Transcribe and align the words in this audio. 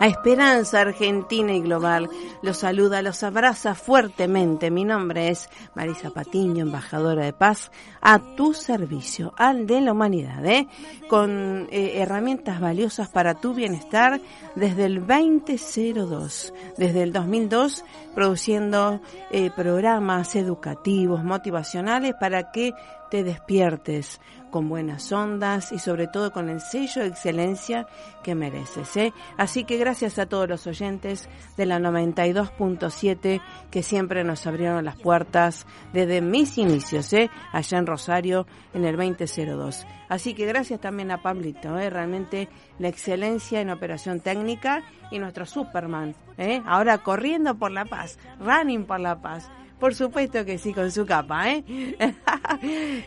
A 0.00 0.06
Esperanza 0.06 0.80
Argentina 0.80 1.52
y 1.52 1.60
Global. 1.60 2.08
Los 2.42 2.58
saluda, 2.58 3.02
los 3.02 3.22
abraza 3.22 3.74
fuertemente. 3.74 4.70
Mi 4.70 4.84
nombre 4.84 5.28
es 5.28 5.48
Marisa 5.74 6.10
Patiño, 6.10 6.62
embajadora 6.62 7.24
de 7.24 7.32
paz, 7.32 7.72
a 8.00 8.18
tu 8.36 8.54
servicio, 8.54 9.32
al 9.36 9.66
de 9.66 9.80
la 9.80 9.92
humanidad, 9.92 10.44
¿eh? 10.46 10.68
con 11.08 11.66
eh, 11.70 11.94
herramientas 11.96 12.60
valiosas 12.60 13.08
para 13.08 13.34
tu 13.34 13.54
bienestar 13.54 14.20
desde 14.54 14.84
el 14.84 15.06
2002, 15.06 16.52
desde 16.76 17.02
el 17.02 17.12
2002, 17.12 17.84
produciendo 18.14 19.00
eh, 19.30 19.50
programas 19.54 20.36
educativos, 20.36 21.24
motivacionales 21.24 22.14
para 22.20 22.52
que 22.52 22.72
te 23.10 23.22
despiertes 23.22 24.20
con 24.50 24.68
buenas 24.68 25.10
ondas 25.10 25.72
y 25.72 25.80
sobre 25.80 26.06
todo 26.06 26.32
con 26.32 26.48
el 26.48 26.60
sello 26.60 27.02
de 27.02 27.08
excelencia 27.08 27.88
que 28.22 28.36
mereces. 28.36 28.96
¿eh? 28.96 29.12
Así 29.36 29.64
que 29.64 29.78
gracias 29.78 30.18
a 30.18 30.26
todos 30.26 30.48
los 30.48 30.66
oyentes 30.66 31.28
de 31.56 31.66
la 31.66 31.80
92.7 31.80 33.40
que 33.70 33.82
siempre 33.82 34.22
nos 34.22 34.46
abrieron 34.46 34.84
las 34.84 34.96
puertas 34.96 35.66
desde 35.92 36.20
mis 36.20 36.56
inicios, 36.56 37.12
¿eh? 37.12 37.30
allá 37.52 37.78
en 37.78 37.86
Rosario 37.86 38.46
en 38.74 38.84
el 38.84 38.96
2002. 38.96 39.86
Así 40.08 40.34
que 40.34 40.46
gracias 40.46 40.80
también 40.80 41.10
a 41.10 41.22
Pablito, 41.22 41.78
¿eh? 41.78 41.90
realmente 41.90 42.48
la 42.78 42.88
excelencia 42.88 43.60
en 43.60 43.70
operación 43.70 44.20
técnica 44.20 44.84
y 45.10 45.18
nuestro 45.18 45.46
Superman, 45.46 46.14
¿eh? 46.38 46.62
ahora 46.66 46.98
corriendo 46.98 47.56
por 47.56 47.72
la 47.72 47.84
paz, 47.84 48.18
running 48.38 48.84
por 48.84 49.00
la 49.00 49.20
paz. 49.20 49.50
Por 49.78 49.94
supuesto 49.94 50.44
que 50.44 50.58
sí, 50.58 50.72
con 50.72 50.90
su 50.90 51.04
capa, 51.04 51.50
¿eh? 51.50 51.64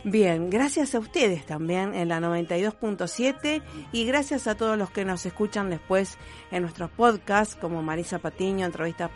Bien, 0.03 0.49
gracias 0.49 0.93
a 0.95 0.99
ustedes 0.99 1.45
también 1.45 1.95
en 1.95 2.09
la 2.09 2.19
92.7 2.19 3.61
y 3.91 4.05
gracias 4.05 4.47
a 4.47 4.55
todos 4.55 4.77
los 4.77 4.91
que 4.91 5.05
nos 5.05 5.25
escuchan 5.25 5.69
después 5.69 6.17
en 6.51 6.63
nuestros 6.63 6.91
podcasts 6.91 7.55
como 7.55 7.81
Marisa 7.81 8.19
Patiño, 8.19 8.65
entrevista 8.65 9.09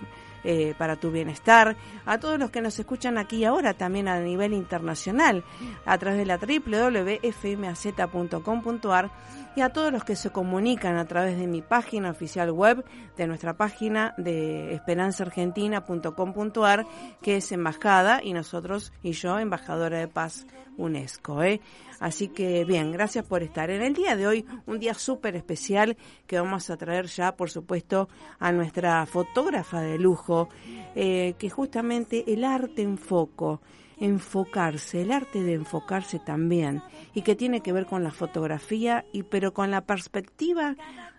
eh, 0.43 0.73
para 0.75 0.95
tu 0.95 1.11
bienestar, 1.11 1.77
a 2.03 2.19
todos 2.19 2.39
los 2.39 2.49
que 2.49 2.61
nos 2.61 2.79
escuchan 2.79 3.19
aquí 3.19 3.45
ahora 3.45 3.75
también 3.75 4.07
a 4.07 4.19
nivel 4.19 4.53
internacional 4.53 5.43
a 5.85 5.99
través 5.99 6.17
de 6.17 6.25
la 6.25 6.37
www.fmaz.com.ar 6.37 9.11
y 9.55 9.61
a 9.61 9.69
todos 9.69 9.91
los 9.91 10.03
que 10.03 10.15
se 10.15 10.29
comunican 10.29 10.97
a 10.97 11.05
través 11.05 11.37
de 11.37 11.47
mi 11.47 11.61
página 11.61 12.09
oficial 12.09 12.51
web, 12.51 12.83
de 13.17 13.27
nuestra 13.27 13.57
página 13.57 14.13
de 14.17 14.73
esperanzaargentina.com.ar, 14.73 16.85
que 17.21 17.37
es 17.37 17.51
embajada 17.51 18.21
y 18.23 18.33
nosotros 18.33 18.93
y 19.03 19.11
yo 19.11 19.37
embajadora 19.39 19.99
de 19.99 20.07
paz 20.07 20.45
UNESCO. 20.77 21.43
¿eh? 21.43 21.61
Así 21.99 22.29
que 22.29 22.65
bien, 22.65 22.91
gracias 22.91 23.25
por 23.25 23.43
estar. 23.43 23.69
En 23.69 23.81
el 23.81 23.93
día 23.93 24.15
de 24.15 24.27
hoy, 24.27 24.45
un 24.65 24.79
día 24.79 24.93
súper 24.93 25.35
especial 25.35 25.97
que 26.27 26.39
vamos 26.39 26.69
a 26.69 26.77
traer 26.77 27.07
ya, 27.07 27.35
por 27.35 27.49
supuesto, 27.49 28.09
a 28.39 28.51
nuestra 28.51 29.05
fotógrafa 29.05 29.81
de 29.81 29.99
lujo, 29.99 30.49
eh, 30.95 31.35
que 31.37 31.49
justamente 31.49 32.33
el 32.33 32.43
arte 32.43 32.81
en 32.81 32.97
foco, 32.97 33.61
enfocarse, 34.01 35.03
el 35.03 35.11
arte 35.11 35.41
de 35.41 35.53
enfocarse 35.53 36.19
también, 36.19 36.81
y 37.13 37.21
que 37.21 37.35
tiene 37.35 37.61
que 37.61 37.71
ver 37.71 37.85
con 37.85 38.03
la 38.03 38.11
fotografía, 38.11 39.05
y 39.13 39.23
pero 39.23 39.53
con 39.53 39.71
la 39.71 39.81
perspectiva 39.81 40.75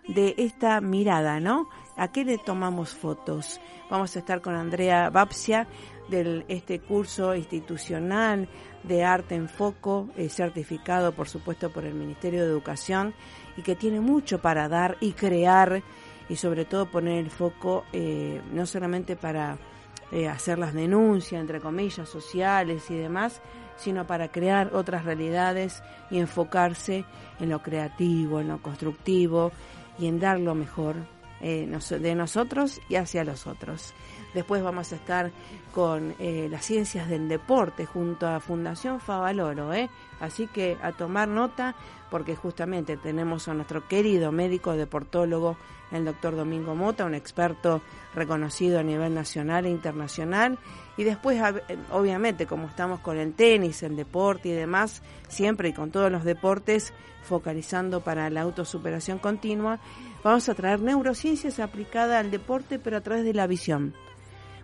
de 0.07 0.35
esta 0.37 0.81
mirada, 0.81 1.39
¿no? 1.39 1.69
¿A 1.95 2.11
qué 2.11 2.25
le 2.25 2.37
tomamos 2.37 2.93
fotos? 2.93 3.61
Vamos 3.89 4.15
a 4.15 4.19
estar 4.19 4.41
con 4.41 4.55
Andrea 4.55 5.09
Bapsia 5.09 5.67
del 6.09 6.43
este 6.49 6.79
curso 6.79 7.33
institucional 7.33 8.49
de 8.83 9.05
arte 9.05 9.35
en 9.35 9.47
foco, 9.47 10.09
eh, 10.17 10.27
certificado 10.27 11.13
por 11.13 11.29
supuesto 11.29 11.71
por 11.71 11.85
el 11.85 11.93
Ministerio 11.93 12.43
de 12.43 12.49
Educación 12.49 13.13
y 13.55 13.61
que 13.61 13.75
tiene 13.75 14.01
mucho 14.01 14.41
para 14.41 14.67
dar 14.67 14.97
y 14.99 15.13
crear 15.13 15.81
y 16.27 16.35
sobre 16.35 16.65
todo 16.65 16.91
poner 16.91 17.19
el 17.19 17.29
foco 17.29 17.85
eh, 17.93 18.41
no 18.51 18.65
solamente 18.65 19.15
para 19.15 19.57
eh, 20.13 20.29
hacer 20.29 20.59
las 20.59 20.73
denuncias, 20.73 21.41
entre 21.41 21.59
comillas, 21.59 22.07
sociales 22.07 22.89
y 22.89 22.95
demás, 22.95 23.41
sino 23.75 24.07
para 24.07 24.29
crear 24.29 24.73
otras 24.73 25.03
realidades 25.03 25.83
y 26.09 26.19
enfocarse 26.19 27.03
en 27.39 27.49
lo 27.49 27.61
creativo, 27.61 28.39
en 28.39 28.47
lo 28.47 28.61
constructivo 28.61 29.51
y 29.97 30.07
en 30.07 30.19
dar 30.19 30.39
lo 30.39 30.55
mejor 30.55 30.95
de 31.41 32.15
nosotros 32.15 32.79
y 32.87 32.95
hacia 32.95 33.25
los 33.25 33.47
otros. 33.47 33.93
Después 34.33 34.63
vamos 34.63 34.91
a 34.91 34.95
estar 34.95 35.31
con 35.71 36.15
eh, 36.19 36.47
las 36.49 36.65
ciencias 36.65 37.07
del 37.07 37.27
deporte 37.27 37.85
junto 37.85 38.27
a 38.27 38.39
Fundación 38.39 38.99
Favaloro, 38.99 39.73
¿eh? 39.73 39.89
Así 40.23 40.47
que 40.47 40.77
a 40.81 40.93
tomar 40.93 41.27
nota 41.27 41.75
porque 42.09 42.37
justamente 42.37 42.95
tenemos 42.95 43.49
a 43.49 43.53
nuestro 43.53 43.89
querido 43.89 44.31
médico 44.31 44.71
deportólogo, 44.71 45.57
el 45.91 46.05
doctor 46.05 46.37
Domingo 46.37 46.75
Mota, 46.75 47.03
un 47.03 47.13
experto 47.13 47.81
reconocido 48.15 48.79
a 48.79 48.83
nivel 48.83 49.13
nacional 49.13 49.65
e 49.65 49.69
internacional. 49.69 50.57
Y 50.95 51.03
después, 51.03 51.41
obviamente, 51.91 52.45
como 52.45 52.67
estamos 52.67 53.01
con 53.01 53.17
el 53.17 53.33
tenis, 53.33 53.83
el 53.83 53.97
deporte 53.97 54.47
y 54.47 54.53
demás, 54.53 55.03
siempre 55.27 55.69
y 55.69 55.73
con 55.73 55.91
todos 55.91 56.09
los 56.09 56.23
deportes, 56.23 56.93
focalizando 57.23 57.99
para 57.99 58.29
la 58.29 58.43
autosuperación 58.43 59.19
continua, 59.19 59.79
vamos 60.23 60.47
a 60.47 60.55
traer 60.55 60.79
neurociencias 60.79 61.59
aplicada 61.59 62.19
al 62.19 62.31
deporte, 62.31 62.79
pero 62.79 62.95
a 62.95 63.01
través 63.01 63.25
de 63.25 63.33
la 63.33 63.45
visión. 63.45 63.93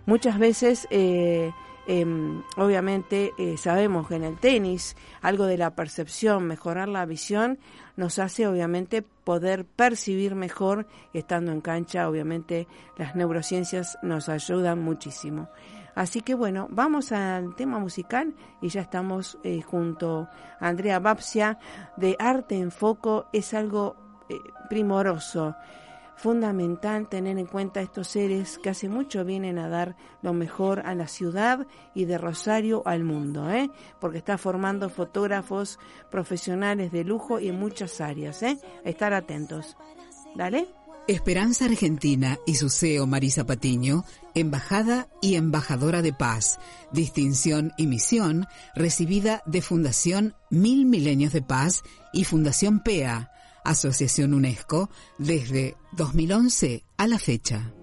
Muchas 0.06 0.40
veces, 0.40 0.88
eh, 0.90 1.52
em, 1.90 2.44
obviamente, 2.56 3.34
eh, 3.40 3.58
sabemos 3.58 4.08
que 4.08 4.16
en 4.16 4.24
el 4.24 4.38
tenis 4.38 4.96
algo 5.22 5.46
de 5.46 5.58
la 5.58 5.72
percepción, 5.76 6.46
mejorar 6.46 6.88
la 6.88 7.06
visión, 7.06 7.58
nos 7.98 8.20
hace, 8.20 8.48
obviamente, 8.48 9.02
poder 9.02 9.66
percibir 9.66 10.36
mejor 10.36 10.86
estando 11.14 11.52
en 11.52 11.62
cancha. 11.62 12.08
Obviamente, 12.08 12.68
las 12.96 13.16
neurociencias 13.16 13.98
nos 14.04 14.30
ayudan 14.30 14.80
muchísimo. 14.84 15.50
Así 15.96 16.22
que 16.22 16.36
bueno, 16.36 16.68
vamos 16.70 17.12
al 17.12 17.56
tema 17.56 17.80
musical 17.80 18.34
y 18.62 18.70
ya 18.70 18.82
estamos 18.82 19.40
eh, 19.44 19.62
junto 19.62 20.30
a 20.60 20.68
Andrea 20.68 21.00
Bapsia 21.00 21.58
de 21.98 22.16
Arte 22.20 22.56
en 22.56 22.72
Foco. 22.72 23.28
Es 23.34 23.54
algo 23.56 23.96
primoroso 24.70 25.56
fundamental 26.20 27.08
tener 27.08 27.38
en 27.38 27.46
cuenta 27.46 27.82
estos 27.82 28.10
seres 28.10 28.60
que 28.62 28.70
hace 28.70 28.90
mucho 28.90 29.24
vienen 29.24 29.58
a 29.58 29.70
dar 29.70 29.96
lo 30.22 30.34
mejor 30.34 30.82
a 30.86 30.94
la 30.94 31.08
ciudad 31.08 31.66
y 31.96 32.06
de 32.06 32.18
Rosario 32.18 32.84
al 32.86 33.06
mundo, 33.06 33.50
¿eh? 33.50 33.70
porque 34.02 34.18
está 34.18 34.38
formando 34.38 34.90
fotógrafos 34.90 35.80
profesionales 36.12 36.92
de 36.92 37.06
lujo 37.06 37.40
y 37.40 37.48
en 37.48 37.58
muchas 37.58 38.02
áreas. 38.02 38.44
¿eh? 38.44 38.60
Estar 38.84 39.14
atentos. 39.14 39.78
Dale. 40.36 40.68
Esperanza 41.08 41.66
Argentina 41.66 42.38
y 42.46 42.56
su 42.56 42.70
CEO 42.70 43.08
Marisa 43.08 43.46
Patiño, 43.46 44.04
embajada 44.36 45.08
y 45.22 45.36
embajadora 45.36 46.02
de 46.02 46.14
paz, 46.14 46.60
distinción 46.92 47.72
y 47.78 47.88
misión 47.88 48.46
recibida 48.76 49.42
de 49.46 49.62
Fundación 49.62 50.36
Mil 50.50 50.86
Milenios 50.86 51.32
de 51.32 51.42
Paz 51.42 51.82
y 52.12 52.26
Fundación 52.26 52.82
PEA 52.82 53.32
Asociación 53.64 54.34
UNESCO, 54.34 54.90
desde 55.18 55.78
2011 55.94 56.84
a 56.98 57.08
la 57.08 57.20
fecha. 57.20 57.74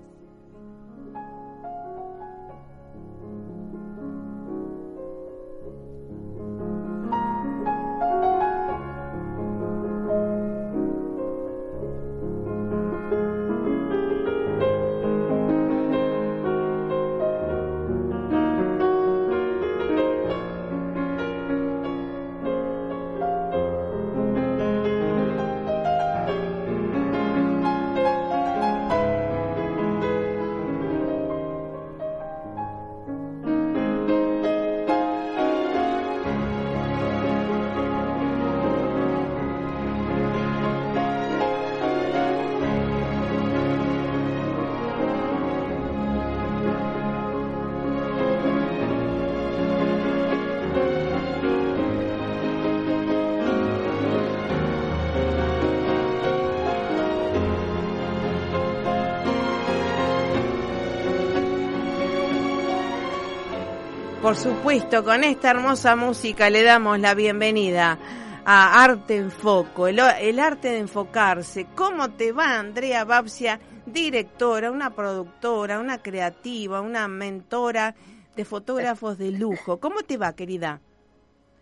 Por 64.37 64.55
supuesto, 64.55 65.03
con 65.03 65.25
esta 65.25 65.51
hermosa 65.51 65.97
música 65.97 66.51
le 66.51 66.63
damos 66.63 67.01
la 67.01 67.15
bienvenida 67.15 67.99
a 68.45 68.85
Arte 68.85 69.17
en 69.17 69.31
Foco, 69.31 69.87
el, 69.89 69.99
arte 69.99 70.69
de 70.69 70.79
enfocarse. 70.81 71.67
¿Cómo 71.75 72.11
te 72.11 72.33
va 72.33 72.59
Andrea 72.59 73.07
Babsia, 73.07 73.59
directora, 73.87 74.71
una 74.71 74.91
productora, 74.91 75.81
una 75.81 76.03
creativa, 76.03 76.83
una 76.83 77.09
mentora 77.09 77.95
de 78.37 78.45
fotógrafos 78.45 79.17
de 79.17 79.31
lujo? 79.31 79.81
¿Cómo 79.81 80.03
te 80.03 80.19
va, 80.19 80.35
querida? 80.35 80.81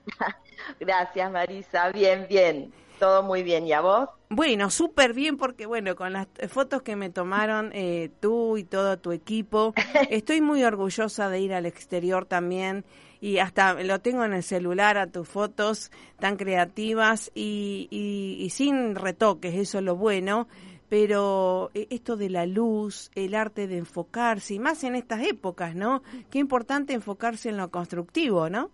Gracias, 0.80 1.30
Marisa. 1.30 1.90
Bien, 1.90 2.26
bien. 2.28 2.72
Todo 2.98 3.22
muy 3.22 3.42
bien. 3.42 3.66
¿Y 3.66 3.72
a 3.72 3.80
vos? 3.80 4.08
Bueno, 4.28 4.70
súper 4.70 5.12
bien 5.12 5.36
porque, 5.36 5.66
bueno, 5.66 5.94
con 5.96 6.12
las 6.12 6.26
fotos 6.48 6.82
que 6.82 6.96
me 6.96 7.10
tomaron 7.10 7.70
eh, 7.72 8.10
tú 8.20 8.56
y 8.56 8.64
todo 8.64 8.98
tu 8.98 9.12
equipo, 9.12 9.74
estoy 10.10 10.40
muy 10.40 10.64
orgullosa 10.64 11.28
de 11.28 11.40
ir 11.40 11.54
al 11.54 11.66
exterior 11.66 12.26
también 12.26 12.84
y 13.20 13.38
hasta 13.38 13.74
lo 13.82 14.00
tengo 14.00 14.24
en 14.24 14.32
el 14.34 14.42
celular 14.42 14.98
a 14.98 15.06
tus 15.06 15.28
fotos 15.28 15.90
tan 16.18 16.36
creativas 16.36 17.30
y, 17.34 17.88
y, 17.90 18.42
y 18.44 18.50
sin 18.50 18.94
retoques, 18.94 19.54
eso 19.54 19.78
es 19.78 19.84
lo 19.84 19.96
bueno 19.96 20.48
pero 20.88 21.70
eh, 21.74 21.88
esto 21.90 22.16
de 22.16 22.30
la 22.30 22.46
luz, 22.46 23.10
el 23.16 23.34
arte 23.34 23.66
de 23.66 23.78
enfocarse, 23.78 24.54
y 24.54 24.58
más 24.60 24.84
en 24.84 24.94
estas 24.94 25.22
épocas, 25.22 25.74
¿no? 25.74 26.02
Qué 26.30 26.38
importante 26.38 26.92
enfocarse 26.92 27.48
en 27.48 27.56
lo 27.56 27.70
constructivo, 27.70 28.48
¿no? 28.48 28.70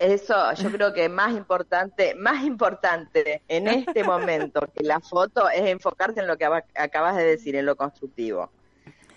Eso 0.00 0.54
yo 0.54 0.70
creo 0.70 0.94
que 0.94 1.10
más 1.10 1.32
importante, 1.32 2.14
más 2.14 2.42
importante 2.42 3.42
en 3.46 3.68
este 3.68 4.02
momento 4.02 4.62
que 4.74 4.82
la 4.82 4.98
foto 4.98 5.50
es 5.50 5.60
enfocarse 5.60 6.20
en 6.20 6.26
lo 6.26 6.38
que 6.38 6.46
acabas 6.74 7.18
de 7.18 7.24
decir, 7.24 7.54
en 7.54 7.66
lo 7.66 7.76
constructivo. 7.76 8.48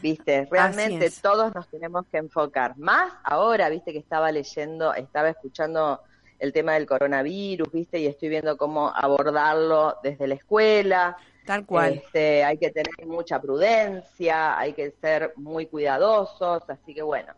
Viste, 0.02 0.46
realmente 0.52 1.10
todos 1.22 1.56
nos 1.56 1.70
tenemos 1.70 2.06
que 2.08 2.18
enfocar. 2.18 2.78
Más 2.78 3.14
ahora, 3.24 3.70
viste 3.70 3.94
que 3.94 4.00
estaba 4.00 4.30
leyendo, 4.34 4.94
estaba 4.94 5.30
escuchando 5.30 6.02
el 6.38 6.52
tema 6.52 6.74
del 6.74 6.86
coronavirus, 6.86 7.72
viste, 7.72 8.00
y 8.00 8.08
estoy 8.08 8.28
viendo 8.28 8.58
cómo 8.58 8.92
abordarlo 8.94 9.96
desde 10.04 10.28
la 10.28 10.36
escuela. 10.36 11.16
Tal 11.46 11.66
cual. 11.66 11.94
Este, 11.94 12.44
hay 12.44 12.58
que 12.58 12.72
tener 12.72 13.08
mucha 13.08 13.40
prudencia, 13.40 14.60
hay 14.60 14.74
que 14.74 14.92
ser 15.00 15.32
muy 15.38 15.68
cuidadosos, 15.68 16.70
así 16.70 16.94
que 16.94 17.02
bueno, 17.02 17.34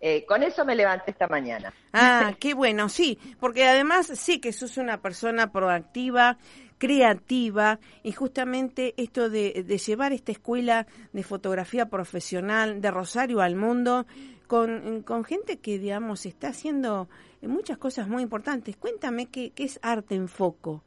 eh, 0.00 0.24
con 0.26 0.42
eso 0.42 0.64
me 0.64 0.74
levanté 0.74 1.10
esta 1.10 1.26
mañana. 1.26 1.72
Ah, 1.92 2.34
qué 2.40 2.54
bueno, 2.54 2.88
sí, 2.88 3.18
porque 3.40 3.64
además 3.64 4.06
sí 4.06 4.40
que 4.40 4.52
sos 4.52 4.76
una 4.76 5.00
persona 5.00 5.52
proactiva, 5.52 6.38
creativa 6.78 7.78
y 8.02 8.12
justamente 8.12 8.94
esto 8.98 9.30
de, 9.30 9.64
llevar 9.84 10.12
esta 10.12 10.32
escuela 10.32 10.86
de 11.12 11.22
fotografía 11.22 11.86
profesional 11.86 12.80
de 12.80 12.90
Rosario 12.90 13.40
al 13.40 13.56
mundo 13.56 14.06
con, 14.46 15.02
con 15.02 15.24
gente 15.24 15.58
que, 15.58 15.78
digamos, 15.78 16.26
está 16.26 16.48
haciendo 16.48 17.08
muchas 17.40 17.78
cosas 17.78 18.08
muy 18.08 18.22
importantes. 18.22 18.76
Cuéntame 18.76 19.26
qué, 19.26 19.52
qué 19.52 19.64
es 19.64 19.80
Arte 19.82 20.14
en 20.14 20.28
Foco. 20.28 20.84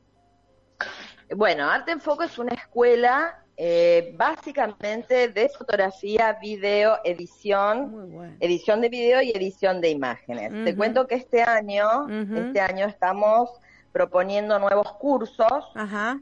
Bueno, 1.36 1.70
Arte 1.70 1.92
en 1.92 2.02
Foco 2.02 2.24
es 2.24 2.38
una 2.38 2.54
escuela 2.54 3.44
eh, 3.62 4.14
básicamente 4.16 5.28
de 5.28 5.50
fotografía, 5.50 6.38
video, 6.42 6.98
edición, 7.04 8.38
edición 8.40 8.80
de 8.80 8.88
video 8.88 9.22
y 9.22 9.32
edición 9.32 9.82
de 9.82 9.90
imágenes. 9.90 10.54
Te 10.64 10.74
cuento 10.78 11.08
que 11.08 11.16
este 11.16 11.44
año, 11.44 12.08
este 12.38 12.62
año 12.62 12.88
estamos 12.88 13.50
proponiendo 13.92 14.58
nuevos 14.60 14.94
cursos. 14.94 15.66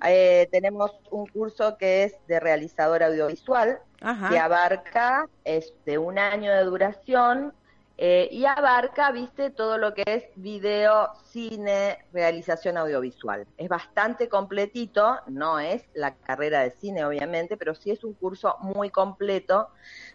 Eh, 0.07 0.49
tenemos 0.51 0.99
un 1.11 1.27
curso 1.27 1.77
que 1.77 2.05
es 2.05 2.15
de 2.27 2.39
realizador 2.39 3.03
audiovisual, 3.03 3.81
que 4.31 4.39
abarca 4.39 5.29
es 5.43 5.71
de 5.85 5.99
un 5.99 6.17
año 6.17 6.51
de 6.51 6.63
duración 6.63 7.53
eh, 7.99 8.29
y 8.31 8.45
abarca, 8.45 9.11
viste, 9.11 9.49
todo 9.49 9.79
lo 9.79 9.95
que 9.95 10.03
es 10.05 10.25
video, 10.35 11.09
cine, 11.31 11.97
realización 12.13 12.77
audiovisual. 12.77 13.47
Es 13.57 13.69
bastante 13.69 14.29
completito, 14.29 15.17
no 15.25 15.59
es 15.59 15.83
la 15.95 16.13
carrera 16.13 16.61
de 16.61 16.69
cine, 16.69 17.03
obviamente, 17.03 17.57
pero 17.57 17.73
sí 17.73 17.89
es 17.89 18.03
un 18.03 18.13
curso 18.13 18.55
muy 18.59 18.91
completo 18.91 19.69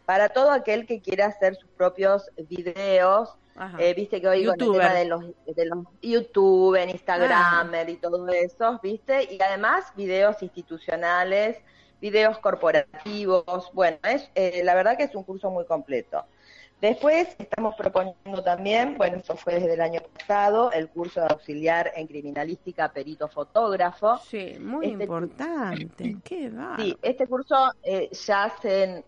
para 0.07 0.29
todo 0.29 0.53
aquel 0.53 0.87
que 0.87 1.01
quiera 1.01 1.27
hacer 1.27 1.57
sus 1.57 1.71
propios 1.71 2.31
videos. 2.49 3.37
Eh, 3.79 3.93
viste 3.95 4.21
que 4.21 4.29
hoy 4.29 4.47
con 4.47 4.61
el 4.61 4.73
tema 4.73 4.95
de 4.95 5.05
los, 5.05 5.25
de 5.47 5.67
los 5.67 5.85
YouTube, 6.01 6.77
en 6.77 6.91
Instagram 6.91 7.71
y 7.89 7.97
todo 7.97 8.29
eso, 8.29 8.79
viste, 8.83 9.25
y 9.35 9.43
además 9.43 9.93
videos 9.97 10.41
institucionales, 10.43 11.59
videos 12.01 12.39
corporativos. 12.39 13.71
Bueno, 13.73 13.99
es 14.05 14.31
eh, 14.35 14.63
la 14.65 14.75
verdad 14.75 14.97
que 14.97 15.05
es 15.05 15.15
un 15.15 15.25
curso 15.25 15.51
muy 15.51 15.67
completo. 15.67 16.25
Después 16.83 17.29
estamos 17.39 17.77
proponiendo 17.77 18.43
también, 18.43 18.99
bueno, 18.99 19.19
esto 19.19 19.37
fue 19.37 19.55
desde 19.55 19.75
el 19.75 19.81
año 19.81 20.01
pasado, 20.19 20.73
el 20.73 20.89
curso 20.89 21.21
de 21.21 21.29
auxiliar 21.31 21.93
en 21.95 22.09
criminalística 22.09 22.93
perito 22.93 23.29
fotógrafo. 23.29 24.19
Sí, 24.29 24.57
muy 24.59 24.87
este 24.87 25.05
importante. 25.05 26.17
Qué 26.25 26.51
va. 26.51 26.75
Sí, 26.77 26.99
este 27.01 27.29
curso 27.29 27.71
eh, 27.85 28.11
ya 28.11 28.53
en 28.65 29.05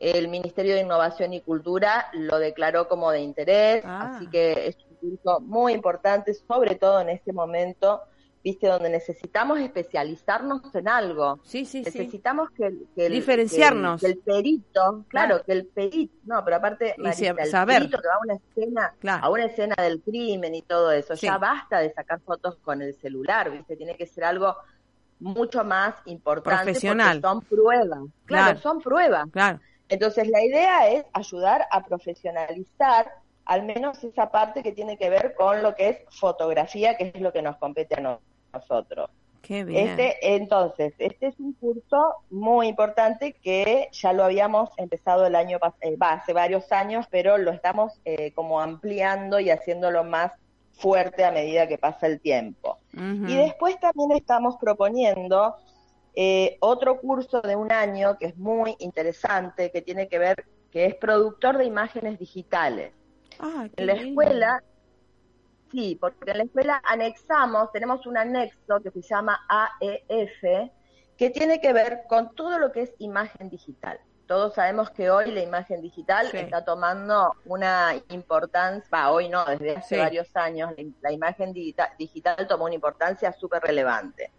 el 0.00 0.28
Ministerio 0.28 0.74
de 0.74 0.80
Innovación 0.80 1.34
y 1.34 1.42
Cultura 1.42 2.06
lo 2.14 2.38
declaró 2.38 2.88
como 2.88 3.10
de 3.10 3.20
interés, 3.20 3.84
ah. 3.84 4.14
así 4.16 4.26
que 4.28 4.68
es 4.68 4.78
un 4.88 5.10
curso 5.10 5.40
muy 5.40 5.74
importante, 5.74 6.32
sobre 6.32 6.76
todo 6.76 7.02
en 7.02 7.10
este 7.10 7.34
momento 7.34 8.04
viste, 8.42 8.66
donde 8.66 8.90
necesitamos 8.90 9.58
especializarnos 9.58 10.74
en 10.74 10.88
algo. 10.88 11.40
Sí, 11.44 11.64
sí, 11.64 11.82
necesitamos 11.82 12.50
que, 12.50 12.66
el, 12.66 13.12
diferenciarnos. 13.12 14.00
Que 14.00 14.08
el, 14.08 14.18
perito, 14.18 15.04
claro, 15.08 15.42
que 15.44 15.52
el 15.52 15.66
perito, 15.66 16.14
no, 16.24 16.44
pero 16.44 16.56
aparte 16.56 16.94
el 16.96 17.04
perito 17.04 17.98
que 18.00 18.08
va 18.08 18.14
a 18.14 18.20
una 18.22 18.34
escena, 18.34 18.94
a 19.20 19.30
una 19.30 19.44
escena 19.44 19.74
del 19.76 20.00
crimen 20.00 20.54
y 20.54 20.62
todo 20.62 20.92
eso, 20.92 21.14
ya 21.14 21.38
basta 21.38 21.78
de 21.80 21.92
sacar 21.92 22.20
fotos 22.20 22.56
con 22.56 22.82
el 22.82 22.94
celular, 22.94 23.50
viste, 23.50 23.76
tiene 23.76 23.96
que 23.96 24.06
ser 24.06 24.24
algo 24.24 24.56
mucho 25.20 25.64
más 25.64 25.94
importante 26.06 26.64
profesional. 26.64 27.20
son 27.20 27.42
pruebas. 27.42 28.00
Claro, 28.24 28.58
son 28.60 28.80
pruebas. 28.80 29.28
Claro. 29.32 29.60
Entonces 29.88 30.28
la 30.28 30.44
idea 30.44 30.88
es 30.90 31.06
ayudar 31.12 31.66
a 31.70 31.82
profesionalizar 31.84 33.10
al 33.48 33.62
menos 33.62 34.04
esa 34.04 34.30
parte 34.30 34.62
que 34.62 34.72
tiene 34.72 34.98
que 34.98 35.08
ver 35.08 35.34
con 35.34 35.62
lo 35.62 35.74
que 35.74 35.88
es 35.88 35.98
fotografía, 36.10 36.96
que 36.96 37.12
es 37.14 37.20
lo 37.20 37.32
que 37.32 37.40
nos 37.40 37.56
compete 37.56 37.94
a 37.96 38.00
nosotros. 38.00 38.27
Qué 39.42 39.64
bien. 39.64 39.88
Este, 39.88 40.34
entonces, 40.34 40.92
este 40.98 41.28
es 41.28 41.40
un 41.40 41.54
curso 41.54 42.16
muy 42.30 42.68
importante 42.68 43.32
que 43.32 43.88
ya 43.92 44.12
lo 44.12 44.24
habíamos 44.24 44.70
empezado 44.76 45.26
el 45.26 45.34
año 45.34 45.58
eh, 45.80 45.96
hace 46.00 46.32
varios 46.32 46.70
años, 46.70 47.06
pero 47.10 47.38
lo 47.38 47.50
estamos 47.50 48.00
eh, 48.04 48.32
como 48.32 48.60
ampliando 48.60 49.40
y 49.40 49.50
haciéndolo 49.50 50.04
más 50.04 50.32
fuerte 50.72 51.24
a 51.24 51.32
medida 51.32 51.66
que 51.66 51.78
pasa 51.78 52.06
el 52.06 52.20
tiempo. 52.20 52.78
Y 52.92 53.36
después 53.36 53.78
también 53.78 54.12
estamos 54.12 54.56
proponiendo 54.56 55.54
eh, 56.14 56.56
otro 56.60 57.00
curso 57.00 57.40
de 57.40 57.54
un 57.54 57.70
año 57.70 58.18
que 58.18 58.26
es 58.26 58.36
muy 58.36 58.76
interesante, 58.80 59.70
que 59.70 59.82
tiene 59.82 60.08
que 60.08 60.18
ver, 60.18 60.44
que 60.70 60.86
es 60.86 60.94
productor 60.94 61.58
de 61.58 61.64
imágenes 61.64 62.18
digitales. 62.18 62.92
Ah, 63.38 63.68
en 63.76 63.86
la 63.86 63.92
escuela, 63.92 64.62
sí, 65.70 65.96
porque 66.00 66.30
en 66.30 66.38
la 66.38 66.44
escuela 66.44 66.82
anexamos, 66.84 67.70
tenemos 67.72 68.06
un 68.06 68.16
anexo 68.16 68.80
que 68.82 68.90
se 68.90 69.02
llama 69.02 69.40
AEF, 69.48 70.70
que 71.16 71.30
tiene 71.30 71.60
que 71.60 71.72
ver 71.72 72.02
con 72.08 72.34
todo 72.34 72.58
lo 72.58 72.72
que 72.72 72.82
es 72.82 72.94
imagen 72.98 73.48
digital. 73.48 74.00
Todos 74.26 74.54
sabemos 74.54 74.90
que 74.90 75.10
hoy 75.10 75.30
la 75.30 75.40
imagen 75.40 75.80
digital 75.80 76.28
está 76.34 76.62
tomando 76.62 77.34
una 77.46 77.94
importancia, 78.10 79.10
hoy 79.10 79.30
no, 79.30 79.44
desde 79.46 79.76
hace 79.76 79.98
varios 79.98 80.36
años, 80.36 80.74
la, 81.00 81.10
imagen 81.10 81.54
digital, 81.54 81.88
digital 81.98 82.46
tomó 82.46 82.66
una 82.66 82.74
importancia 82.74 83.32
súper 83.32 83.62
relevante. 83.62 84.30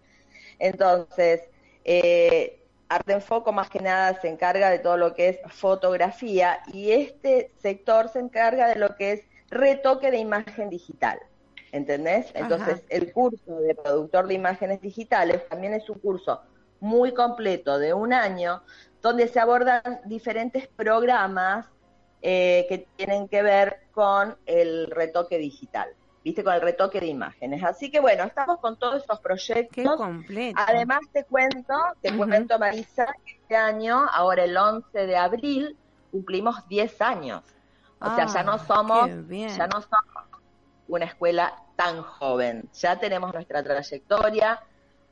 Entonces, 0.59 1.50
eh, 1.83 2.59
Arte 2.88 3.13
en 3.13 3.21
Foco 3.21 3.51
más 3.51 3.69
que 3.69 3.79
nada 3.79 4.19
se 4.19 4.27
encarga 4.27 4.69
de 4.69 4.79
todo 4.79 4.98
lo 4.98 5.13
que 5.13 5.29
es 5.29 5.39
fotografía 5.48 6.59
y 6.74 6.91
este 6.91 7.51
sector 7.57 8.09
se 8.09 8.19
encarga 8.19 8.67
de 8.67 8.75
lo 8.75 8.95
que 8.95 9.12
es 9.13 9.28
retoque 9.50 10.12
de 10.12 10.18
imagen 10.18 10.70
digital. 10.70 11.20
¿Entendés? 11.72 12.32
Entonces, 12.34 12.84
el 12.89 13.13
curso 13.13 13.60
de 13.60 13.75
productor 13.75 14.27
de 14.27 14.34
imágenes 14.34 14.82
digitales 14.82 15.48
también 15.50 15.74
es 15.74 15.88
un 15.89 16.00
curso 16.00 16.41
muy 16.79 17.13
completo 17.13 17.77
de 17.77 17.94
un 17.94 18.12
año 18.12 18.63
donde 19.01 19.27
se 19.27 19.39
abordan 19.39 20.01
diferentes 20.06 20.68
programas 20.68 21.68
eh, 22.22 22.65
que 22.68 22.88
tienen 22.96 23.27
que 23.27 23.44
ver 23.44 23.82
con 23.91 24.36
el 24.46 24.88
retoque 24.88 25.38
digital 25.38 25.89
viste, 26.24 26.44
con 26.44 26.53
el 26.53 26.62
retoque 26.62 27.00
de 27.00 27.08
imágenes. 27.08 27.63
Así 27.63 27.89
que 27.89 28.00
bueno, 28.00 28.24
estamos 28.24 28.60
con 28.60 28.77
todos 28.77 29.03
esos 29.03 29.20
proyectos. 29.20 29.86
Además 30.56 31.00
te 31.12 31.24
cuento, 31.24 31.74
te 32.01 32.15
cuento 32.15 32.60
Marisa, 32.60 33.08
que 33.25 33.34
este 33.34 33.56
año, 33.56 34.06
ahora 34.12 34.44
el 34.44 34.56
11 34.56 35.08
de 35.08 35.18
abril, 35.18 35.77
cumplimos 36.12 36.68
10 36.68 37.01
años. 37.01 37.44
O 38.01 38.15
sea, 38.15 38.27
ya 38.27 38.44
no 38.44 38.53
ah, 38.53 38.60
somos, 38.60 39.10
ya 39.29 39.68
no 39.68 39.82
somos 39.82 40.29
una 40.88 41.06
escuela 41.06 41.53
tan 41.75 42.01
joven. 42.01 42.70
Ya 42.74 42.98
tenemos 42.98 43.34
nuestra 43.34 43.63
trayectoria. 43.63 44.60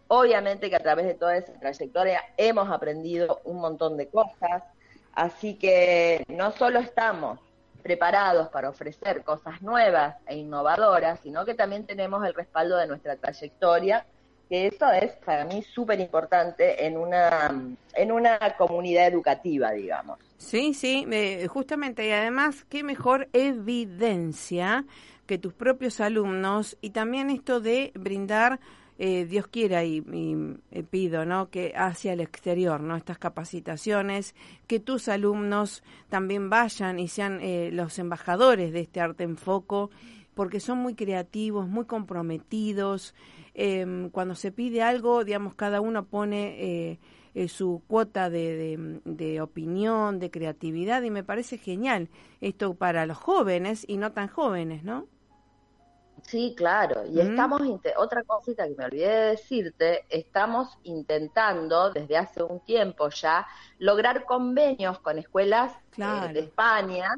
Obviamente 0.08 0.70
que 0.70 0.76
a 0.76 0.80
través 0.80 1.06
de 1.06 1.14
toda 1.14 1.36
esa 1.36 1.54
trayectoria 1.60 2.24
hemos 2.38 2.70
aprendido 2.70 3.42
un 3.44 3.60
montón 3.60 3.98
de 3.98 4.08
cosas. 4.08 4.64
Así 5.14 5.56
que 5.56 6.24
no 6.30 6.52
solo 6.52 6.80
estamos 6.80 7.40
preparados 7.84 8.50
para 8.50 8.70
ofrecer 8.70 9.24
cosas 9.24 9.62
nuevas 9.62 10.16
e 10.28 10.36
innovadoras, 10.36 11.20
sino 11.24 11.46
que 11.46 11.54
también 11.54 11.86
tenemos 11.86 12.26
el 12.26 12.34
respaldo 12.34 12.78
de 12.78 12.88
nuestra 12.88 13.16
trayectoria, 13.16 14.06
que 14.50 14.68
eso 14.68 14.92
es 14.92 15.12
para 15.26 15.46
mí 15.46 15.62
súper 15.62 16.00
importante 16.00 16.86
en 16.86 16.98
una, 16.98 17.54
en 17.94 18.12
una 18.12 18.40
comunidad 18.58 19.08
educativa, 19.08 19.72
digamos. 19.72 20.20
Sí, 20.38 20.74
sí, 20.74 21.06
justamente, 21.48 22.08
y 22.08 22.12
además, 22.12 22.66
qué 22.70 22.84
mejor 22.84 23.28
evidencia 23.34 24.86
que 25.26 25.38
tus 25.38 25.54
propios 25.54 26.00
alumnos 26.00 26.78
y 26.82 26.92
también 26.92 27.30
esto 27.30 27.60
de 27.60 27.92
brindar 27.96 28.60
eh, 29.00 29.26
Dios 29.26 29.48
quiera 29.48 29.84
y, 29.84 30.04
eh, 30.72 30.84
pido, 30.84 31.24
¿no? 31.24 31.50
Que 31.52 31.74
hacia 31.76 32.14
el 32.14 32.20
exterior, 32.20 32.82
¿no? 32.82 32.96
Estas 32.96 33.20
capacitaciones, 33.20 34.34
que 34.66 34.80
tus 34.80 35.08
alumnos 35.08 35.84
también 36.10 36.50
vayan 36.50 36.98
y 36.98 37.08
sean 37.08 37.40
eh, 37.42 37.70
los 37.72 38.00
embajadores 38.00 38.74
de 38.74 38.80
este 38.80 39.00
arte 39.00 39.24
en 39.24 39.38
foco, 39.38 39.92
porque 40.38 40.62
son 40.62 40.78
muy 40.78 40.96
creativos, 40.96 41.68
muy 41.68 41.84
comprometidos. 41.84 43.14
Em, 43.54 44.10
cuando 44.10 44.36
se 44.36 44.54
pide 44.54 44.82
algo, 44.82 45.26
digamos, 45.26 45.54
cada 45.56 45.82
uno 45.82 46.06
pone 46.06 46.98
su 47.50 47.84
cuota 47.88 48.30
de, 48.32 49.00
de, 49.04 49.42
opinión, 49.42 50.18
de 50.20 50.32
creatividad, 50.32 51.04
y 51.04 51.12
me 51.12 51.24
parece 51.24 51.58
genial 51.60 52.10
esto 52.42 52.74
para 52.74 53.06
los 53.06 53.18
jóvenes 53.18 53.86
y 53.88 53.98
no 53.98 54.12
tan 54.12 54.28
jóvenes, 54.28 54.84
¿no? 54.84 55.06
Sí, 56.24 56.54
claro. 56.58 57.06
Y 57.06 57.20
estamos, 57.20 57.62
otra 57.98 58.24
cosita 58.24 58.68
que 58.68 58.76
me 58.76 58.86
olvidé 58.86 59.08
de 59.08 59.26
decirte, 59.32 60.06
estamos 60.10 60.78
intentando 60.84 61.92
desde 61.92 62.18
hace 62.18 62.44
un 62.44 62.60
tiempo 62.62 63.10
ya 63.10 63.48
lograr 63.80 64.26
convenios 64.26 65.00
con 65.00 65.20
escuelas 65.20 65.74
eh, 65.98 66.34
de 66.34 66.40
España 66.42 67.10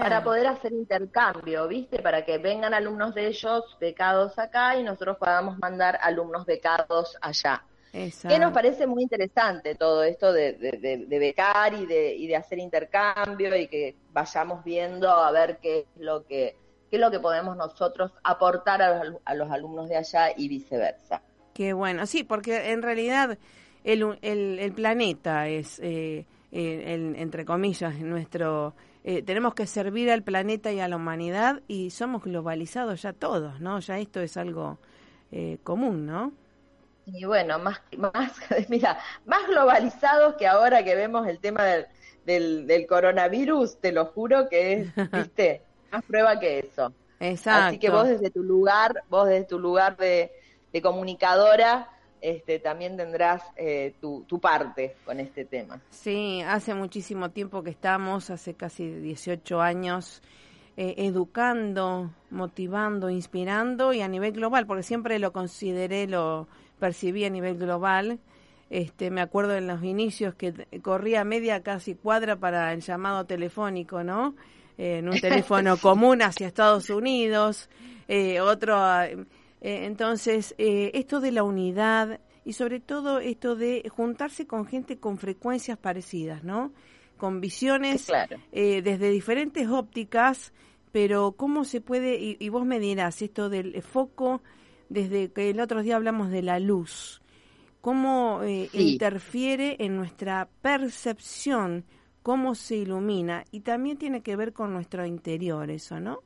para 0.00 0.22
poder 0.22 0.46
hacer 0.46 0.72
intercambio, 0.72 1.66
¿viste? 1.66 2.00
Para 2.00 2.24
que 2.24 2.38
vengan 2.38 2.74
alumnos 2.74 3.14
de 3.14 3.28
ellos 3.28 3.76
becados 3.80 4.38
acá 4.38 4.76
y 4.76 4.82
nosotros 4.82 5.16
podamos 5.16 5.58
mandar 5.58 5.98
alumnos 6.02 6.46
becados 6.46 7.16
allá. 7.20 7.64
Que 7.92 8.38
nos 8.38 8.52
parece 8.52 8.86
muy 8.86 9.02
interesante 9.02 9.74
todo 9.74 10.02
esto 10.02 10.32
de, 10.32 10.54
de, 10.54 11.18
becar 11.18 11.74
y 11.74 11.84
de, 11.84 12.14
y 12.14 12.26
de 12.26 12.36
hacer 12.36 12.58
intercambio 12.58 13.54
y 13.54 13.66
que 13.68 13.96
vayamos 14.12 14.64
viendo 14.64 15.10
a 15.10 15.30
ver 15.30 15.58
qué 15.58 15.80
es 15.80 15.86
lo 15.96 16.24
que 16.24 16.56
qué 16.92 16.96
es 16.96 17.00
lo 17.00 17.10
que 17.10 17.20
podemos 17.20 17.56
nosotros 17.56 18.12
aportar 18.22 18.82
a 18.82 19.34
los, 19.34 19.50
alumnos 19.50 19.88
de 19.88 19.96
allá 19.96 20.26
y 20.36 20.46
viceversa. 20.46 21.22
Qué 21.54 21.72
bueno, 21.72 22.04
sí, 22.04 22.22
porque 22.22 22.70
en 22.70 22.82
realidad 22.82 23.38
el, 23.82 24.18
el, 24.20 24.72
planeta 24.74 25.48
es, 25.48 25.80
eh, 25.82 26.26
el, 26.50 27.16
entre 27.16 27.46
comillas, 27.46 27.98
nuestro... 27.98 28.74
Eh, 29.04 29.22
tenemos 29.22 29.54
que 29.54 29.66
servir 29.66 30.10
al 30.10 30.22
planeta 30.22 30.70
y 30.70 30.80
a 30.80 30.86
la 30.86 30.96
humanidad 30.96 31.62
y 31.66 31.88
somos 31.88 32.24
globalizados 32.24 33.00
ya 33.00 33.14
todos, 33.14 33.58
¿no? 33.58 33.80
Ya 33.80 33.98
esto 33.98 34.20
es 34.20 34.36
algo 34.36 34.78
eh, 35.30 35.56
común, 35.64 36.04
¿no? 36.04 36.34
Y 37.06 37.24
bueno, 37.24 37.58
más, 37.58 37.80
más, 37.96 38.32
mira, 38.68 38.98
más 39.24 39.46
globalizados 39.46 40.34
que 40.34 40.46
ahora 40.46 40.84
que 40.84 40.94
vemos 40.94 41.26
el 41.26 41.38
tema 41.38 41.64
del, 41.64 41.86
del, 42.26 42.66
del 42.66 42.86
coronavirus, 42.86 43.80
te 43.80 43.92
lo 43.92 44.04
juro 44.04 44.50
que 44.50 44.74
es, 44.74 44.94
viste, 45.10 45.62
más 45.92 46.04
prueba 46.04 46.40
que 46.40 46.58
eso. 46.60 46.92
Exacto. 47.20 47.66
Así 47.68 47.78
que 47.78 47.90
vos 47.90 48.08
desde 48.08 48.30
tu 48.30 48.42
lugar, 48.42 49.04
vos 49.08 49.28
desde 49.28 49.44
tu 49.44 49.58
lugar 49.58 49.96
de, 49.96 50.32
comunicadora, 50.82 51.88
este, 52.20 52.58
también 52.58 52.96
tendrás 52.96 53.42
eh, 53.56 53.94
tu, 54.00 54.24
tu, 54.26 54.40
parte 54.40 54.96
con 55.04 55.20
este 55.20 55.44
tema. 55.44 55.80
Sí, 55.90 56.42
hace 56.42 56.74
muchísimo 56.74 57.30
tiempo 57.30 57.62
que 57.62 57.70
estamos, 57.70 58.30
hace 58.30 58.54
casi 58.54 58.90
18 58.90 59.60
años, 59.60 60.22
eh, 60.76 60.94
educando, 60.98 62.10
motivando, 62.30 63.10
inspirando 63.10 63.92
y 63.92 64.00
a 64.00 64.08
nivel 64.08 64.32
global, 64.32 64.66
porque 64.66 64.82
siempre 64.82 65.18
lo 65.18 65.30
consideré, 65.32 66.06
lo 66.06 66.48
percibí 66.78 67.24
a 67.24 67.30
nivel 67.30 67.58
global. 67.58 68.18
Este, 68.70 69.10
me 69.10 69.20
acuerdo 69.20 69.54
en 69.54 69.66
los 69.66 69.84
inicios 69.84 70.34
que 70.34 70.54
corría 70.80 71.24
media 71.24 71.62
casi 71.62 71.94
cuadra 71.94 72.36
para 72.36 72.72
el 72.72 72.80
llamado 72.80 73.26
telefónico, 73.26 74.02
¿no? 74.02 74.34
En 74.78 75.08
un 75.08 75.20
teléfono 75.20 75.76
común 75.76 76.22
hacia 76.22 76.46
Estados 76.46 76.90
Unidos, 76.90 77.68
eh, 78.08 78.40
otro... 78.40 78.76
Eh, 79.02 79.26
entonces, 79.60 80.56
eh, 80.58 80.90
esto 80.94 81.20
de 81.20 81.30
la 81.30 81.44
unidad 81.44 82.18
y 82.44 82.54
sobre 82.54 82.80
todo 82.80 83.20
esto 83.20 83.54
de 83.54 83.88
juntarse 83.88 84.44
con 84.44 84.66
gente 84.66 84.98
con 84.98 85.18
frecuencias 85.18 85.78
parecidas, 85.78 86.42
¿no? 86.42 86.72
Con 87.16 87.40
visiones 87.40 88.10
desde 88.50 89.10
diferentes 89.10 89.68
ópticas, 89.68 90.52
pero 90.90 91.32
cómo 91.36 91.64
se 91.64 91.80
puede, 91.80 92.36
y, 92.40 92.48
vos 92.48 92.66
me 92.66 92.80
dirás, 92.80 93.22
esto 93.22 93.48
del 93.48 93.80
foco, 93.82 94.42
desde 94.88 95.30
que 95.30 95.50
el 95.50 95.60
otro 95.60 95.84
día 95.84 95.94
hablamos 95.94 96.30
de 96.30 96.42
la 96.42 96.58
luz, 96.58 97.22
cómo 97.80 98.40
interfiere 98.72 99.76
en 99.78 99.94
nuestra 99.94 100.48
percepción 100.60 101.84
cómo 102.22 102.54
se 102.54 102.76
ilumina 102.76 103.44
y 103.50 103.60
también 103.60 103.98
tiene 103.98 104.22
que 104.22 104.36
ver 104.36 104.52
con 104.52 104.72
nuestro 104.72 105.04
interior 105.06 105.70
eso, 105.70 106.00
¿no? 106.00 106.20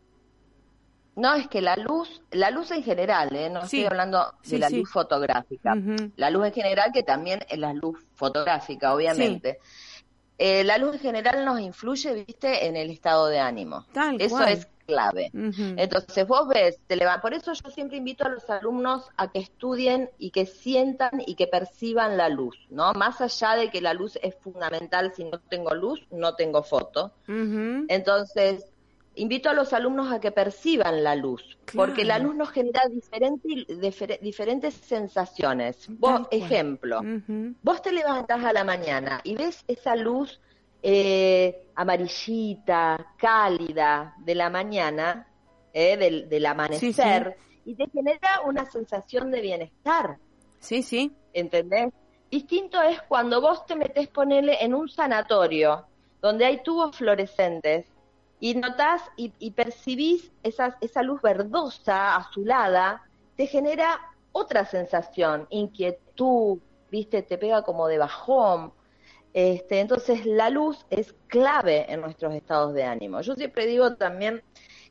No, 1.17 1.35
es 1.35 1.49
que 1.49 1.63
la 1.63 1.77
luz, 1.77 2.23
la 2.31 2.51
luz 2.51 2.71
en 2.73 2.83
general, 2.83 3.35
¿eh? 3.35 3.49
no 3.49 3.63
estoy 3.63 3.87
hablando 3.87 4.35
de 4.45 4.59
la 4.59 4.69
luz 4.69 4.91
fotográfica, 4.91 5.75
la 6.17 6.29
luz 6.29 6.47
en 6.47 6.53
general 6.53 6.91
que 6.93 7.03
también 7.03 7.41
es 7.49 7.59
la 7.59 7.73
luz 7.73 7.99
fotográfica, 8.15 8.95
obviamente. 8.95 9.59
Eh, 10.39 10.65
la 10.65 10.79
luz 10.79 10.95
en 10.95 11.01
general 11.01 11.45
nos 11.45 11.61
influye, 11.61 12.25
viste, 12.27 12.67
en 12.67 12.77
el 12.77 12.91
estado 12.91 13.27
de 13.29 13.39
ánimo. 13.39 13.87
Eso 14.19 14.43
es 14.45 14.69
clave. 14.87 15.31
Entonces 15.33 16.27
vos 16.27 16.49
ves, 16.49 16.79
te 16.87 16.97
por 17.21 17.35
eso 17.35 17.53
yo 17.53 17.71
siempre 17.71 17.97
invito 17.99 18.25
a 18.25 18.29
los 18.29 18.49
alumnos 18.49 19.11
a 19.17 19.31
que 19.31 19.41
estudien 19.41 20.11
y 20.19 20.31
que 20.31 20.47
sientan 20.47 21.23
y 21.27 21.35
que 21.35 21.47
perciban 21.47 22.17
la 22.17 22.29
luz, 22.29 22.57
¿no? 22.71 22.93
Más 22.95 23.21
allá 23.21 23.57
de 23.57 23.71
que 23.71 23.81
la 23.81 23.95
luz 23.95 24.19
es 24.23 24.35
fundamental, 24.37 25.13
si 25.15 25.25
no 25.25 25.39
tengo 25.39 25.75
luz, 25.75 26.01
no 26.11 26.35
tengo 26.35 26.63
foto. 26.63 27.13
Entonces, 27.27 28.65
invito 29.17 29.51
a 29.51 29.55
los 29.55 29.73
alumnos 29.73 30.13
a 30.13 30.21
que 30.21 30.31
perciban 30.31 31.03
la 31.03 31.15
luz, 31.15 31.59
porque 31.75 32.05
la 32.05 32.19
luz 32.19 32.35
nos 32.35 32.51
genera 32.51 32.83
diferentes 34.21 34.75
sensaciones. 34.75 35.87
Vos, 35.99 36.29
ejemplo, 36.31 37.01
vos 37.63 37.83
te 37.83 37.93
levantas 37.93 38.45
a 38.45 38.53
la 38.53 38.65
mañana 38.65 39.21
y 39.25 39.35
ves 39.35 39.65
esa 39.67 39.97
luz 39.97 40.41
eh, 40.83 41.67
amarillita, 41.75 43.15
cálida 43.17 44.15
de 44.19 44.35
la 44.35 44.51
mañana, 44.51 45.27
eh, 45.73 45.97
del, 46.29 46.47
amanecer, 46.47 47.37
y 47.65 47.75
te 47.75 47.89
genera 47.91 48.43
una 48.45 48.65
sensación 48.71 49.31
de 49.31 49.41
bienestar. 49.41 50.19
Sí, 50.61 50.83
sí. 50.83 51.13
¿Entendés? 51.33 51.93
Distinto 52.31 52.81
es 52.83 53.01
cuando 53.03 53.41
vos 53.41 53.67
te 53.67 53.77
metés, 53.77 54.09
ponele, 54.09 54.63
en 54.63 54.75
un 54.75 54.89
sanatorio, 54.89 55.87
donde 56.21 56.45
hay 56.45 56.63
tubos 56.63 56.97
fluorescentes, 56.97 57.87
y 58.41 58.55
notás 58.55 59.03
y, 59.17 59.33
y 59.39 59.53
percibís 59.53 60.31
esa, 60.43 60.77
esa 60.81 61.03
luz 61.03 61.23
verdosa, 61.23 62.17
azulada, 62.17 63.03
te 63.37 63.47
genera 63.47 64.01
otra 64.33 64.65
sensación, 64.65 65.47
inquietud, 65.51 66.59
viste, 66.91 67.23
te 67.23 67.39
pega 67.39 67.63
como 67.63 67.89
de 67.89 67.99
bajón, 67.99 68.73
este, 69.37 69.81
entonces 69.81 70.25
la 70.25 70.49
luz 70.49 70.87
es 70.89 71.15
clave 71.27 71.93
en 71.93 72.01
nuestros 72.01 72.35
estados 72.35 72.73
de 72.73 72.85
ánimo. 72.85 73.21
Yo 73.21 73.35
siempre 73.35 73.67
digo 73.67 73.95
también 73.97 74.43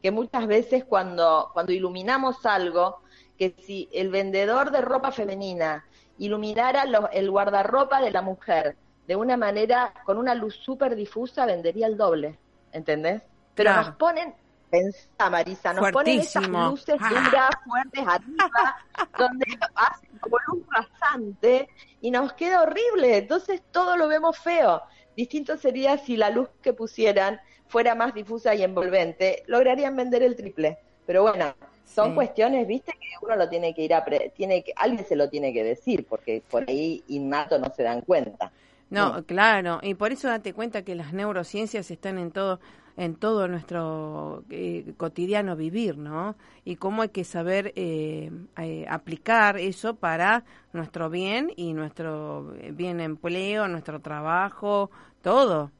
que 0.03 0.11
muchas 0.11 0.45
veces 0.45 0.83
cuando, 0.85 1.49
cuando 1.51 1.71
iluminamos 1.71 2.45
algo, 2.45 2.99
que 3.39 3.55
si 3.57 3.89
el 3.91 4.11
vendedor 4.11 4.69
de 4.69 4.81
ropa 4.81 5.11
femenina 5.11 5.83
iluminara 6.19 6.85
el 7.11 7.31
guardarropa 7.31 7.99
de 8.01 8.11
la 8.11 8.21
mujer 8.21 8.77
de 9.07 9.15
una 9.15 9.35
manera, 9.35 9.93
con 10.05 10.19
una 10.19 10.35
luz 10.35 10.55
súper 10.55 10.95
difusa, 10.95 11.47
vendería 11.47 11.87
el 11.87 11.97
doble, 11.97 12.37
¿entendés? 12.71 13.23
Pero 13.55 13.73
nos 13.73 13.95
ponen 13.95 14.33
Pensá, 14.69 15.29
Marisa, 15.29 15.73
nos 15.73 15.91
ponen 15.91 16.19
esas 16.19 16.47
luces 16.47 16.97
ah. 16.99 17.09
duras, 17.09 17.49
fuertes 17.65 18.01
arriba, 18.05 18.77
donde 19.17 19.45
hacen 19.75 20.09
como 20.19 20.37
luz 20.47 20.65
rasante 20.69 21.69
y 22.01 22.11
nos 22.11 22.33
queda 22.33 22.63
horrible, 22.63 23.17
entonces 23.17 23.61
todo 23.71 23.95
lo 23.95 24.07
vemos 24.07 24.37
feo. 24.37 24.81
Distinto 25.15 25.55
sería 25.57 25.97
si 25.97 26.17
la 26.17 26.29
luz 26.29 26.49
que 26.61 26.73
pusieran 26.73 27.39
fuera 27.67 27.95
más 27.95 28.13
difusa 28.13 28.53
y 28.55 28.63
envolvente, 28.63 29.43
lograrían 29.47 29.95
vender 29.95 30.23
el 30.23 30.35
triple. 30.35 30.77
Pero 31.05 31.21
bueno, 31.21 31.55
son 31.85 32.15
cuestiones, 32.15 32.67
viste, 32.67 32.91
que 32.93 33.07
uno 33.21 33.35
lo 33.35 33.47
tiene 33.47 33.73
que 33.73 33.83
ir 33.83 33.93
a, 33.93 34.03
tiene 34.35 34.63
que, 34.63 34.73
alguien 34.75 35.05
se 35.05 35.15
lo 35.15 35.29
tiene 35.29 35.53
que 35.53 35.63
decir, 35.63 36.05
porque 36.05 36.43
por 36.49 36.67
ahí 36.67 37.03
innato 37.07 37.59
no 37.59 37.71
se 37.73 37.83
dan 37.83 38.01
cuenta. 38.01 38.51
No, 38.89 39.25
claro, 39.25 39.79
y 39.81 39.93
por 39.93 40.11
eso 40.11 40.27
date 40.27 40.53
cuenta 40.53 40.83
que 40.83 40.95
las 40.95 41.13
neurociencias 41.13 41.89
están 41.91 42.17
en 42.17 42.31
todo 42.31 42.59
en 42.97 43.15
todo 43.15 43.47
nuestro 43.47 44.43
eh, 44.49 44.93
cotidiano 44.97 45.55
vivir, 45.55 45.97
¿no? 45.97 46.35
Y 46.63 46.77
cómo 46.77 47.01
hay 47.01 47.09
que 47.09 47.23
saber 47.23 47.73
eh, 47.75 48.31
eh, 48.57 48.85
aplicar 48.89 49.57
eso 49.57 49.95
para 49.95 50.43
nuestro 50.73 51.09
bien 51.09 51.51
y 51.55 51.73
nuestro 51.73 52.53
bien 52.71 52.99
empleo, 53.01 53.67
nuestro 53.67 53.99
trabajo, 53.99 54.89
todo. 55.21 55.71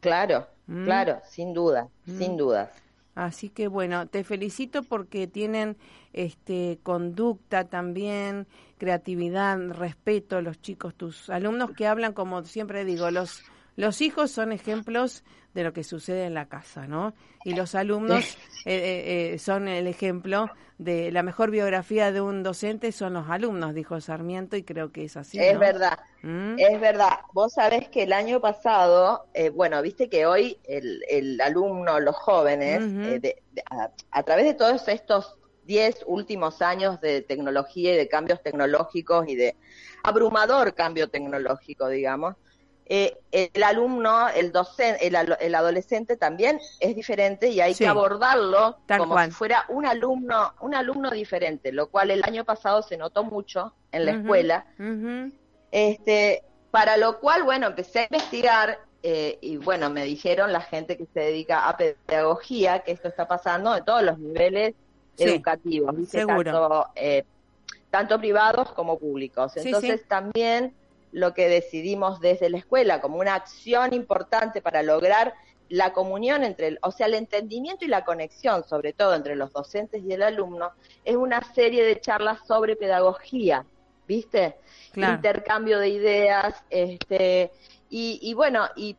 Claro, 0.00 0.46
¿Mm? 0.68 0.84
Claro, 0.84 1.20
sin 1.24 1.54
duda, 1.54 1.88
¿Mm? 2.06 2.18
sin 2.18 2.36
dudas. 2.36 2.70
Así 3.14 3.48
que 3.48 3.66
bueno, 3.66 4.06
te 4.06 4.22
felicito 4.22 4.84
porque 4.84 5.26
tienen 5.26 5.76
este 6.12 6.78
conducta 6.84 7.64
también, 7.64 8.46
creatividad, 8.78 9.58
respeto 9.70 10.40
los 10.40 10.60
chicos, 10.60 10.94
tus 10.94 11.28
alumnos 11.28 11.72
que 11.72 11.88
hablan 11.88 12.12
como 12.12 12.44
siempre 12.44 12.84
digo, 12.84 13.10
los 13.10 13.42
los 13.78 14.00
hijos 14.00 14.32
son 14.32 14.50
ejemplos 14.50 15.22
de 15.54 15.62
lo 15.62 15.72
que 15.72 15.84
sucede 15.84 16.24
en 16.24 16.34
la 16.34 16.48
casa, 16.48 16.88
¿no? 16.88 17.14
Y 17.44 17.54
los 17.54 17.76
alumnos 17.76 18.24
eh, 18.66 18.74
eh, 18.74 19.32
eh, 19.34 19.38
son 19.38 19.68
el 19.68 19.86
ejemplo 19.86 20.50
de 20.78 21.12
la 21.12 21.22
mejor 21.22 21.52
biografía 21.52 22.10
de 22.10 22.20
un 22.20 22.42
docente 22.42 22.90
son 22.90 23.12
los 23.12 23.30
alumnos, 23.30 23.74
dijo 23.74 24.00
Sarmiento, 24.00 24.56
y 24.56 24.64
creo 24.64 24.90
que 24.90 25.04
es 25.04 25.16
así. 25.16 25.38
Es 25.38 25.56
verdad, 25.56 25.96
¿Mm? 26.22 26.56
es 26.58 26.80
verdad. 26.80 27.20
Vos 27.32 27.52
sabés 27.52 27.88
que 27.88 28.02
el 28.02 28.12
año 28.12 28.40
pasado, 28.40 29.26
bueno, 29.54 29.80
viste 29.80 30.08
que 30.08 30.26
hoy 30.26 30.58
el, 30.64 31.40
alumno, 31.40 32.00
los 32.00 32.16
jóvenes, 32.16 32.82
a, 34.10 34.22
través 34.24 34.44
de 34.44 34.54
todos 34.54 34.88
estos 34.88 35.36
diez 35.62 36.02
últimos 36.08 36.62
años 36.62 37.00
de 37.00 37.22
tecnología 37.22 37.94
y 37.94 37.96
de 37.96 38.08
cambios 38.08 38.42
tecnológicos 38.42 39.28
y 39.28 39.36
de 39.36 39.54
abrumador 40.02 40.74
cambio 40.74 41.08
tecnológico, 41.08 41.88
digamos, 41.88 42.34
eh, 42.90 43.18
el 43.32 43.62
alumno, 43.62 44.30
el 44.30 44.50
docente, 44.50 45.06
el, 45.06 45.54
adolescente 45.54 46.16
también 46.16 46.58
es 46.80 46.96
diferente 46.96 47.48
y 47.48 47.60
hay 47.60 47.74
que 47.74 47.86
abordarlo 47.86 48.78
como 48.96 49.22
si 49.22 49.30
fuera 49.30 49.66
un 49.68 49.84
alumno, 49.84 50.54
un 50.60 50.74
alumno 50.74 51.10
diferente, 51.10 51.70
lo 51.70 51.88
cual 51.88 52.10
el 52.10 52.24
año 52.24 52.44
pasado 52.44 52.80
se 52.80 52.96
notó 52.96 53.24
mucho 53.24 53.74
en 53.92 54.06
la 54.06 54.12
escuela. 54.12 54.66
Este, 55.70 56.42
para 56.70 56.96
lo 56.96 57.20
cual, 57.20 57.42
bueno, 57.42 57.66
empecé 57.66 58.00
a 58.00 58.04
investigar 58.04 58.78
eh, 59.02 59.38
y 59.42 59.58
bueno, 59.58 59.90
me 59.90 60.04
dijeron 60.04 60.50
la 60.50 60.62
gente 60.62 60.96
que 60.96 61.04
se 61.12 61.20
dedica 61.20 61.68
a 61.68 61.76
pedagogía 61.76 62.80
que 62.80 62.92
esto 62.92 63.08
está 63.08 63.28
pasando 63.28 63.76
en 63.76 63.84
todos 63.84 64.02
los 64.02 64.18
niveles 64.18 64.74
educativos, 65.18 65.94
Tanto, 66.10 66.86
eh, 66.94 67.24
tanto 67.90 68.18
privados 68.18 68.72
como 68.72 68.98
públicos. 68.98 69.56
Entonces 69.58 70.06
también 70.08 70.74
lo 71.12 71.34
que 71.34 71.48
decidimos 71.48 72.20
desde 72.20 72.50
la 72.50 72.58
escuela 72.58 73.00
como 73.00 73.18
una 73.18 73.34
acción 73.34 73.92
importante 73.92 74.60
para 74.60 74.82
lograr 74.82 75.34
la 75.68 75.92
comunión 75.92 76.44
entre, 76.44 76.78
o 76.82 76.90
sea, 76.90 77.06
el 77.06 77.14
entendimiento 77.14 77.84
y 77.84 77.88
la 77.88 78.04
conexión, 78.04 78.64
sobre 78.64 78.92
todo 78.92 79.14
entre 79.14 79.36
los 79.36 79.52
docentes 79.52 80.02
y 80.02 80.12
el 80.12 80.22
alumno, 80.22 80.72
es 81.04 81.16
una 81.16 81.42
serie 81.54 81.84
de 81.84 82.00
charlas 82.00 82.46
sobre 82.46 82.76
pedagogía, 82.76 83.66
¿viste? 84.06 84.56
Intercambio 84.94 85.78
de 85.78 85.88
ideas, 85.90 86.64
este, 86.70 87.52
y, 87.90 88.32
bueno, 88.34 88.66
y 88.76 88.96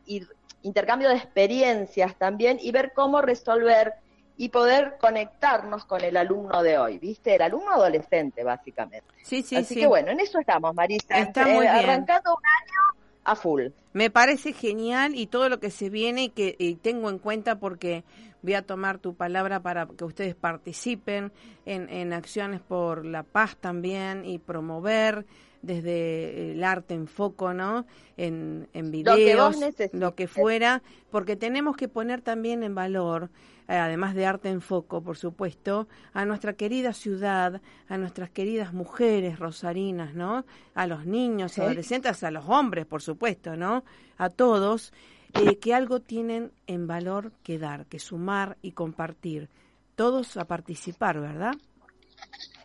intercambio 0.62 1.08
de 1.08 1.16
experiencias 1.16 2.16
también, 2.16 2.58
y 2.60 2.70
ver 2.70 2.92
cómo 2.94 3.20
resolver 3.20 3.94
y 4.40 4.48
poder 4.48 4.96
conectarnos 4.98 5.84
con 5.84 6.02
el 6.02 6.16
alumno 6.16 6.62
de 6.62 6.78
hoy, 6.78 6.98
¿viste? 6.98 7.34
El 7.34 7.42
alumno 7.42 7.72
adolescente, 7.72 8.42
básicamente. 8.42 9.06
Sí, 9.22 9.42
sí, 9.42 9.54
Así 9.54 9.74
que 9.74 9.86
bueno, 9.86 10.12
en 10.12 10.18
eso 10.18 10.38
estamos, 10.38 10.74
Marisa. 10.74 11.18
Está 11.18 11.44
muy 11.44 11.60
bien. 11.60 11.68
Arrancando 11.68 12.30
un 12.30 12.42
año 12.46 13.02
a 13.24 13.36
full. 13.36 13.66
Me 13.92 14.08
parece 14.08 14.54
genial 14.54 15.14
y 15.14 15.26
todo 15.26 15.50
lo 15.50 15.60
que 15.60 15.70
se 15.70 15.90
viene 15.90 16.24
y 16.24 16.28
que 16.30 16.78
tengo 16.80 17.10
en 17.10 17.18
cuenta 17.18 17.58
porque 17.58 18.02
voy 18.40 18.54
a 18.54 18.62
tomar 18.62 18.96
tu 18.96 19.14
palabra 19.14 19.60
para 19.60 19.86
que 19.86 20.04
ustedes 20.04 20.34
participen 20.34 21.32
en, 21.66 21.90
en 21.90 22.14
acciones 22.14 22.62
por 22.62 23.04
la 23.04 23.24
paz 23.24 23.58
también 23.60 24.24
y 24.24 24.38
promover 24.38 25.26
desde 25.62 26.52
el 26.52 26.64
arte 26.64 26.94
en 26.94 27.06
foco, 27.06 27.52
¿no? 27.52 27.86
En, 28.16 28.68
en 28.72 28.90
videos, 28.90 29.56
lo 29.92 30.14
que, 30.14 30.26
fuera, 30.26 30.82
porque 31.10 31.36
tenemos 31.36 31.76
que 31.76 31.88
poner 31.88 32.22
también 32.22 32.62
en 32.62 32.74
valor, 32.74 33.24
eh, 33.24 33.59
además 33.76 34.14
de 34.14 34.26
arte 34.26 34.48
en 34.48 34.60
foco, 34.60 35.02
por 35.02 35.16
supuesto, 35.16 35.86
a 36.12 36.24
nuestra 36.24 36.54
querida 36.54 36.92
ciudad, 36.92 37.60
a 37.88 37.96
nuestras 37.98 38.30
queridas 38.30 38.72
mujeres 38.72 39.38
rosarinas, 39.38 40.14
¿no? 40.14 40.44
A 40.74 40.86
los 40.86 41.06
niños, 41.06 41.58
adolescentes, 41.58 42.22
a 42.24 42.30
los 42.30 42.48
hombres, 42.48 42.86
por 42.86 43.02
supuesto, 43.02 43.56
¿no? 43.56 43.84
A 44.18 44.28
todos, 44.30 44.92
eh, 45.34 45.58
que 45.58 45.74
algo 45.74 46.00
tienen 46.00 46.52
en 46.66 46.86
valor 46.86 47.32
que 47.42 47.58
dar, 47.58 47.86
que 47.86 47.98
sumar 47.98 48.56
y 48.62 48.72
compartir. 48.72 49.48
Todos 49.94 50.36
a 50.36 50.46
participar, 50.46 51.20
¿verdad? 51.20 51.54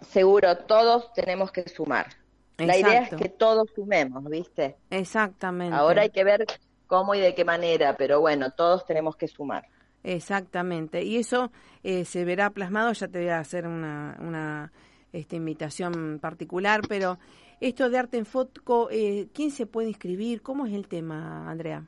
Seguro, 0.02 0.58
todos 0.58 1.14
tenemos 1.14 1.52
que 1.52 1.68
sumar. 1.70 2.08
La 2.58 2.78
idea 2.78 3.04
es 3.04 3.16
que 3.16 3.30
todos 3.30 3.70
sumemos, 3.76 4.24
¿viste? 4.30 4.78
Exactamente. 4.90 5.76
Ahora 5.76 6.04
hay 6.04 6.10
que 6.10 6.24
ver 6.24 6.46
cómo 6.88 7.14
y 7.14 7.20
de 7.20 7.36
qué 7.36 7.44
manera, 7.44 7.96
pero 7.98 8.22
bueno, 8.22 8.52
todos 8.52 8.86
tenemos 8.86 9.16
que 9.16 9.28
sumar. 9.28 9.68
Exactamente. 10.06 11.04
Y 11.04 11.18
eso 11.18 11.52
eh, 11.84 12.06
se 12.06 12.26
verá 12.26 12.52
plasmado, 12.52 12.94
ya 12.94 13.08
te 13.08 13.20
voy 13.20 13.30
a 13.30 13.40
hacer 13.40 13.66
una, 13.66 14.16
una 14.20 14.72
esta 15.12 15.36
invitación 15.36 16.20
particular, 16.22 16.82
pero 16.88 17.18
esto 17.60 17.90
de 17.90 17.98
arte 17.98 18.18
en 18.18 18.26
foto, 18.26 18.90
eh, 18.92 19.28
¿quién 19.34 19.50
se 19.50 19.66
puede 19.66 19.88
inscribir? 19.88 20.44
¿Cómo 20.44 20.68
es 20.68 20.74
el 20.74 20.88
tema, 20.88 21.50
Andrea? 21.50 21.84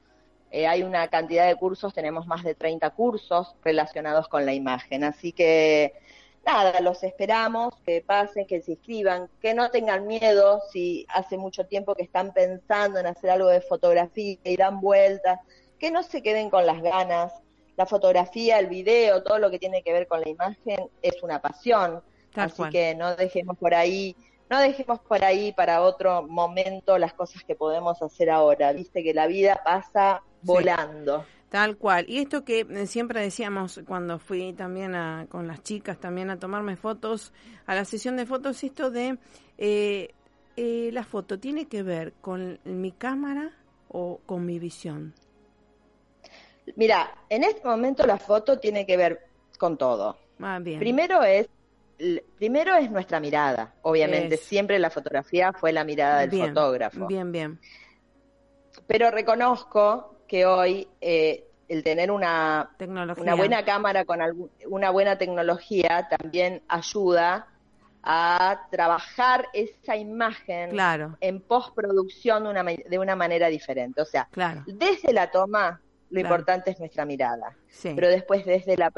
eh, 0.51 0.67
hay 0.67 0.83
una 0.83 1.09
cantidad 1.09 1.47
de 1.47 1.57
cursos, 1.57 1.95
tenemos 1.95 2.27
más 2.27 2.45
de 2.45 2.55
30 2.55 2.91
cursos 2.91 3.55
relacionados 3.65 4.29
con 4.29 4.45
la 4.45 4.53
imagen, 4.53 5.05
así 5.05 5.33
que 5.33 5.95
nada, 6.45 6.81
los 6.81 7.03
esperamos, 7.05 7.77
que 7.87 8.03
pasen, 8.03 8.47
que 8.47 8.61
se 8.61 8.73
inscriban, 8.73 9.31
que 9.41 9.55
no 9.55 9.71
tengan 9.71 10.07
miedo 10.07 10.61
si 10.71 11.07
hace 11.09 11.39
mucho 11.39 11.65
tiempo 11.65 11.95
que 11.95 12.03
están 12.03 12.35
pensando 12.35 12.99
en 12.99 13.07
hacer 13.07 13.31
algo 13.31 13.49
de 13.49 13.63
fotografía 13.63 14.37
y 14.45 14.57
dan 14.59 14.83
vueltas, 14.83 15.41
que 15.79 15.91
no 15.91 16.03
se 16.03 16.23
queden 16.23 16.51
con 16.51 16.67
las 16.67 16.83
ganas. 16.83 17.33
La 17.79 17.87
fotografía, 17.87 18.59
el 18.59 18.67
video, 18.67 19.23
todo 19.23 19.39
lo 19.39 19.53
que 19.53 19.61
tiene 19.61 19.85
que 19.85 19.93
ver 19.93 20.09
con 20.09 20.21
la 20.21 20.29
imagen 20.29 20.91
es 21.01 21.23
una 21.23 21.41
pasión. 21.41 22.03
Así 22.35 22.61
que 22.73 22.97
no 22.97 23.15
dejemos 23.15 23.57
por 23.57 23.73
ahí, 23.73 24.17
no 24.51 24.59
dejemos 24.59 24.99
por 24.99 25.25
ahí 25.25 25.53
para 25.53 25.83
otro 25.83 26.25
momento 26.25 26.99
las 26.99 27.15
cosas 27.15 27.45
que 27.45 27.55
podemos 27.55 28.03
hacer 28.03 28.31
ahora. 28.31 28.73
Viste 28.73 29.05
que 29.05 29.15
la 29.15 29.29
vida 29.29 29.61
pasa 29.65 30.25
volando. 30.43 31.25
Tal 31.51 31.77
cual. 31.77 32.07
Y 32.09 32.19
esto 32.19 32.45
que 32.45 32.67
eh, 32.69 32.87
siempre 32.89 33.21
decíamos 33.21 33.81
cuando 33.87 34.19
fui 34.19 34.55
también 34.55 34.97
a, 34.97 35.27
con 35.29 35.47
las 35.47 35.63
chicas 35.63 36.01
también 36.01 36.31
a 36.31 36.39
tomarme 36.41 36.75
fotos, 36.75 37.33
a 37.65 37.77
la 37.77 37.85
sesión 37.85 38.17
de 38.17 38.27
fotos, 38.27 38.65
esto 38.65 38.91
de 38.91 39.19
eh, 39.57 40.15
eh, 40.57 40.91
la 40.93 41.05
foto 41.05 41.39
tiene 41.39 41.69
que 41.69 41.85
ver 41.85 42.15
con 42.21 42.59
mi 42.65 42.91
cámara 42.91 43.53
o 43.87 44.19
con 44.27 44.45
mi 44.45 44.59
visión. 44.59 45.15
Mira, 46.77 47.11
en 47.29 47.45
este 47.45 47.67
momento 47.67 48.07
la 48.07 48.19
foto 48.19 48.59
tiene 48.59 48.87
que 48.87 48.97
ver 48.97 49.21
con 49.59 49.77
todo. 49.77 50.17
Ah, 50.41 50.59
bien. 50.61 50.79
Primero 50.79 51.23
es 51.23 51.49
primero 52.37 52.77
es 52.77 52.91
nuestra 52.91 53.21
mirada, 53.21 53.75
obviamente. 53.83 54.37
Siempre 54.37 54.79
la 54.79 54.91
fotografía 54.91 55.53
fue 55.53 55.73
la 55.73 55.85
mirada 55.85 56.27
del 56.27 56.49
fotógrafo. 56.49 57.07
Bien, 57.07 57.33
bien. 57.33 57.61
Pero 58.87 59.11
reconozco 59.11 60.23
que 60.29 60.47
hoy 60.47 60.87
eh, 61.01 61.45
el 61.69 61.83
tener 61.83 62.11
una, 62.11 62.71
una 63.17 63.35
buena 63.35 63.65
cámara 63.65 64.05
con 64.05 64.21
una 64.67 64.91
buena 64.91 65.19
tecnología 65.19 66.09
también 66.09 66.63
ayuda 66.69 67.49
a 68.03 68.69
trabajar 68.71 69.49
esa 69.53 69.97
imagen 69.97 70.77
en 71.21 71.41
postproducción 71.41 72.45
de 72.45 72.51
una, 72.51 72.63
de 72.63 72.99
una 72.99 73.17
manera 73.17 73.49
diferente. 73.49 74.01
O 74.01 74.07
sea, 74.07 74.29
desde 74.67 75.13
la 75.13 75.31
toma 75.31 75.81
lo 76.11 76.21
importante 76.21 76.71
es 76.71 76.79
nuestra 76.79 77.05
mirada, 77.05 77.57
pero 77.83 78.09
después 78.09 78.45
desde 78.45 78.77
la 78.77 78.93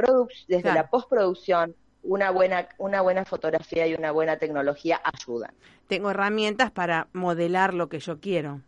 desde 0.49 0.73
la 0.73 0.88
postproducción 0.88 1.75
una 2.03 2.31
buena 2.31 2.68
una 2.79 3.03
buena 3.03 3.25
fotografía 3.25 3.87
y 3.87 3.94
una 3.94 4.11
buena 4.12 4.38
tecnología 4.38 5.01
ayudan. 5.05 5.53
Tengo 5.87 6.11
herramientas 6.11 6.70
para 6.70 7.09
modelar 7.12 7.75
lo 7.75 7.88
que 7.88 7.99
yo 7.99 8.20
quiero. 8.20 8.61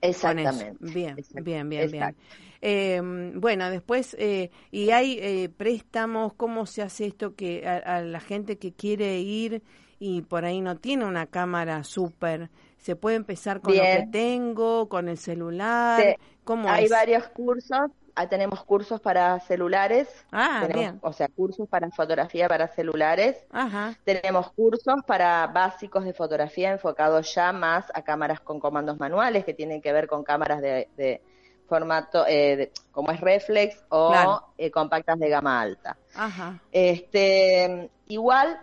Exactamente. 0.00 0.76
Bien, 0.80 1.16
bien, 1.42 1.68
bien, 1.68 1.90
bien, 1.90 2.14
eh, 2.60 3.00
bueno, 3.34 3.70
después, 3.70 4.16
eh, 4.18 4.50
¿y 4.70 4.90
hay 4.90 5.18
eh, 5.20 5.48
préstamos? 5.48 6.34
¿Cómo 6.34 6.66
se 6.66 6.82
hace 6.82 7.06
esto 7.06 7.34
que 7.34 7.66
a, 7.66 8.00
la 8.00 8.20
gente 8.20 8.58
que 8.58 8.72
quiere 8.72 9.20
ir 9.20 9.62
y 10.00 10.22
por 10.22 10.44
ahí 10.44 10.60
no 10.60 10.76
tiene 10.76 11.04
una 11.04 11.26
cámara 11.26 11.84
súper, 11.84 12.50
se 12.78 12.96
puede 12.96 13.16
empezar 13.16 13.60
con 13.60 13.76
lo 13.76 13.82
que 13.82 14.08
tengo, 14.10 14.88
con 14.88 15.08
el 15.08 15.18
celular? 15.18 16.16
¿Cómo 16.48 16.66
hay 16.70 16.88
varios 16.88 17.28
cursos, 17.28 17.90
ah, 18.14 18.26
tenemos 18.26 18.64
cursos 18.64 19.00
para 19.02 19.38
celulares, 19.40 20.08
Ah, 20.32 20.60
tenemos, 20.62 20.80
bien. 20.82 20.98
o 21.02 21.12
sea, 21.12 21.28
cursos 21.28 21.68
para 21.68 21.90
fotografía 21.90 22.48
para 22.48 22.68
celulares, 22.68 23.36
Ajá. 23.52 23.94
tenemos 24.02 24.50
cursos 24.52 24.94
para 25.06 25.46
básicos 25.48 26.04
de 26.06 26.14
fotografía 26.14 26.70
enfocados 26.72 27.34
ya 27.34 27.52
más 27.52 27.84
a 27.92 28.00
cámaras 28.00 28.40
con 28.40 28.60
comandos 28.60 28.98
manuales 28.98 29.44
que 29.44 29.52
tienen 29.52 29.82
que 29.82 29.92
ver 29.92 30.06
con 30.08 30.24
cámaras 30.24 30.62
de, 30.62 30.88
de 30.96 31.20
formato 31.68 32.26
eh, 32.26 32.56
de- 32.56 32.72
como 32.92 33.10
es 33.12 33.20
reflex 33.20 33.84
o 33.90 34.08
Claro. 34.08 34.42
eh, 34.56 34.70
compactas 34.70 35.18
de 35.18 35.28
gama 35.28 35.60
alta. 35.60 35.98
Ajá. 36.16 36.58
Este, 36.72 37.90
igual, 38.08 38.58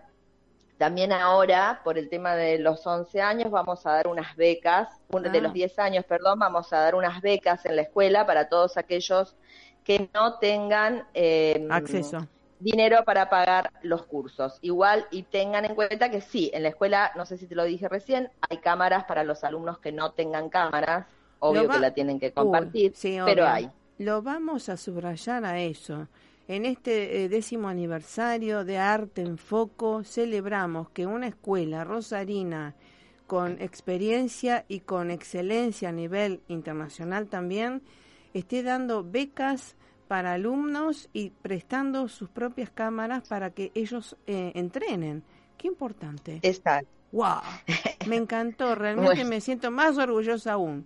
también 0.85 1.11
ahora, 1.11 1.81
por 1.83 1.97
el 1.97 2.09
tema 2.09 2.35
de 2.35 2.59
los 2.59 2.85
11 2.85 3.19
años, 3.19 3.49
vamos 3.49 3.87
a 3.87 3.93
dar 3.93 4.07
unas 4.07 4.35
becas, 4.35 4.87
un- 5.09 5.25
Ah. 5.25 5.29
de 5.29 5.41
los 5.41 5.51
10 5.51 5.79
años, 5.79 6.05
perdón, 6.05 6.37
vamos 6.37 6.71
a 6.73 6.77
dar 6.77 6.93
unas 6.93 7.21
becas 7.21 7.65
en 7.65 7.75
la 7.75 7.81
escuela 7.81 8.27
para 8.27 8.49
todos 8.49 8.77
aquellos 8.77 9.35
que 9.83 10.07
no 10.13 10.37
tengan 10.37 11.07
eh, 11.15 11.67
Acceso. 11.71 12.27
dinero 12.59 13.03
para 13.03 13.31
pagar 13.31 13.71
los 13.81 14.03
cursos. 14.05 14.59
Igual, 14.61 15.07
y 15.09 15.23
tengan 15.23 15.65
en 15.65 15.73
cuenta 15.73 16.11
que 16.11 16.21
sí, 16.21 16.51
en 16.53 16.61
la 16.61 16.69
escuela, 16.69 17.11
no 17.15 17.25
sé 17.25 17.37
si 17.39 17.47
te 17.47 17.55
lo 17.55 17.63
dije 17.63 17.89
recién, 17.89 18.29
hay 18.47 18.57
cámaras 18.59 19.05
para 19.05 19.23
los 19.23 19.43
alumnos 19.43 19.79
que 19.79 19.91
no 19.91 20.11
tengan 20.11 20.49
cámaras, 20.49 21.07
obvio 21.39 21.67
va- 21.67 21.73
que 21.73 21.79
la 21.79 21.91
tienen 21.95 22.19
que 22.19 22.27
Uy, 22.27 22.31
compartir, 22.33 22.91
sí, 22.95 23.17
pero 23.25 23.47
hay. 23.47 23.71
Lo 23.97 24.21
vamos 24.21 24.69
a 24.69 24.77
subrayar 24.77 25.45
a 25.45 25.59
eso. 25.59 26.07
En 26.47 26.65
este 26.65 27.23
eh, 27.23 27.29
décimo 27.29 27.69
aniversario 27.69 28.63
de 28.63 28.77
Arte 28.77 29.21
en 29.21 29.37
Foco 29.37 30.03
celebramos 30.03 30.89
que 30.91 31.07
una 31.07 31.27
escuela 31.27 31.83
rosarina 31.83 32.75
con 33.25 33.59
experiencia 33.59 34.65
y 34.67 34.81
con 34.81 35.09
excelencia 35.09 35.89
a 35.89 35.91
nivel 35.91 36.41
internacional 36.47 37.27
también 37.27 37.81
esté 38.35 38.61
dando 38.61 39.03
becas 39.03 39.75
para 40.07 40.33
alumnos 40.33 41.09
y 41.13 41.31
prestando 41.31 42.07
sus 42.07 42.29
propias 42.29 42.69
cámaras 42.69 43.27
para 43.27 43.49
que 43.49 43.71
ellos 43.73 44.15
eh, 44.27 44.51
entrenen. 44.53 45.23
Qué 45.57 45.67
importante. 45.67 46.39
Exacto. 46.43 46.87
¡Wow! 47.11 47.39
Me 48.07 48.17
encantó, 48.17 48.75
realmente 48.75 49.15
Bueno. 49.15 49.29
me 49.29 49.41
siento 49.41 49.71
más 49.71 49.97
orgullosa 49.97 50.53
aún. 50.53 50.85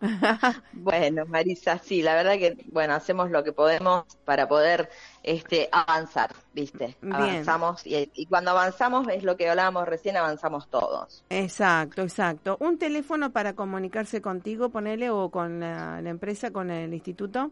Bueno, 0.72 1.26
Marisa, 1.26 1.78
sí, 1.78 2.02
la 2.02 2.14
verdad 2.14 2.32
que, 2.34 2.56
bueno, 2.70 2.94
hacemos 2.94 3.30
lo 3.30 3.44
que 3.44 3.52
podemos 3.52 4.04
para 4.24 4.48
poder 4.48 4.88
este, 5.22 5.68
avanzar, 5.72 6.34
¿viste? 6.52 6.96
Bien. 7.00 7.14
Avanzamos 7.14 7.86
y, 7.86 8.10
y 8.14 8.26
cuando 8.26 8.50
avanzamos 8.52 9.08
es 9.08 9.24
lo 9.24 9.36
que 9.36 9.48
hablábamos 9.48 9.86
recién, 9.86 10.16
avanzamos 10.16 10.68
todos. 10.68 11.24
Exacto, 11.30 12.02
exacto. 12.02 12.56
Un 12.60 12.78
teléfono 12.78 13.32
para 13.32 13.54
comunicarse 13.54 14.22
contigo, 14.22 14.68
ponele, 14.70 15.10
o 15.10 15.30
con 15.30 15.58
la, 15.60 16.00
la 16.00 16.10
empresa, 16.10 16.52
con 16.52 16.70
el 16.70 16.94
instituto. 16.94 17.50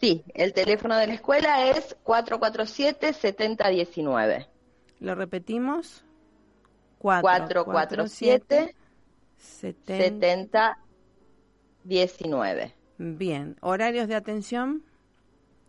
Sí, 0.00 0.22
el 0.34 0.52
teléfono 0.52 0.96
de 0.96 1.08
la 1.08 1.14
escuela 1.14 1.66
es 1.66 1.96
447-7019. 2.04 4.46
Lo 5.00 5.14
repetimos. 5.14 6.04
447 6.98 8.76
70. 9.40 10.78
7019. 11.84 12.74
Bien. 12.98 13.56
¿Horarios 13.60 14.08
de 14.08 14.14
atención? 14.14 14.82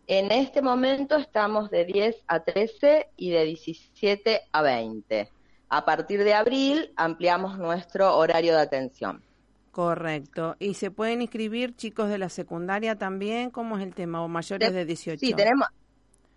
En 0.06 0.30
este 0.32 0.60
momento 0.60 1.16
estamos 1.16 1.70
de 1.70 1.84
10 1.84 2.16
a 2.26 2.40
13 2.40 3.08
y 3.16 3.30
de 3.30 3.44
17 3.44 4.42
a 4.52 4.62
20. 4.62 5.30
A 5.68 5.84
partir 5.84 6.22
de 6.24 6.34
abril 6.34 6.92
ampliamos 6.96 7.56
nuestro 7.58 8.16
horario 8.16 8.54
de 8.54 8.60
atención. 8.60 9.22
Correcto. 9.70 10.56
¿Y 10.58 10.74
se 10.74 10.90
pueden 10.90 11.22
inscribir 11.22 11.74
chicos 11.76 12.10
de 12.10 12.18
la 12.18 12.28
secundaria 12.28 12.96
también? 12.98 13.50
¿Cómo 13.50 13.78
es 13.78 13.82
el 13.84 13.94
tema? 13.94 14.22
¿O 14.22 14.28
mayores 14.28 14.68
Te- 14.68 14.74
de 14.74 14.84
18? 14.84 15.18
Sí, 15.18 15.32
tenemos. 15.32 15.68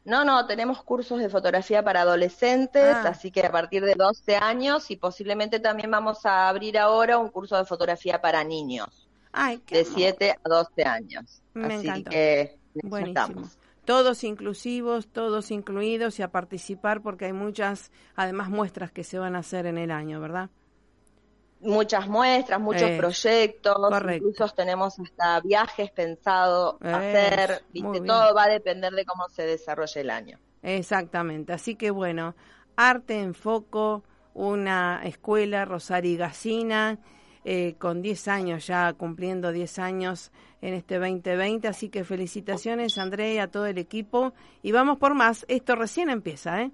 No, 0.06 0.24
no, 0.24 0.46
tenemos 0.46 0.84
cursos 0.84 1.20
de 1.20 1.28
fotografía 1.30 1.84
para 1.84 2.02
adolescentes, 2.02 2.96
Ah. 2.96 3.10
así 3.10 3.32
que 3.32 3.44
a 3.44 3.52
partir 3.52 3.84
de 3.84 3.96
12 3.96 4.38
años 4.38 4.90
y 4.92 4.96
posiblemente 4.98 5.60
también 5.60 5.90
vamos 5.90 6.26
a 6.28 6.48
abrir 6.48 6.78
ahora 6.78 7.18
un 7.18 7.30
curso 7.30 7.58
de 7.58 7.66
fotografía 7.66 8.22
para 8.22 8.44
niños 8.44 9.05
Ay, 9.38 9.60
qué 9.66 9.76
de 9.76 9.82
amor. 9.82 9.94
7 9.96 10.32
a 10.44 10.50
12 10.50 10.84
años. 10.84 11.42
Me 11.54 11.76
así 11.76 11.88
encantó. 11.88 12.10
que 12.12 12.58
Buenísimo. 12.84 13.50
Todos 13.86 14.24
inclusivos, 14.24 15.08
todos 15.08 15.52
incluidos 15.52 16.18
y 16.20 16.24
a 16.24 16.32
participar 16.32 17.02
porque 17.02 17.26
hay 17.26 17.34
muchas, 17.34 17.92
además, 18.16 18.50
muestras 18.50 18.92
que 18.92 19.04
se 19.04 19.20
van 19.20 19.36
a 19.36 19.40
hacer 19.40 19.66
en 19.68 19.78
el 19.78 19.92
año, 19.92 20.20
¿verdad? 20.20 20.50
Muchas 21.62 22.08
muestras, 22.08 22.60
muchos 22.60 22.90
Eh, 22.90 22.98
proyectos, 22.98 23.76
correcto. 23.76 24.28
incluso 24.28 24.54
tenemos 24.56 25.00
hasta 25.00 25.40
viajes 25.42 25.92
pensados 25.92 26.76
Eso, 26.82 26.96
hacer, 26.96 27.64
viste, 27.72 28.02
todo 28.02 28.34
va 28.36 28.44
a 28.44 28.50
depender 28.50 28.94
de 28.94 29.06
cómo 29.06 29.30
se 29.30 29.44
desarrolle 29.44 30.02
el 30.02 30.10
año. 30.10 30.40
Exactamente. 30.62 31.54
Así 31.54 31.76
que 31.76 31.92
bueno, 31.92 32.36
Arte 32.76 33.20
en 33.22 33.34
Foco, 33.36 34.04
una 34.34 35.02
escuela 35.06 35.64
rosarigacina, 35.66 37.00
eh, 37.46 37.76
con 37.78 38.02
10 38.02 38.28
años 38.28 38.68
ya, 38.68 38.92
cumpliendo 38.94 39.52
10 39.54 39.80
años 39.80 40.32
en 40.62 40.74
este 40.74 40.98
2020. 41.00 41.68
Así 41.68 41.90
que 41.90 42.04
felicitaciones, 42.04 42.98
Andrea, 42.98 43.34
y 43.34 43.38
a 43.38 43.48
todo 43.48 43.68
el 43.68 43.78
equipo. 43.78 44.34
Y 44.64 44.72
vamos 44.74 44.98
por 44.98 45.14
más. 45.14 45.46
Esto 45.48 45.76
recién 45.76 46.10
empieza, 46.10 46.62
¿eh? 46.64 46.72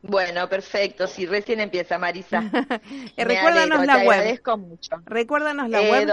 Bueno, 0.00 0.48
perfecto, 0.48 1.08
si 1.08 1.26
recién 1.26 1.58
empieza 1.60 1.98
Marisa. 1.98 2.40
Eh, 3.16 3.24
recuérdanos 3.24 3.80
alegro, 3.80 3.84
la 3.84 4.04
web. 4.08 4.40
mucho. 4.58 4.96
Recuérdanos 5.04 5.68
la 5.68 5.82
Eh, 5.82 5.90
web. 5.90 6.08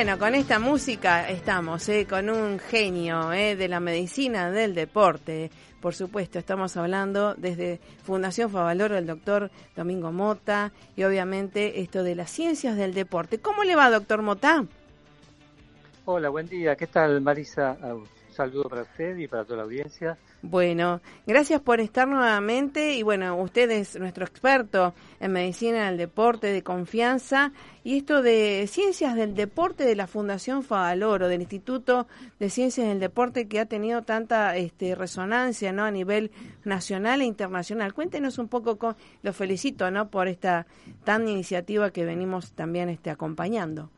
Bueno, 0.02 0.18
con 0.18 0.34
esta 0.34 0.58
música 0.58 1.28
estamos, 1.28 1.86
eh, 1.90 2.06
con 2.08 2.30
un 2.30 2.58
genio 2.58 3.34
eh, 3.34 3.54
de 3.54 3.68
la 3.68 3.80
medicina 3.80 4.50
del 4.50 4.74
deporte. 4.74 5.50
Por 5.78 5.94
supuesto, 5.94 6.38
estamos 6.38 6.74
hablando 6.78 7.34
desde 7.34 7.80
Fundación 8.02 8.48
Favaloro 8.48 8.96
el 8.96 9.06
doctor 9.06 9.50
Domingo 9.76 10.10
Mota 10.10 10.72
y 10.96 11.02
obviamente 11.04 11.82
esto 11.82 12.02
de 12.02 12.14
las 12.14 12.30
ciencias 12.30 12.78
del 12.78 12.94
deporte. 12.94 13.40
¿Cómo 13.40 13.62
le 13.62 13.76
va, 13.76 13.90
doctor 13.90 14.22
Mota? 14.22 14.64
Hola, 16.06 16.30
buen 16.30 16.46
día. 16.46 16.76
¿Qué 16.76 16.86
tal, 16.86 17.20
Marisa? 17.20 17.76
Saludo 18.40 18.70
para 18.70 18.82
usted 18.82 19.18
y 19.18 19.28
para 19.28 19.44
toda 19.44 19.58
la 19.58 19.62
audiencia. 19.64 20.16
Bueno, 20.40 21.02
gracias 21.26 21.60
por 21.60 21.78
estar 21.80 22.08
nuevamente 22.08 22.94
y 22.94 23.02
bueno, 23.02 23.36
usted 23.36 23.70
es 23.70 23.98
nuestro 23.98 24.24
experto 24.24 24.94
en 25.20 25.32
medicina 25.32 25.86
del 25.86 25.98
deporte 25.98 26.46
de 26.46 26.62
confianza 26.62 27.52
y 27.84 27.98
esto 27.98 28.22
de 28.22 28.66
ciencias 28.66 29.14
del 29.14 29.34
deporte 29.34 29.84
de 29.84 29.94
la 29.94 30.06
Fundación 30.06 30.62
Favaloro, 30.62 31.28
del 31.28 31.42
Instituto 31.42 32.06
de 32.38 32.48
Ciencias 32.48 32.88
del 32.88 32.98
Deporte 32.98 33.46
que 33.46 33.60
ha 33.60 33.66
tenido 33.66 34.02
tanta 34.02 34.56
este, 34.56 34.94
resonancia 34.94 35.70
¿no? 35.72 35.84
a 35.84 35.90
nivel 35.90 36.30
nacional 36.64 37.20
e 37.20 37.26
internacional. 37.26 37.92
Cuéntenos 37.92 38.38
un 38.38 38.48
poco, 38.48 38.96
lo 39.22 39.32
felicito 39.34 39.90
¿no? 39.90 40.08
por 40.08 40.28
esta 40.28 40.66
tan 41.04 41.28
iniciativa 41.28 41.90
que 41.90 42.06
venimos 42.06 42.52
también 42.52 42.88
este, 42.88 43.10
acompañando. 43.10 43.90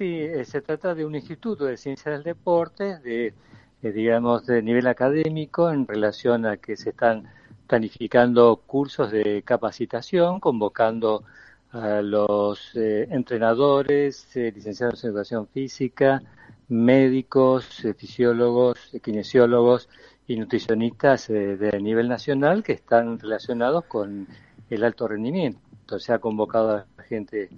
Sí, 0.00 0.18
eh, 0.18 0.46
se 0.46 0.62
trata 0.62 0.94
de 0.94 1.04
un 1.04 1.14
instituto 1.14 1.66
de 1.66 1.76
ciencias 1.76 2.14
del 2.14 2.22
deporte, 2.22 2.98
de 3.00 3.34
eh, 3.82 3.92
digamos, 3.92 4.46
de 4.46 4.62
nivel 4.62 4.86
académico 4.86 5.70
en 5.70 5.86
relación 5.86 6.46
a 6.46 6.56
que 6.56 6.74
se 6.78 6.88
están 6.90 7.28
planificando 7.66 8.56
cursos 8.66 9.12
de 9.12 9.42
capacitación, 9.42 10.40
convocando 10.40 11.24
a 11.72 12.00
los 12.00 12.74
eh, 12.76 13.08
entrenadores, 13.10 14.26
licenciados 14.34 15.04
en 15.04 15.10
educación 15.10 15.46
física, 15.48 16.22
médicos, 16.68 17.66
fisiólogos, 17.98 18.78
kinesiólogos 19.02 19.90
y 20.26 20.36
nutricionistas 20.36 21.28
de 21.28 21.78
nivel 21.82 22.08
nacional 22.08 22.62
que 22.62 22.72
están 22.72 23.18
relacionados 23.18 23.84
con 23.84 24.26
el 24.70 24.82
alto 24.82 25.08
rendimiento. 25.08 25.98
Se 25.98 26.14
ha 26.14 26.20
convocado 26.20 26.86
a 26.96 27.02
gente 27.02 27.50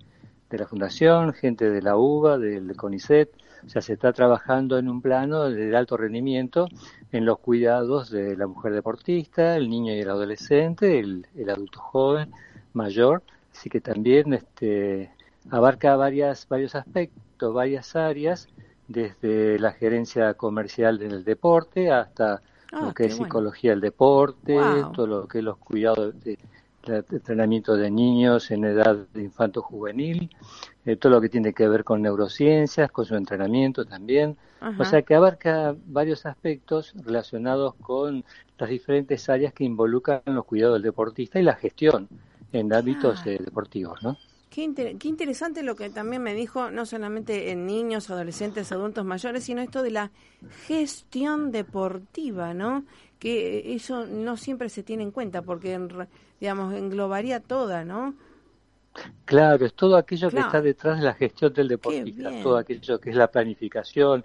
de 0.53 0.59
la 0.59 0.69
Fundación, 0.69 1.33
gente 1.33 1.71
de 1.71 1.83
la 1.83 1.97
UBA, 1.97 2.39
del 2.39 2.77
CONICET, 2.77 3.31
o 3.65 3.69
sea, 3.69 3.81
se 3.81 3.95
está 3.95 4.13
trabajando 4.13 4.79
en 4.79 4.89
un 4.89 5.01
plano 5.01 5.49
de 5.49 5.75
alto 5.77 5.97
rendimiento 5.97 6.69
en 7.11 7.25
los 7.25 7.39
cuidados 7.39 8.11
de 8.11 8.37
la 8.37 8.47
mujer 8.47 8.73
deportista, 8.73 9.57
el 9.57 9.71
niño 9.71 9.95
y 9.95 10.01
el 10.01 10.11
adolescente, 10.11 10.99
el, 10.99 11.27
adulto 11.49 11.81
joven, 11.81 12.31
mayor, 12.75 13.23
así 13.53 13.71
que 13.71 13.81
también 13.81 14.35
este, 14.35 15.11
abarca 15.51 15.97
varias, 15.97 16.47
varios 16.49 16.75
aspectos, 16.75 17.55
varias 17.55 17.97
áreas, 17.97 18.49
desde 18.89 19.59
la 19.59 19.73
gerencia 19.73 20.35
comercial 20.35 20.99
del 20.99 21.25
deporte 21.25 21.91
hasta 21.91 22.43
lo 22.73 22.89
ah, 22.89 22.95
que 22.95 23.05
es 23.05 23.17
psicología 23.17 23.71
del 23.71 23.81
deporte, 23.81 24.59
todo 24.95 25.07
lo 25.07 25.29
que 25.29 25.39
es 25.39 25.45
los 25.45 25.57
cuidados 25.59 26.19
de, 26.23 26.39
entrenamiento 26.87 27.77
de 27.77 27.91
niños 27.91 28.51
en 28.51 28.65
edad 28.65 28.97
de 29.13 29.23
infanto 29.23 29.63
juvenil, 29.63 30.31
eh, 30.85 30.97
todo 30.97 31.13
lo 31.13 31.21
que 31.21 31.29
tiene 31.29 31.53
que 31.53 31.69
ver 31.69 31.85
con 31.85 32.03
neurociencias, 32.03 32.91
con 32.91 33.05
su 33.05 33.15
entrenamiento 33.15 33.85
también. 33.85 34.37
O 34.79 34.85
sea 34.85 35.03
que 35.03 35.15
abarca 35.15 35.75
varios 35.87 36.25
aspectos 36.25 36.95
relacionados 37.05 37.75
con 37.81 38.25
las 38.59 38.71
diferentes 38.71 39.29
áreas 39.29 39.53
que 39.53 39.65
involucran 39.65 40.23
los 40.27 40.45
cuidados 40.45 40.77
del 40.77 40.83
deportista 40.83 41.41
y 41.41 41.43
la 41.43 41.55
gestión 41.55 42.09
en 42.53 42.73
ámbitos 42.73 43.27
eh, 43.27 43.39
deportivos, 43.45 44.03
¿no? 44.03 44.17
Qué, 44.53 44.75
qué, 44.99 45.09
interesante 45.09 45.63
lo 45.63 45.77
que 45.77 45.89
también 45.89 46.23
me 46.23 46.35
dijo, 46.35 46.71
no 46.71 46.85
solamente 46.85 47.53
en 47.53 47.65
niños, 47.65 48.11
adolescentes, 48.11 48.71
adultos 48.71 49.03
mayores, 49.03 49.45
sino 49.45 49.63
esto 49.63 49.83
de 49.83 49.91
la 49.91 50.11
gestión 50.67 51.51
deportiva, 51.51 52.53
¿no? 52.53 52.85
Que 53.19 53.75
eso 53.75 54.05
no 54.07 54.37
siempre 54.37 54.69
se 54.69 54.83
tiene 54.83 55.05
en 55.05 55.11
cuenta 55.11 55.41
porque 55.41 55.73
en, 55.73 55.89
digamos, 56.39 56.75
englobaría 56.75 57.41
toda, 57.41 57.87
¿no? 57.87 58.15
Claro, 59.25 59.65
es 59.65 59.73
todo 59.73 59.97
aquello 59.97 60.29
que 60.29 60.41
está 60.41 60.61
detrás 60.61 60.99
de 60.99 61.07
la 61.07 61.15
gestión 61.15 61.55
del 61.55 61.69
deportista, 61.69 62.31
todo 62.43 62.59
aquello 62.59 63.01
que 63.01 63.09
es 63.09 63.17
la 63.17 63.29
planificación, 63.29 64.23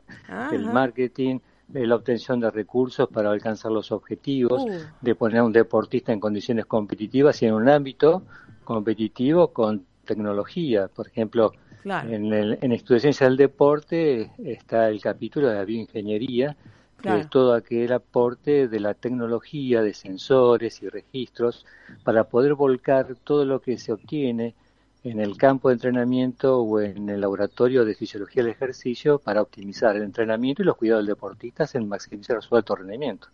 el 0.51 0.65
marketing, 0.65 1.39
eh, 1.73 1.87
la 1.87 1.95
obtención 1.95 2.41
de 2.41 2.51
recursos 2.51 3.07
para 3.07 3.31
alcanzar 3.31 3.71
los 3.71 3.93
objetivos, 3.93 4.61
uh. 4.63 4.71
de 4.99 5.15
poner 5.15 5.37
a 5.37 5.45
un 5.45 5.53
deportista 5.53 6.11
en 6.11 6.19
condiciones 6.19 6.65
competitivas 6.65 7.41
y 7.41 7.45
en 7.45 7.53
un 7.53 7.69
ámbito 7.69 8.23
competitivo 8.65 9.53
con 9.53 9.85
tecnología. 10.07 10.87
Por 10.87 11.07
ejemplo, 11.07 11.53
en, 11.83 12.33
el, 12.33 12.57
en 12.61 12.71
del 12.71 13.37
Deporte 13.37 14.31
está 14.43 14.89
el 14.89 14.99
capítulo 14.99 15.49
de 15.49 15.55
la 15.55 15.65
bioingeniería, 15.65 16.57
que 17.01 17.19
es 17.19 17.29
todo 17.29 17.53
aquel 17.53 17.93
aporte 17.93 18.67
de 18.67 18.79
la 18.79 18.95
tecnología, 18.95 19.83
de 19.83 19.93
sensores 19.93 20.81
y 20.81 20.89
registros, 20.89 21.65
para 22.03 22.23
poder 22.23 22.55
volcar 22.55 23.15
todo 23.23 23.45
lo 23.45 23.61
que 23.61 23.77
se 23.77 23.93
obtiene 23.93 24.55
en 25.03 25.19
el 25.19 25.37
campo 25.37 25.69
de 25.69 25.75
entrenamiento 25.75 26.59
o 26.59 26.81
en 26.81 27.07
el 27.09 27.21
laboratorio 27.21 27.85
de 27.85 27.95
fisiología 27.95 28.43
del 28.43 28.51
ejercicio 28.51 29.19
para 29.19 29.41
optimizar 29.41 29.95
el 29.95 30.03
entrenamiento 30.03 30.63
y 30.63 30.65
los 30.65 30.75
cuidados 30.75 31.05
del 31.05 31.15
deportista 31.15 31.65
en 31.73 31.87
maximizar 31.87 32.41
su 32.41 32.55
alto 32.55 32.75
rendimiento. 32.75 33.27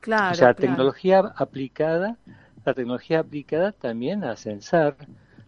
Claro, 0.00 0.32
o 0.32 0.34
sea, 0.34 0.54
tecnología 0.54 1.20
aplicada, 1.36 2.16
la 2.64 2.74
tecnología 2.74 3.20
aplicada 3.20 3.72
también 3.72 4.24
a 4.24 4.36
censar 4.36 4.96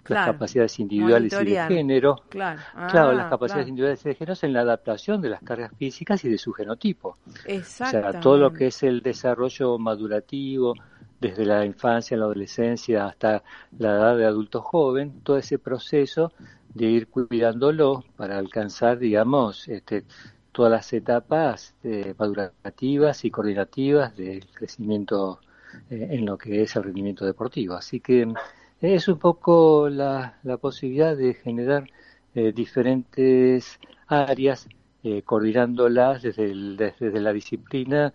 las 0.07 0.27
capacidades 0.27 0.79
individuales 0.81 1.33
y 1.33 1.45
de 1.45 1.65
género. 1.67 2.23
Claro, 2.29 2.61
claro 2.91 3.13
las 3.13 3.27
ah, 3.27 3.31
capacidades 3.31 3.69
individuales 3.69 4.05
y 4.05 4.09
de 4.09 4.15
género 4.15 4.39
en 4.43 4.53
la 4.53 4.61
adaptación 4.61 5.21
de 5.21 5.31
las 5.31 5.43
cargas 5.43 5.73
físicas 5.77 6.25
y 6.25 6.29
de 6.29 6.39
su 6.39 6.53
genotipo. 6.53 7.19
O 7.27 7.63
sea, 7.63 8.21
todo 8.21 8.37
lo 8.37 8.53
que 8.53 8.69
es 8.69 8.83
el 8.83 9.03
desarrollo 9.03 9.79
madurativo, 9.79 10.75
desde 11.21 11.45
la 11.45 11.65
infancia, 11.65 12.17
la 12.17 12.25
adolescencia 12.25 13.07
hasta 13.07 13.43
la 13.79 13.91
edad 13.91 14.17
de 14.17 14.25
adulto 14.25 14.63
joven, 14.63 15.21
todo 15.23 15.37
ese 15.37 15.59
proceso 15.59 16.33
de 16.75 16.87
ir 16.87 17.09
cuidándolo 17.09 18.05
para 18.17 18.39
alcanzar, 18.39 18.99
digamos, 18.99 19.69
este, 19.69 20.05
todas 20.53 20.73
las 20.73 20.93
etapas 20.93 21.75
eh, 21.85 22.15
madurativas 22.19 23.25
y 23.25 23.31
coordinativas 23.31 24.17
del 24.17 24.47
crecimiento 24.47 25.41
eh, 25.91 26.09
en 26.11 26.27
lo 26.27 26.39
que 26.39 26.63
es 26.63 26.75
el 26.77 26.85
rendimiento 26.85 27.25
deportivo. 27.25 27.75
Así 27.75 28.01
que 28.01 28.33
es 28.81 29.09
un 29.09 29.19
poco 29.19 29.89
la, 29.89 30.39
la 30.43 30.57
posibilidad 30.57 31.17
de 31.17 31.35
generar 31.35 31.85
eh, 32.35 32.53
diferentes 32.53 33.79
áreas, 34.07 34.69
eh, 35.03 35.23
coordinándolas 35.23 36.23
desde, 36.23 36.55
desde 36.55 37.21
la 37.21 37.33
disciplina 37.33 38.13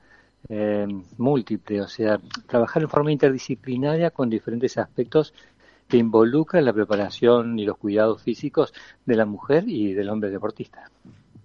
eh, 0.50 0.88
múltiple, 1.18 1.82
o 1.82 1.88
sea, 1.88 2.20
trabajar 2.48 2.84
en 2.84 2.90
forma 2.90 3.12
interdisciplinaria 3.12 4.12
con 4.12 4.30
diferentes 4.30 4.78
aspectos 4.78 5.34
que 5.88 5.98
involucran 5.98 6.66
la 6.66 6.74
preparación 6.74 7.60
y 7.60 7.66
los 7.66 7.78
cuidados 7.78 8.22
físicos 8.24 8.74
de 9.06 9.16
la 9.16 9.26
mujer 9.26 9.66
y 9.68 9.94
del 9.94 10.10
hombre 10.10 10.30
deportista. 10.30 10.90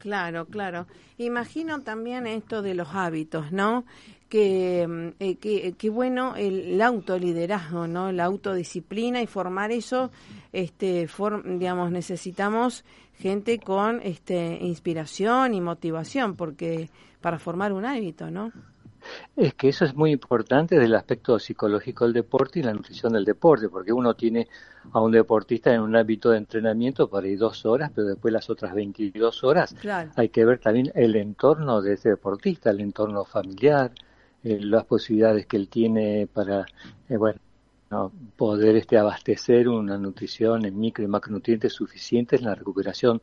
Claro, 0.01 0.47
claro. 0.47 0.87
Imagino 1.19 1.83
también 1.83 2.27
esto 2.27 2.63
de 2.63 2.75
los 2.75 2.89
hábitos, 2.95 3.53
¿no? 3.53 3.85
Que, 4.31 4.87
mm, 4.89 5.09
eh, 5.21 5.37
que, 5.37 5.75
que, 5.77 5.91
bueno 5.91 6.37
el, 6.37 6.81
autoliderazgo, 6.81 7.87
¿no? 7.87 8.11
La 8.11 8.25
autodisciplina 8.25 9.21
y 9.21 9.27
formar 9.27 9.73
eso, 9.73 10.11
este, 10.55 11.07
digamos, 11.45 11.91
necesitamos 11.91 12.83
gente 13.19 13.59
con 13.59 14.01
este, 14.03 14.59
inspiración 14.63 15.53
y 15.53 15.61
motivación, 15.61 16.35
porque 16.35 16.89
para 17.21 17.39
formar 17.39 17.75
un 17.75 17.85
hábito, 17.85 18.31
¿no? 18.31 18.53
Es 19.37 19.55
que 19.55 19.69
eso 19.69 19.85
es 19.85 19.95
muy 19.95 20.13
importante 20.13 20.75
desde 20.75 20.87
el 20.87 20.95
aspecto 20.95 21.39
psicológico 21.39 22.05
del 22.05 22.15
deporte 22.15 22.61
y 22.61 22.63
la 22.63 22.73
nutrición 22.73 23.13
del 23.13 23.25
deporte, 23.25 23.69
porque 23.69 23.93
uno 23.93 24.15
tiene 24.15 24.49
a 24.93 25.01
un 25.01 25.13
deportista 25.13 25.73
en 25.75 25.81
un 25.81 25.97
ámbito 25.97 26.31
de 26.31 26.39
entrenamiento 26.39 27.09
para 27.09 27.27
ir 27.27 27.39
dos 27.39 27.65
horas, 27.67 27.91
pero 27.95 28.09
después 28.09 28.33
las 28.33 28.49
otras 28.51 28.75
22 28.75 29.45
horas 29.45 29.75
hay 30.17 30.29
que 30.29 30.45
ver 30.45 30.59
también 30.59 30.91
el 30.95 31.17
entorno 31.17 31.83
de 31.83 31.95
ese 31.95 32.11
deportista, 32.11 32.71
el 32.71 32.81
entorno 32.81 33.25
familiar, 33.25 33.93
eh, 34.43 34.59
las 34.61 34.85
posibilidades 34.85 35.47
que 35.47 35.57
él 35.57 35.69
tiene 35.69 36.27
para, 36.33 36.67
eh, 37.09 37.17
bueno, 37.17 37.41
poder 38.37 38.77
este, 38.77 38.97
abastecer 38.97 39.69
una 39.69 39.99
nutrición 39.99 40.65
en 40.65 40.79
micro 40.79 41.05
y 41.05 41.09
macronutrientes 41.09 41.73
suficientes 41.73 42.41
en 42.41 42.47
la 42.47 42.55
recuperación 42.55 43.21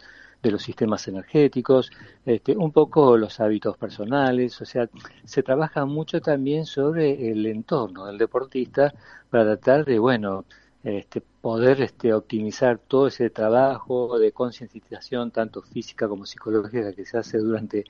de 0.48 0.52
los 0.52 0.64
sistemas 0.64 1.08
energéticos, 1.08 1.92
este, 2.26 2.56
un 2.56 2.72
poco 2.72 3.18
los 3.18 3.40
hábitos 3.40 3.78
personales, 3.78 4.60
o 4.62 4.66
sea, 4.66 4.90
se 5.26 5.44
trabaja 5.44 5.86
mucho 5.86 6.22
también 6.22 6.66
sobre 6.66 7.32
el 7.32 7.46
entorno 7.46 8.06
del 8.06 8.18
deportista 8.18 8.94
para 9.30 9.46
tratar 9.46 9.86
de, 9.86 10.00
bueno, 10.00 10.46
este, 10.84 11.22
poder 11.42 11.82
este, 11.82 12.14
optimizar 12.14 12.78
todo 12.78 13.08
ese 13.08 13.30
trabajo 13.30 14.18
de 14.20 14.32
concienciación, 14.32 15.32
tanto 15.32 15.62
física 15.62 16.08
como 16.08 16.26
psicológica, 16.26 16.94
que 16.94 17.06
se 17.06 17.18
hace 17.18 17.40
durante 17.40 17.86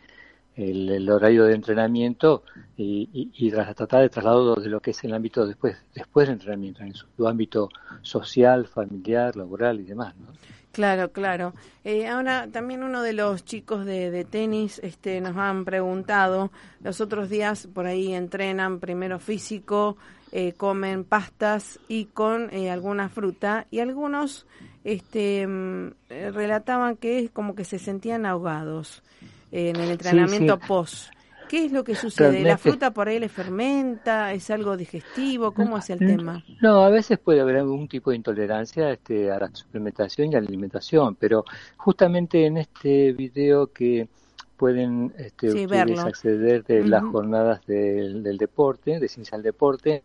el, 0.55 1.09
horario 1.09 1.45
de 1.45 1.53
entrenamiento 1.53 2.43
y, 2.75 3.29
y, 3.33 3.51
tratar 3.51 4.01
de 4.01 4.09
traslado 4.09 4.55
de 4.55 4.69
lo 4.69 4.79
que 4.79 4.91
es 4.91 5.03
el 5.03 5.13
ámbito 5.13 5.45
después, 5.45 5.77
después 5.93 6.27
del 6.27 6.37
entrenamiento, 6.37 6.81
en 6.81 6.95
su, 6.95 7.27
ámbito 7.27 7.69
social, 8.01 8.65
familiar, 8.65 9.35
laboral 9.35 9.79
y 9.79 9.83
demás. 9.83 10.15
¿no? 10.17 10.27
Claro, 10.71 11.11
claro. 11.11 11.53
Eh, 11.83 12.07
ahora 12.07 12.47
también 12.51 12.83
uno 12.83 13.01
de 13.01 13.13
los 13.13 13.43
chicos 13.45 13.85
de, 13.85 14.11
de, 14.11 14.25
tenis 14.25 14.79
este, 14.83 15.21
nos 15.21 15.35
han 15.37 15.65
preguntado, 15.65 16.51
los 16.81 17.01
otros 17.01 17.29
días 17.29 17.67
por 17.73 17.87
ahí 17.87 18.13
entrenan 18.13 18.79
primero 18.79 19.19
físico, 19.19 19.97
eh, 20.31 20.53
comen 20.53 21.03
pastas 21.03 21.79
y 21.87 22.05
con 22.05 22.53
eh, 22.53 22.69
alguna 22.69 23.09
fruta 23.09 23.65
y 23.71 23.79
algunos 23.79 24.45
este, 24.83 25.47
mm, 25.47 25.93
relataban 26.09 26.97
que 26.97 27.19
es 27.19 27.31
como 27.31 27.55
que 27.55 27.63
se 27.63 27.79
sentían 27.79 28.25
ahogados 28.25 29.03
en 29.51 29.77
el 29.77 29.91
entrenamiento 29.91 30.59
post. 30.59 31.09
¿Qué 31.47 31.65
es 31.65 31.71
lo 31.71 31.83
que 31.83 31.95
sucede? 31.95 32.41
¿La 32.41 32.57
fruta 32.57 32.91
por 32.91 33.07
ahí 33.07 33.19
le 33.19 33.29
fermenta? 33.29 34.33
¿Es 34.33 34.49
algo 34.49 34.75
digestivo? 34.75 35.53
¿Cómo 35.53 35.77
es 35.77 35.89
el 35.89 35.99
tema? 35.99 36.43
No, 36.61 36.83
a 36.83 36.89
veces 36.89 37.19
puede 37.19 37.41
haber 37.41 37.57
algún 37.57 37.87
tipo 37.87 38.11
de 38.11 38.17
intolerancia 38.17 38.91
este, 38.91 39.31
a 39.31 39.39
la 39.39 39.49
suplementación 39.53 40.31
y 40.31 40.35
a 40.35 40.41
la 40.41 40.47
alimentación, 40.47 41.15
pero 41.15 41.45
justamente 41.77 42.45
en 42.45 42.57
este 42.57 43.13
video 43.13 43.67
que 43.67 44.07
pueden 44.57 45.13
este, 45.17 45.47
ustedes 45.65 45.99
acceder 45.99 46.63
de 46.63 46.85
las 46.85 47.03
jornadas 47.03 47.65
del, 47.65 48.37
deporte, 48.37 48.99
de 48.99 49.07
ciencia 49.07 49.37
del 49.37 49.43
deporte, 49.43 50.03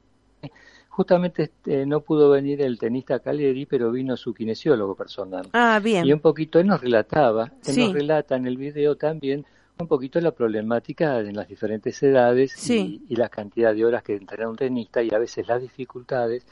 justamente 0.91 1.45
este, 1.45 1.87
no 1.87 2.01
pudo 2.01 2.31
venir 2.31 2.61
el 2.61 2.79
tenista 2.79 3.19
Caleri, 3.19 3.67
pero 3.67 3.91
vino 3.91 4.17
su 4.17 4.35
kinesiólogo 4.35 4.95
personal. 4.95 5.49
Ah, 5.55 5.81
bien. 5.83 6.07
Y 6.07 6.13
un 6.13 6.21
poquito 6.21 6.61
él 6.61 6.67
nos 6.67 6.83
relataba, 6.83 7.51
él 7.67 7.77
nos 7.79 7.93
relata 7.95 8.37
en 8.37 8.47
el 8.47 8.59
video 8.59 8.97
también 8.97 9.47
un 9.79 9.87
poquito 9.89 10.21
la 10.21 10.31
problemática 10.33 11.21
en 11.21 11.37
las 11.37 11.49
diferentes 11.49 12.03
edades 12.03 12.71
y, 12.71 13.03
la 13.09 13.29
cantidad 13.29 13.75
de 13.75 13.85
horas 13.85 14.03
que 14.03 14.15
entrena 14.15 14.49
un 14.49 14.57
tenista 14.57 15.03
y 15.03 15.11
a 15.13 15.19
veces 15.19 15.49
las 15.49 15.61
dificultades 15.61 16.47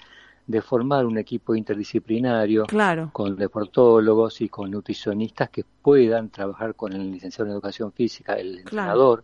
de 0.47 0.63
formar 0.63 1.07
un 1.07 1.17
equipo 1.17 1.55
interdisciplinario 1.55 2.67
con 3.13 3.37
deportólogos 3.37 4.41
y 4.41 4.49
con 4.49 4.71
nutricionistas 4.71 5.49
que 5.49 5.65
puedan 5.83 6.31
trabajar 6.31 6.75
con 6.75 6.93
el 6.93 7.13
licenciado 7.13 7.47
en 7.47 7.53
educación 7.53 7.93
física, 7.93 8.35
el 8.35 8.59
entrenador, 8.59 9.23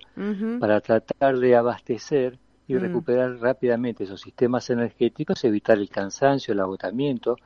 para 0.61 0.81
tratar 0.81 1.39
de 1.39 1.57
abastecer 1.57 2.39
y 2.69 2.75
mm. 2.75 2.79
recuperar 2.79 3.39
rápidamente 3.39 4.05
esos 4.05 4.21
sistemas 4.21 4.71
energéticos, 4.71 5.43
evitar 5.45 5.79
el 5.79 5.89
cansancio, 5.89 6.53
el 6.53 6.61
agotamiento 6.61 7.37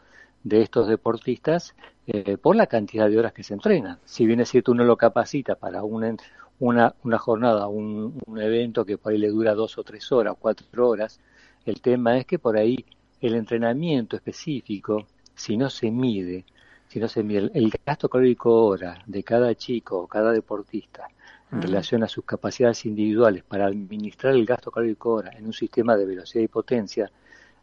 de 0.42 0.62
estos 0.62 0.88
deportistas 0.88 1.74
eh, 2.06 2.36
por 2.38 2.56
la 2.56 2.66
cantidad 2.66 3.08
de 3.08 3.18
horas 3.18 3.32
que 3.32 3.42
se 3.42 3.54
entrenan. 3.54 3.98
Si 4.04 4.26
bien 4.26 4.40
es 4.40 4.48
cierto, 4.48 4.72
uno 4.72 4.84
lo 4.84 4.96
capacita 4.96 5.54
para 5.54 5.82
un, 5.82 6.18
una, 6.60 6.94
una 7.02 7.18
jornada, 7.18 7.66
un, 7.66 8.20
un 8.26 8.40
evento 8.40 8.84
que 8.84 8.98
por 8.98 9.12
ahí 9.12 9.18
le 9.18 9.28
dura 9.28 9.54
dos 9.54 9.76
o 9.78 9.82
tres 9.82 10.12
horas, 10.12 10.36
cuatro 10.38 10.88
horas, 10.88 11.18
el 11.64 11.80
tema 11.80 12.16
es 12.18 12.26
que 12.26 12.38
por 12.38 12.56
ahí 12.56 12.84
el 13.20 13.34
entrenamiento 13.34 14.16
específico, 14.16 15.06
si 15.34 15.56
no 15.56 15.68
se 15.70 15.90
mide, 15.90 16.44
si 16.88 16.98
no 16.98 17.08
se 17.08 17.22
mide 17.22 17.50
el, 17.54 17.72
gasto 17.84 18.08
calórico 18.08 18.66
hora 18.66 19.02
de 19.06 19.22
cada 19.22 19.54
chico 19.54 19.98
o 19.98 20.06
cada 20.06 20.32
deportista 20.32 21.08
en 21.52 21.62
relación 21.62 22.04
a 22.04 22.08
sus 22.08 22.24
capacidades 22.24 22.86
individuales 22.86 23.42
para 23.42 23.66
administrar 23.66 24.34
el 24.34 24.46
gasto 24.46 24.70
calórico 24.70 25.14
hora 25.14 25.32
en 25.36 25.46
un 25.46 25.52
sistema 25.52 25.96
de 25.96 26.06
velocidad 26.06 26.44
y 26.44 26.48
potencia, 26.48 27.10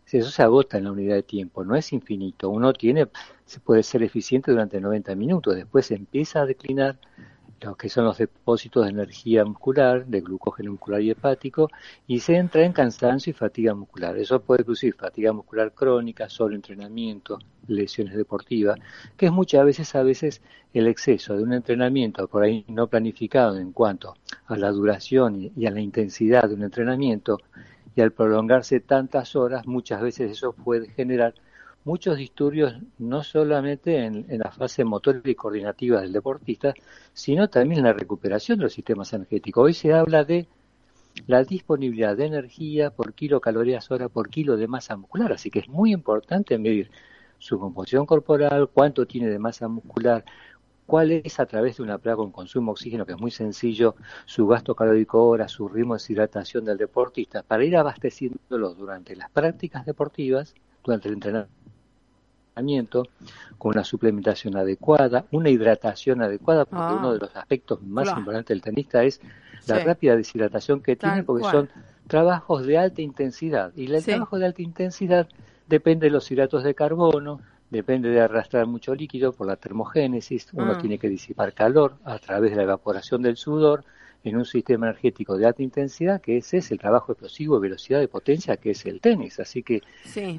eso 0.05 0.29
se 0.29 0.41
agota 0.41 0.77
en 0.77 0.85
la 0.85 0.91
unidad 0.91 1.15
de 1.15 1.23
tiempo, 1.23 1.65
no 1.65 1.75
es 1.75 1.91
infinito. 1.91 2.49
Uno 2.49 2.71
tiene, 2.71 3.07
se 3.45 3.59
puede 3.59 3.83
ser 3.83 4.03
eficiente 4.03 4.51
durante 4.51 4.79
90 4.79 5.15
minutos, 5.15 5.55
después 5.55 5.91
empieza 5.91 6.41
a 6.41 6.45
declinar 6.45 6.97
lo 7.61 7.75
que 7.75 7.89
son 7.89 8.05
los 8.05 8.17
depósitos 8.17 8.85
de 8.85 8.91
energía 8.91 9.43
muscular, 9.43 10.05
de 10.05 10.21
glucógeno 10.21 10.71
muscular 10.71 11.01
y 11.01 11.11
hepático, 11.11 11.69
y 12.05 12.19
se 12.19 12.35
entra 12.35 12.63
en 12.63 12.73
cansancio 12.73 13.31
y 13.31 13.33
fatiga 13.33 13.73
muscular. 13.73 14.17
Eso 14.17 14.41
puede 14.41 14.63
producir 14.63 14.93
fatiga 14.93 15.33
muscular 15.33 15.73
crónica, 15.73 16.27
entrenamiento, 16.51 17.39
lesiones 17.67 18.15
deportivas, 18.15 18.79
que 19.15 19.27
es 19.27 19.31
muchas 19.31 19.65
veces 19.65 19.95
a 19.95 20.03
veces 20.03 20.41
el 20.73 20.87
exceso 20.87 21.35
de 21.35 21.43
un 21.43 21.53
entrenamiento 21.53 22.27
por 22.27 22.43
ahí 22.43 22.63
no 22.67 22.87
planificado 22.87 23.57
en 23.57 23.71
cuanto 23.71 24.15
a 24.45 24.57
la 24.57 24.71
duración 24.71 25.51
y 25.55 25.65
a 25.65 25.71
la 25.71 25.81
intensidad 25.81 26.47
de 26.47 26.55
un 26.55 26.63
entrenamiento, 26.63 27.39
y 27.95 28.01
al 28.01 28.11
prolongarse 28.11 28.79
tantas 28.79 29.35
horas, 29.35 29.65
muchas 29.65 30.01
veces 30.01 30.31
eso 30.31 30.53
puede 30.53 30.89
generar 30.89 31.33
muchos 31.87 32.17
disturbios 32.17 32.75
no 32.97 33.23
solamente 33.23 34.03
en, 34.03 34.25
la 34.27 34.51
fase 34.51 34.83
motor 34.83 35.21
y 35.23 35.35
coordinativa 35.35 36.01
del 36.01 36.11
deportista, 36.11 36.73
sino 37.13 37.49
también 37.49 37.79
en 37.79 37.85
la 37.85 37.93
recuperación 37.93 38.57
de 38.57 38.65
los 38.65 38.73
sistemas 38.73 39.13
energéticos. 39.13 39.63
Hoy 39.63 39.73
se 39.73 39.93
habla 39.93 40.25
de 40.25 40.47
la 41.27 41.45
disponibilidad 41.45 42.17
de 42.17 42.25
energía 42.25 42.89
por 42.89 43.13
kilocalorías 43.13 43.89
hora 43.89 44.09
por 44.09 44.29
kilo 44.29 44.57
de 44.57 44.67
masa 44.67 44.97
muscular, 44.97 45.31
así 45.31 45.49
que 45.49 45.59
es 45.59 45.69
muy 45.69 45.93
importante 45.93 46.57
medir 46.57 46.91
su 47.39 47.57
composición 47.57 48.05
corporal, 48.05 48.67
cuánto 48.67 49.05
tiene 49.05 49.29
de 49.29 49.39
masa 49.39 49.69
muscular, 49.69 50.25
cuál 50.85 51.11
es 51.13 51.39
a 51.39 51.45
través 51.45 51.77
de 51.77 51.83
una 51.83 51.99
prueba 51.99 52.17
con 52.17 52.33
consumo 52.33 52.71
de 52.71 52.73
oxígeno, 52.73 53.05
que 53.05 53.13
es 53.13 53.19
muy 53.19 53.31
sencillo, 53.31 53.95
su 54.25 54.45
gasto 54.45 54.75
calórico 54.75 55.25
hora, 55.25 55.47
su 55.47 55.69
ritmo 55.69 55.95
de 55.95 56.03
hidratación 56.09 56.65
del 56.65 56.77
deportista, 56.77 57.43
para 57.43 57.63
ir 57.63 57.77
abasteciéndolo 57.77 58.73
durante 58.73 59.15
las 59.15 59.31
prácticas 59.31 59.85
deportivas, 59.85 60.53
durante 60.83 61.07
el 61.07 61.13
entrenamiento 61.15 61.76
con 63.57 63.71
una 63.71 63.83
suplementación 63.83 64.55
adecuada, 64.55 65.25
una 65.31 65.49
hidratación 65.49 66.21
adecuada, 66.21 66.65
porque 66.65 66.83
ah. 66.83 66.95
uno 66.97 67.13
de 67.13 67.19
los 67.19 67.35
aspectos 67.35 67.81
más 67.81 68.07
importantes 68.09 68.49
del 68.49 68.61
tenista 68.61 69.03
es 69.03 69.21
la 69.67 69.79
rápida 69.79 70.15
deshidratación 70.15 70.81
que 70.81 70.95
tiene, 70.95 71.23
porque 71.23 71.43
son 71.49 71.69
trabajos 72.07 72.65
de 72.65 72.77
alta 72.77 73.01
intensidad. 73.01 73.73
Y 73.75 73.91
el 73.91 74.03
trabajo 74.03 74.39
de 74.39 74.45
alta 74.45 74.61
intensidad 74.61 75.27
depende 75.67 76.07
de 76.07 76.11
los 76.11 76.29
hidratos 76.31 76.63
de 76.63 76.73
carbono, 76.73 77.41
depende 77.69 78.09
de 78.09 78.21
arrastrar 78.21 78.65
mucho 78.65 78.95
líquido 78.95 79.33
por 79.33 79.47
la 79.47 79.57
termogénesis, 79.57 80.47
uno 80.53 80.75
mm. 80.75 80.77
tiene 80.79 80.99
que 80.99 81.09
disipar 81.09 81.53
calor 81.53 81.95
a 82.05 82.17
través 82.19 82.51
de 82.51 82.57
la 82.57 82.63
evaporación 82.63 83.21
del 83.21 83.35
sudor 83.35 83.83
en 84.23 84.37
un 84.37 84.45
sistema 84.45 84.87
energético 84.87 85.37
de 85.37 85.45
alta 85.45 85.63
intensidad, 85.63 86.21
que 86.21 86.37
ese 86.37 86.57
es 86.57 86.71
el 86.71 86.79
trabajo 86.79 87.11
explosivo, 87.11 87.59
velocidad 87.59 87.99
de 87.99 88.07
potencia, 88.07 88.57
que 88.57 88.71
es 88.71 88.85
el 88.85 88.99
tenis. 88.99 89.39
Así 89.39 89.63
que 89.63 89.81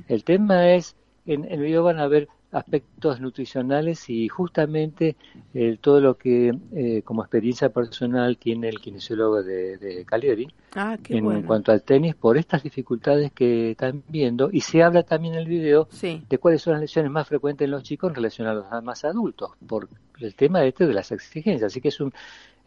el 0.08 0.24
tema 0.24 0.72
es 0.72 0.96
en, 1.28 1.44
el 1.44 1.60
video 1.60 1.82
van 1.82 1.98
a 2.00 2.08
ver 2.08 2.28
aspectos 2.50 3.20
nutricionales 3.20 4.08
y 4.08 4.28
justamente 4.28 5.16
eh, 5.52 5.76
todo 5.80 6.00
lo 6.00 6.16
que 6.16 6.56
eh, 6.74 7.02
como 7.04 7.22
experiencia 7.22 7.68
personal 7.68 8.38
tiene 8.38 8.70
el 8.70 8.80
kinesiólogo 8.80 9.42
de, 9.42 9.76
de 9.76 10.04
Cagliari 10.06 10.48
ah, 10.74 10.96
en, 11.08 11.42
cuanto 11.42 11.72
al 11.72 11.82
tenis 11.82 12.14
por 12.14 12.38
estas 12.38 12.62
dificultades 12.62 13.32
que 13.32 13.72
están 13.72 14.02
viendo. 14.08 14.48
Y 14.50 14.62
se 14.62 14.82
habla 14.82 15.02
también 15.02 15.34
en 15.34 15.40
el 15.40 15.46
video 15.46 15.88
de 16.02 16.38
cuáles 16.38 16.62
son 16.62 16.72
las 16.72 16.80
lesiones 16.80 17.10
más 17.10 17.28
frecuentes 17.28 17.66
en 17.66 17.70
los 17.70 17.82
chicos 17.82 18.10
en 18.10 18.14
relación 18.14 18.48
a 18.48 18.54
los 18.54 18.82
más 18.82 19.04
adultos 19.04 19.50
por 19.66 19.88
el 20.18 20.34
tema 20.34 20.64
este 20.64 20.86
de 20.86 20.94
las 20.94 21.12
exigencias. 21.12 21.70
Así 21.70 21.80
que 21.82 21.88
es 21.88 22.00
un 22.00 22.12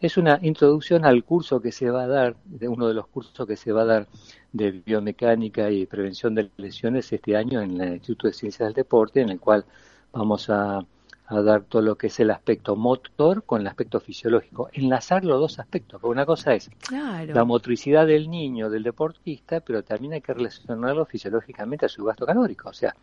es 0.01 0.17
una 0.17 0.39
introducción 0.41 1.05
al 1.05 1.23
curso 1.23 1.61
que 1.61 1.71
se 1.71 1.89
va 1.89 2.03
a 2.03 2.07
dar, 2.07 2.35
de 2.45 2.67
uno 2.67 2.87
de 2.87 2.95
los 2.95 3.07
cursos 3.07 3.47
que 3.47 3.55
se 3.55 3.71
va 3.71 3.83
a 3.83 3.85
dar 3.85 4.07
de 4.51 4.71
biomecánica 4.71 5.69
y 5.69 5.85
prevención 5.85 6.33
de 6.33 6.49
lesiones 6.57 7.13
este 7.13 7.37
año 7.37 7.61
en 7.61 7.79
el 7.79 7.93
Instituto 7.93 8.27
de 8.27 8.33
Ciencias 8.33 8.67
del 8.67 8.73
Deporte, 8.73 9.21
en 9.21 9.29
el 9.29 9.39
cual 9.39 9.63
vamos 10.11 10.49
a, 10.49 10.83
dar 11.29 11.61
todo 11.61 11.81
lo 11.81 11.95
que 11.95 12.07
es 12.07 12.19
el 12.19 12.29
aspecto 12.29 12.75
motor 12.75 13.43
con 13.45 13.61
el 13.61 13.67
aspecto 13.67 14.01
fisiológico, 14.01 14.69
enlazar 14.73 15.23
los 15.23 15.39
dos 15.39 15.59
aspectos, 15.59 16.01
porque 16.01 16.11
una 16.11 16.25
cosa 16.25 16.53
es 16.53 16.69
la 16.91 17.45
motricidad 17.45 18.05
del 18.05 18.29
niño, 18.29 18.69
del 18.69 18.83
deportista, 18.83 19.61
pero 19.61 19.81
también 19.81 20.11
hay 20.11 20.19
que 20.19 20.33
relacionarlo 20.33 21.05
fisiológicamente 21.05 21.85
a 21.85 21.89
su 21.89 22.03
gasto 22.03 22.25
calórico, 22.25 22.67
o 22.67 22.73
sea, 22.73 22.93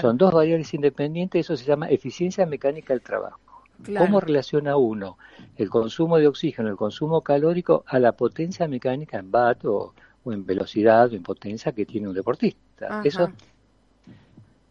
son 0.00 0.18
dos 0.18 0.32
variables 0.32 0.74
independientes, 0.74 1.46
eso 1.46 1.56
se 1.56 1.64
llama 1.64 1.88
eficiencia 1.88 2.46
mecánica 2.46 2.94
del 2.94 3.02
trabajo. 3.02 3.51
¿Cómo 3.98 4.20
relaciona 4.20 4.76
uno 4.76 5.18
el 5.56 5.68
consumo 5.68 6.18
de 6.18 6.28
oxígeno, 6.28 6.68
el 6.68 6.76
consumo 6.76 7.22
calórico 7.22 7.84
a 7.86 7.98
la 7.98 8.12
potencia 8.12 8.68
mecánica 8.68 9.18
en 9.18 9.30
VAT 9.30 9.64
o, 9.64 9.94
en 10.26 10.46
velocidad 10.46 11.12
o 11.12 11.16
en 11.16 11.22
potencia 11.22 11.72
que 11.72 11.86
tiene 11.86 12.08
un 12.08 12.14
deportista? 12.14 13.02
Eso 13.04 13.30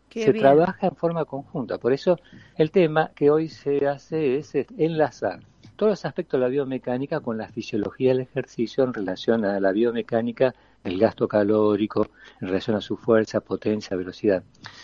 se 0.09 0.33
trabaja 0.33 0.87
en 0.87 0.95
forma 0.95 1.25
conjunta. 1.25 1.77
Por 1.77 1.93
eso 1.93 2.19
el 2.55 2.71
tema 2.71 3.11
que 3.15 3.29
hoy 3.29 3.49
se 3.49 3.87
hace 3.87 4.37
es 4.37 4.53
enlazar 4.77 5.39
todos 5.75 5.93
los 5.93 6.05
aspectos 6.05 6.39
de 6.39 6.45
la 6.45 6.49
biomecánica 6.49 7.21
con 7.21 7.39
la 7.39 7.47
fisiología 7.47 8.09
del 8.09 8.19
ejercicio 8.19 8.83
en 8.83 8.93
relación 8.93 9.45
a 9.45 9.59
la 9.59 9.71
biomecánica 9.71 10.53
el 10.83 10.99
gasto 10.99 11.27
calórico 11.27 12.07
en 12.39 12.47
relación 12.47 12.75
a 12.75 12.81
su 12.81 12.97
fuerza, 12.97 13.39
potencia, 13.39 13.95
velocidad. 13.95 14.43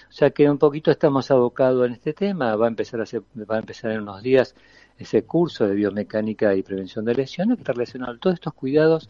O 0.10 0.12
sea 0.12 0.30
que 0.30 0.50
un 0.50 0.58
poquito 0.58 0.91
estamos 0.91 1.32
abocados 1.32 1.88
en 1.88 1.93
este 1.93 2.14
tema, 2.14 2.56
va 2.56 2.66
a 2.66 2.70
empezar, 2.70 3.02
a 3.02 3.06
va 3.50 3.56
a 3.56 3.60
empezar 3.60 3.91
en 3.91 4.02
unos 4.02 4.22
días 4.22 4.56
ese 4.98 5.24
curso 5.24 5.68
de 5.68 5.76
biomecánica 5.76 6.56
y 6.56 6.64
prevención 6.64 7.06
de 7.06 7.16
lesiones 7.16 7.58
que 7.58 7.62
está 7.62 7.74
relacionado 7.74 8.14
a 8.14 8.18
todos 8.18 8.36
estos 8.36 8.54
cuidados 8.54 9.10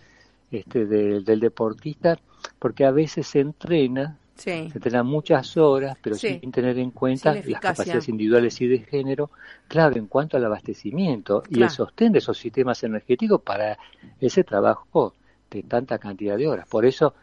este, 0.52 0.86
del 0.86 1.40
deportista, 1.40 2.18
porque 2.60 2.86
a 2.86 2.92
veces 2.92 3.28
se 3.28 3.40
entrena, 3.40 4.18
se 4.36 4.66
entrena 4.66 5.04
muchas 5.04 5.58
horas, 5.58 5.98
pero 6.02 6.16
sin 6.16 6.52
tener 6.52 6.78
en 6.80 6.92
cuenta 6.92 7.34
las 7.34 7.60
capacidades 7.60 8.08
individuales 8.08 8.60
y 8.62 8.68
de 8.68 8.80
género, 8.80 9.32
claro, 9.68 9.98
en 9.98 10.08
cuanto 10.08 10.38
al 10.38 10.46
abastecimiento 10.46 11.44
y 11.50 11.62
el 11.62 11.70
sostén 11.70 12.14
de 12.14 12.20
esos 12.20 12.38
sistemas 12.38 12.82
energéticos 12.84 13.42
para 13.42 13.78
ese 14.20 14.44
trabajo 14.44 15.14
de 15.50 15.64
tanta 15.64 15.98
cantidad 15.98 16.38
de 16.38 16.48
horas. 16.48 16.68
Por 16.68 16.86
eso, 16.86 17.14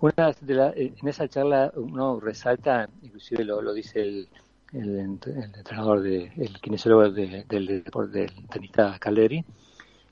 una 0.00 0.32
de 0.40 0.54
la, 0.54 0.72
en 0.74 1.08
esa 1.08 1.28
charla 1.28 1.72
uno 1.76 2.20
resalta, 2.20 2.88
inclusive 3.02 3.44
lo, 3.44 3.62
lo 3.62 3.72
dice 3.72 4.00
el 4.00 4.28
el, 4.72 4.98
entrenador, 4.98 6.00
de, 6.02 6.32
el 6.36 6.60
kinesiólogo 6.60 7.10
del, 7.10 7.44
del, 7.48 7.84
tenista 8.50 8.96
Caleri, 8.98 9.44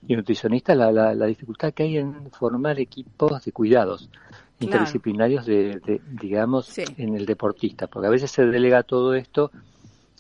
y 0.07 0.17
nutricionista, 0.17 0.75
la, 0.75 0.93
la, 0.93 1.27
dificultad 1.27 1.73
que 1.73 1.83
hay 1.83 1.99
en 1.99 2.31
formar 2.31 2.79
equipos 2.79 3.45
de 3.45 3.53
cuidados 3.53 4.09
interdisciplinarios 4.61 5.47
de, 5.47 6.01
digamos, 6.21 6.79
en 6.79 7.15
el 7.15 7.27
deportista, 7.27 7.87
porque 7.87 8.09
a 8.09 8.11
veces 8.11 8.31
se 8.31 8.45
delega 8.47 8.83
todo 8.83 9.15
esto 9.15 9.51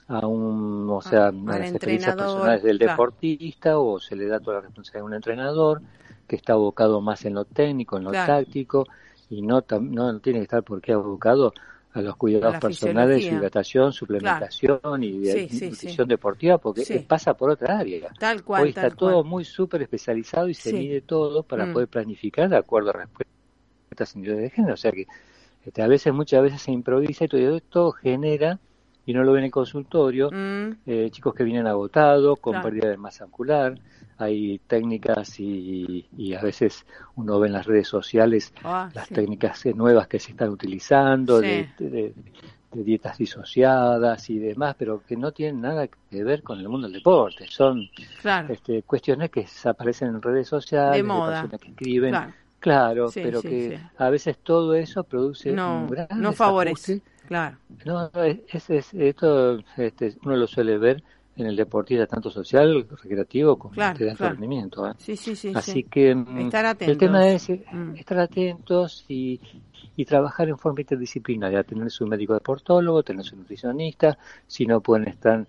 a 0.06 0.26
un, 0.26 0.88
o 0.88 1.02
sea, 1.02 1.28
a, 1.28 1.32
las 1.32 1.70
experiencias 1.70 2.16
personales 2.16 2.62
del 2.62 2.78
deportista 2.78 3.78
o 3.78 3.98
se 3.98 4.16
le 4.16 4.26
da 4.26 4.40
toda 4.40 4.56
la 4.56 4.62
responsabilidad 4.62 5.02
a 5.02 5.06
un 5.06 5.14
entrenador 5.14 5.82
que 6.28 6.36
está 6.36 6.52
abocado 6.52 7.00
más 7.00 7.24
en 7.24 7.34
lo 7.34 7.44
técnico, 7.44 7.96
en 7.96 8.04
lo 8.04 8.12
táctico 8.12 8.86
y 9.30 9.42
no, 9.42 9.64
no 9.80 10.20
tiene 10.20 10.38
que 10.38 10.44
estar 10.44 10.62
por 10.62 10.80
qué 10.80 10.92
abocado 10.92 11.52
a 11.94 12.02
los 12.02 12.16
cuidados 12.16 12.58
personales, 12.60 13.24
hidratación, 13.24 13.92
suplementación 13.92 15.02
y 15.02 15.12
nutrición 15.12 16.06
deportiva, 16.06 16.58
porque 16.58 17.04
pasa 17.06 17.34
por 17.34 17.50
otra 17.50 17.78
área. 17.78 18.10
Tal 18.18 18.44
cual. 18.44 18.62
Hoy 18.62 18.68
está 18.68 18.90
todo 18.90 19.24
muy 19.24 19.44
súper 19.44 19.82
especializado 19.82 20.48
y 20.48 20.54
se 20.54 20.72
mide 20.72 21.00
todo 21.00 21.42
para 21.42 21.66
mm. 21.66 21.72
poder 21.72 21.88
planificar 21.88 22.48
de 22.48 22.58
acuerdo 22.58 22.90
a 22.90 22.92
respuestas 22.92 24.14
individuales 24.14 24.50
de 24.50 24.54
género. 24.54 24.74
O 24.74 24.76
sea 24.76 24.92
que 24.92 25.06
este, 25.64 25.82
a 25.82 25.88
veces, 25.88 26.12
muchas 26.12 26.42
veces 26.42 26.62
se 26.62 26.72
improvisa 26.72 27.24
y 27.24 27.28
todo 27.28 27.56
esto 27.56 27.92
genera 27.92 28.58
y 29.08 29.14
no 29.14 29.24
lo 29.24 29.32
ven 29.32 29.38
en 29.38 29.44
el 29.46 29.50
consultorio, 29.50 30.30
mm. 30.30 30.80
eh, 30.84 31.08
chicos 31.10 31.34
que 31.34 31.42
vienen 31.42 31.66
agotados, 31.66 32.38
con 32.40 32.60
pérdida 32.60 32.90
de 32.90 32.98
masa 32.98 33.24
muscular, 33.24 33.74
hay 34.18 34.58
técnicas 34.66 35.40
y, 35.40 36.04
a 36.38 36.42
veces 36.42 36.84
uno 37.16 37.40
ve 37.40 37.46
en 37.46 37.54
las 37.54 37.64
redes 37.64 37.88
sociales 37.88 38.52
ah, 38.64 38.90
las 38.92 39.08
técnicas 39.08 39.64
nuevas 39.74 40.08
que 40.08 40.18
se 40.18 40.32
están 40.32 40.50
utilizando, 40.50 41.40
de, 41.40 42.12
dietas 42.70 43.16
disociadas 43.16 44.28
y 44.28 44.38
demás, 44.38 44.76
pero 44.78 45.02
que 45.02 45.16
no 45.16 45.32
tienen 45.32 45.62
nada 45.62 45.88
que 45.88 46.22
ver 46.22 46.42
con 46.42 46.58
el 46.58 46.68
mundo 46.68 46.86
del 46.86 46.98
deporte, 46.98 47.46
son 47.48 47.88
este, 48.50 48.82
cuestiones 48.82 49.30
que 49.30 49.46
aparecen 49.64 50.08
en 50.08 50.20
redes 50.20 50.48
sociales, 50.48 51.02
de, 51.02 51.08
personas 51.08 51.60
que 51.62 51.68
escriben. 51.68 52.14
Claro. 52.60 53.08
pero 53.14 53.40
que 53.40 53.80
a 53.96 54.10
veces 54.10 54.36
todo 54.42 54.74
eso 54.74 55.04
produce 55.04 55.52
no, 55.52 55.82
un 55.82 55.90
gran 55.90 56.08
no 56.16 56.32
favorece 56.32 57.00
Claro. 57.28 57.58
No, 57.84 58.10
es, 58.24 58.70
es, 58.70 58.94
esto 58.94 59.58
este, 59.76 60.16
uno 60.24 60.34
lo 60.34 60.46
suele 60.46 60.78
ver 60.78 61.04
en 61.36 61.46
el 61.46 61.56
deportista 61.56 62.06
tanto 62.06 62.30
social, 62.30 62.86
recreativo 63.02 63.58
como 63.58 63.74
de 63.74 63.82
alto 63.84 64.28
rendimiento. 64.28 64.88
¿eh? 64.88 64.94
Sí, 64.96 65.14
sí, 65.14 65.36
sí. 65.36 65.52
Así 65.54 65.84
que 65.84 66.14
mm, 66.14 66.38
estar 66.38 66.64
atentos. 66.64 66.92
el 66.92 66.98
tema 66.98 67.28
es 67.28 67.50
eh, 67.50 67.64
mm. 67.70 67.96
estar 67.96 68.18
atentos 68.18 69.04
y, 69.08 69.40
y 69.94 70.04
trabajar 70.06 70.48
en 70.48 70.56
forma 70.56 70.80
interdisciplinaria, 70.80 71.62
tener 71.64 71.90
su 71.90 72.06
médico 72.06 72.32
deportólogo, 72.32 73.02
tener 73.02 73.24
su 73.24 73.36
nutricionista, 73.36 74.18
si 74.46 74.64
no 74.66 74.80
pueden 74.80 75.06
estar 75.06 75.46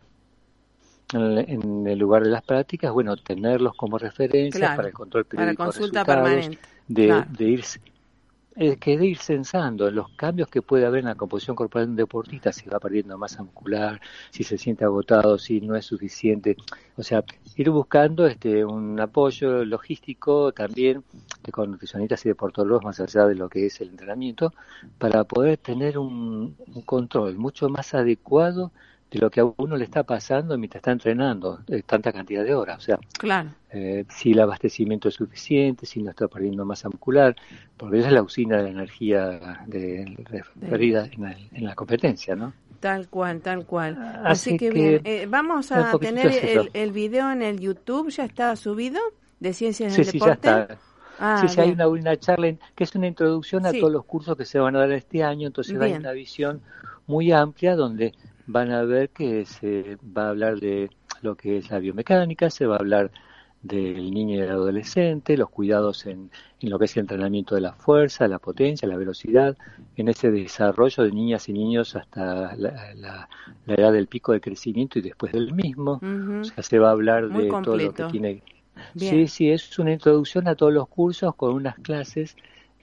en, 1.13 1.87
el 1.87 1.97
lugar 1.97 2.23
de 2.23 2.29
las 2.29 2.43
prácticas, 2.43 2.91
bueno, 2.91 3.15
tenerlos 3.15 3.73
como 3.75 3.97
referencia 3.97 4.75
para 4.75 4.89
el 4.89 4.93
control 4.93 5.25
periódico 5.25 5.57
para 5.57 5.71
consulta 5.71 6.05
permanente. 6.05 6.59
De, 6.87 7.23
de 7.29 7.45
irse 7.45 7.79
es 8.55 8.77
que 8.77 8.97
de 8.97 9.07
ir 9.07 9.17
censando 9.17 9.89
los 9.91 10.09
cambios 10.09 10.49
que 10.49 10.61
puede 10.61 10.85
haber 10.85 10.99
en 10.99 11.05
la 11.05 11.15
composición 11.15 11.55
corporal 11.55 11.87
de 11.87 11.91
un 11.91 11.95
deportista, 11.95 12.51
si 12.51 12.69
va 12.69 12.79
perdiendo 12.79 13.17
masa 13.17 13.43
muscular, 13.43 14.01
si 14.31 14.43
se 14.43 14.57
siente 14.57 14.83
agotado, 14.83 15.37
si 15.37 15.61
no 15.61 15.75
es 15.75 15.85
suficiente. 15.85 16.57
O 16.97 17.03
sea, 17.03 17.23
ir 17.55 17.69
buscando 17.69 18.25
este 18.25 18.65
un 18.65 18.99
apoyo 18.99 19.63
logístico 19.65 20.51
también 20.51 21.03
con 21.51 21.71
nutricionistas 21.71 22.25
y 22.25 22.29
deportólogos 22.29 22.83
más 22.83 22.99
allá 22.99 23.25
de 23.25 23.35
lo 23.35 23.49
que 23.49 23.67
es 23.67 23.81
el 23.81 23.89
entrenamiento, 23.89 24.53
para 24.97 25.23
poder 25.23 25.57
tener 25.57 25.97
un 25.97 26.55
control 26.85 27.37
mucho 27.37 27.69
más 27.69 27.93
adecuado 27.93 28.71
de 29.11 29.19
lo 29.19 29.29
que 29.31 29.39
a 29.39 29.45
uno 29.57 29.75
le 29.75 29.85
está 29.85 30.03
pasando 30.03 30.57
mientras 30.57 30.79
está 30.79 30.91
entrenando 30.91 31.61
eh, 31.67 31.81
tanta 31.83 32.13
cantidad 32.13 32.43
de 32.43 32.53
horas. 32.53 32.77
O 32.77 32.81
sea, 32.81 32.99
claro. 33.17 33.49
Eh, 33.71 34.05
si 34.09 34.31
el 34.31 34.39
abastecimiento 34.39 35.09
es 35.09 35.15
suficiente, 35.15 35.85
si 35.85 36.01
no 36.01 36.11
está 36.11 36.27
perdiendo 36.27 36.63
masa 36.65 36.89
muscular, 36.89 37.35
porque 37.77 37.99
esa 37.99 38.07
es 38.07 38.13
la 38.13 38.21
usina 38.21 38.57
de 38.57 38.63
la 38.63 38.69
energía 38.69 39.65
de, 39.67 40.15
referida 40.59 41.09
en, 41.11 41.65
la, 41.65 41.75
competencia, 41.75 42.35
¿no? 42.35 42.53
Tal 42.79 43.09
cual, 43.09 43.41
tal 43.41 43.65
cual. 43.65 43.97
Así, 44.23 44.57
que, 44.57 44.69
bien, 44.69 45.01
eh, 45.03 45.27
vamos 45.27 45.71
a 45.71 45.97
tener 45.97 46.27
el, 46.27 46.69
el, 46.73 46.91
video 46.91 47.31
en 47.31 47.41
el 47.41 47.59
YouTube, 47.59 48.09
¿ya 48.09 48.25
está 48.25 48.55
subido? 48.55 48.99
De 49.39 49.53
Ciencias 49.53 49.95
del 49.95 50.05
sí, 50.05 50.11
Deporte. 50.13 50.47
Sí, 50.47 50.55
ya 50.55 50.61
está. 50.61 50.77
Ah, 51.19 51.41
sí, 51.41 51.49
sí, 51.49 51.59
hay 51.59 51.71
una, 51.71 51.87
una 51.87 52.17
charla 52.17 52.55
que 52.75 52.83
es 52.85 52.95
una 52.95 53.07
introducción 53.07 53.65
a 53.65 53.73
todos 53.73 53.91
los 53.91 54.05
cursos 54.05 54.37
que 54.37 54.45
se 54.45 54.57
van 54.57 54.75
a 54.77 54.79
dar 54.79 54.91
este 54.93 55.21
año, 55.21 55.47
entonces 55.47 55.79
hay 55.79 55.93
una 55.93 56.13
visión 56.13 56.61
muy 57.07 57.31
amplia 57.33 57.75
donde 57.75 58.13
van 58.49 58.71
a 58.71 58.83
ver 58.83 59.09
que 59.09 59.45
se 59.45 59.97
va 60.17 60.25
a 60.25 60.29
hablar 60.29 60.59
de 60.59 60.89
lo 61.21 61.35
que 61.35 61.57
es 61.57 61.69
la 61.69 61.77
biomecánica, 61.77 62.49
se 62.49 62.65
va 62.65 62.77
a 62.77 62.79
hablar 62.79 63.11
del 63.61 64.11
niño 64.11 64.37
y 64.37 64.39
del 64.39 64.49
adolescente, 64.49 65.37
los 65.37 65.49
cuidados 65.49 66.07
en, 66.07 66.31
lo 66.61 66.79
que 66.79 66.85
es 66.85 66.97
el 66.97 67.01
entrenamiento 67.01 67.53
de 67.53 67.61
la 67.61 67.73
fuerza, 67.73 68.27
la 68.27 68.39
potencia, 68.39 68.87
la 68.87 68.97
velocidad, 68.97 69.55
en 69.97 70.07
ese 70.07 70.31
desarrollo 70.31 71.03
de 71.03 71.11
niñas 71.11 71.47
y 71.47 71.53
niños 71.53 71.95
hasta 71.95 72.55
la, 72.55 73.27
edad 73.67 73.93
del 73.93 74.07
pico 74.07 74.31
de 74.31 74.41
crecimiento 74.41 74.97
y 74.97 75.03
después 75.03 75.31
del 75.31 75.53
mismo. 75.53 75.99
O 76.01 76.43
sea, 76.43 76.63
se 76.63 76.79
va 76.79 76.89
a 76.89 76.91
hablar 76.93 77.29
de 77.29 77.49
todo 77.49 77.77
lo 77.77 77.93
que 77.93 78.03
tiene. 78.05 78.41
Sí, 78.95 79.27
sí, 79.27 79.51
es 79.51 79.77
una 79.77 79.91
introducción 79.91 80.47
a 80.47 80.55
todos 80.55 80.73
los 80.73 80.87
cursos 80.87 81.35
con 81.35 81.53
unas 81.53 81.75
clases 81.75 82.35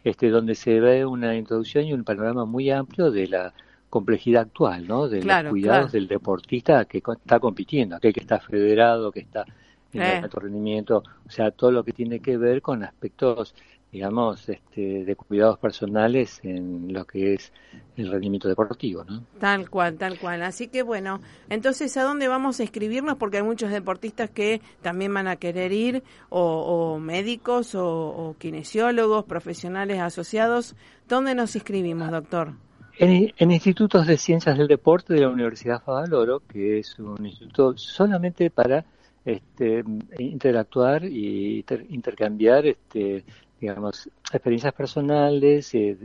este, 0.05 0.29
donde 0.29 0.55
se 0.55 0.79
ve 0.79 1.05
una 1.05 1.35
introducción 1.35 1.87
y 1.87 1.93
un 1.93 2.05
panorama 2.05 2.45
muy 2.45 2.71
amplio 2.71 3.11
de 3.11 3.27
la 3.27 3.55
complejidad 3.91 4.43
actual, 4.43 4.87
¿no? 4.87 5.09
De 5.09 5.22
los 5.22 5.51
cuidados 5.51 5.93
del 5.93 6.09
deportista 6.09 6.84
que 6.84 6.99
está 6.99 7.39
compitiendo, 7.41 7.97
aquel 7.97 8.12
que 8.12 8.20
está 8.20 8.41
federado, 8.41 9.12
que 9.12 9.20
está 9.20 9.45
en 9.93 10.03
el 10.03 10.09
eh. 10.09 10.20
alto 10.24 10.41
rendimiento, 10.41 11.03
o 11.26 11.30
sea, 11.30 11.51
todo 11.51 11.70
lo 11.70 11.84
que 11.84 11.93
tiene 11.93 12.20
que 12.20 12.37
ver 12.37 12.61
con 12.61 12.82
aspectos, 12.82 13.55
digamos, 13.91 14.49
este, 14.49 15.05
de 15.05 15.16
cuidados 15.16 15.59
personales 15.59 16.41
en 16.43 16.93
lo 16.93 17.05
que 17.07 17.34
es 17.34 17.53
el 17.97 18.11
rendimiento 18.11 18.49
deportivo, 18.49 19.05
¿no? 19.05 19.22
Tal 19.39 19.70
cual, 19.70 19.97
tal 19.97 20.18
cual. 20.18 20.43
Así 20.43 20.68
que 20.68 20.82
bueno, 20.82 21.20
entonces, 21.49 21.97
¿a 21.97 22.03
dónde 22.03 22.28
vamos 22.28 22.61
a 22.61 22.64
escribirnos? 22.64 23.16
Porque 23.16 23.39
hay 23.39 23.43
muchos 23.43 23.70
deportistas 23.70 24.28
que 24.28 24.61
también 24.82 25.14
van 25.14 25.28
a 25.28 25.37
querer 25.37 25.72
ir, 25.72 26.03
o, 26.28 26.99
médicos, 26.99 27.74
o, 27.74 27.87
o 27.87 28.37
kinesiólogos, 28.39 29.24
profesionales 29.24 30.01
asociados. 30.01 30.74
¿Dónde 31.09 31.34
nos 31.34 31.55
inscribimos, 31.55 32.11
doctor? 32.11 32.66
En, 32.99 33.51
institutos 33.51 34.07
de 34.07 34.17
ciencias 34.17 34.57
del 34.57 34.69
deporte 34.69 35.13
de 35.13 35.21
la 35.21 35.29
Universidad 35.29 35.83
Favaloro, 35.83 36.41
que 36.41 36.79
es 36.79 36.99
un 36.99 37.27
instituto 37.27 37.77
solamente 37.77 38.51
para 38.51 38.87
este, 39.25 39.85
interactuar 40.19 41.05
y 41.05 41.65
intercambiar 41.91 42.67
este, 42.67 43.25
digamos, 43.61 44.09
experiencias 44.33 44.75
personales, 44.75 45.75
eh, 45.75 45.97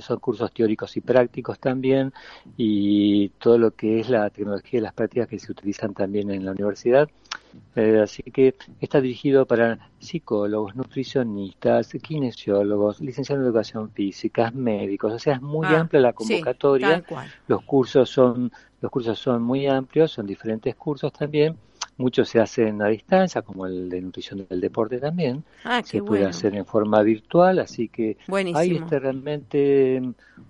son 0.00 0.18
cursos 0.18 0.52
teóricos 0.52 0.96
y 0.96 1.00
prácticos 1.00 1.58
también, 1.58 2.12
y 2.56 3.28
todo 3.30 3.58
lo 3.58 3.70
que 3.72 4.00
es 4.00 4.08
la 4.08 4.28
tecnología 4.30 4.80
y 4.80 4.82
las 4.82 4.92
prácticas 4.92 5.28
que 5.28 5.38
se 5.38 5.52
utilizan 5.52 5.94
también 5.94 6.30
en 6.30 6.44
la 6.44 6.52
universidad. 6.52 7.08
Eh, 7.76 8.00
así 8.02 8.22
que 8.24 8.54
está 8.80 9.00
dirigido 9.00 9.46
para 9.46 9.90
psicólogos, 9.98 10.76
nutricionistas, 10.76 11.90
kinesiólogos, 12.02 13.00
licenciados 13.00 13.40
en 13.40 13.46
educación 13.46 13.90
física, 13.90 14.50
médicos, 14.50 15.12
o 15.12 15.18
sea, 15.18 15.34
es 15.34 15.42
muy 15.42 15.66
ah, 15.66 15.80
amplia 15.80 16.00
la 16.00 16.12
convocatoria. 16.12 17.02
los 17.46 17.62
cursos 17.62 18.10
son 18.10 18.52
los 18.80 18.92
cursos 18.92 19.18
son 19.18 19.42
muy 19.42 19.66
amplios, 19.66 20.12
son 20.12 20.26
diferentes 20.26 20.74
cursos 20.76 21.12
también 21.12 21.56
Muchos 21.98 22.28
se 22.28 22.40
hacen 22.40 22.80
a 22.80 22.86
distancia, 22.86 23.42
como 23.42 23.66
el 23.66 23.90
de 23.90 24.00
nutrición 24.00 24.46
del 24.48 24.60
deporte 24.60 24.98
también. 24.98 25.44
Ah, 25.64 25.82
se 25.84 26.02
puede 26.02 26.24
hacer 26.24 26.54
en 26.54 26.64
forma 26.64 27.02
virtual, 27.02 27.58
así 27.58 27.88
que 27.88 28.16
hay 28.54 28.76
este, 28.76 28.98
realmente 29.00 30.00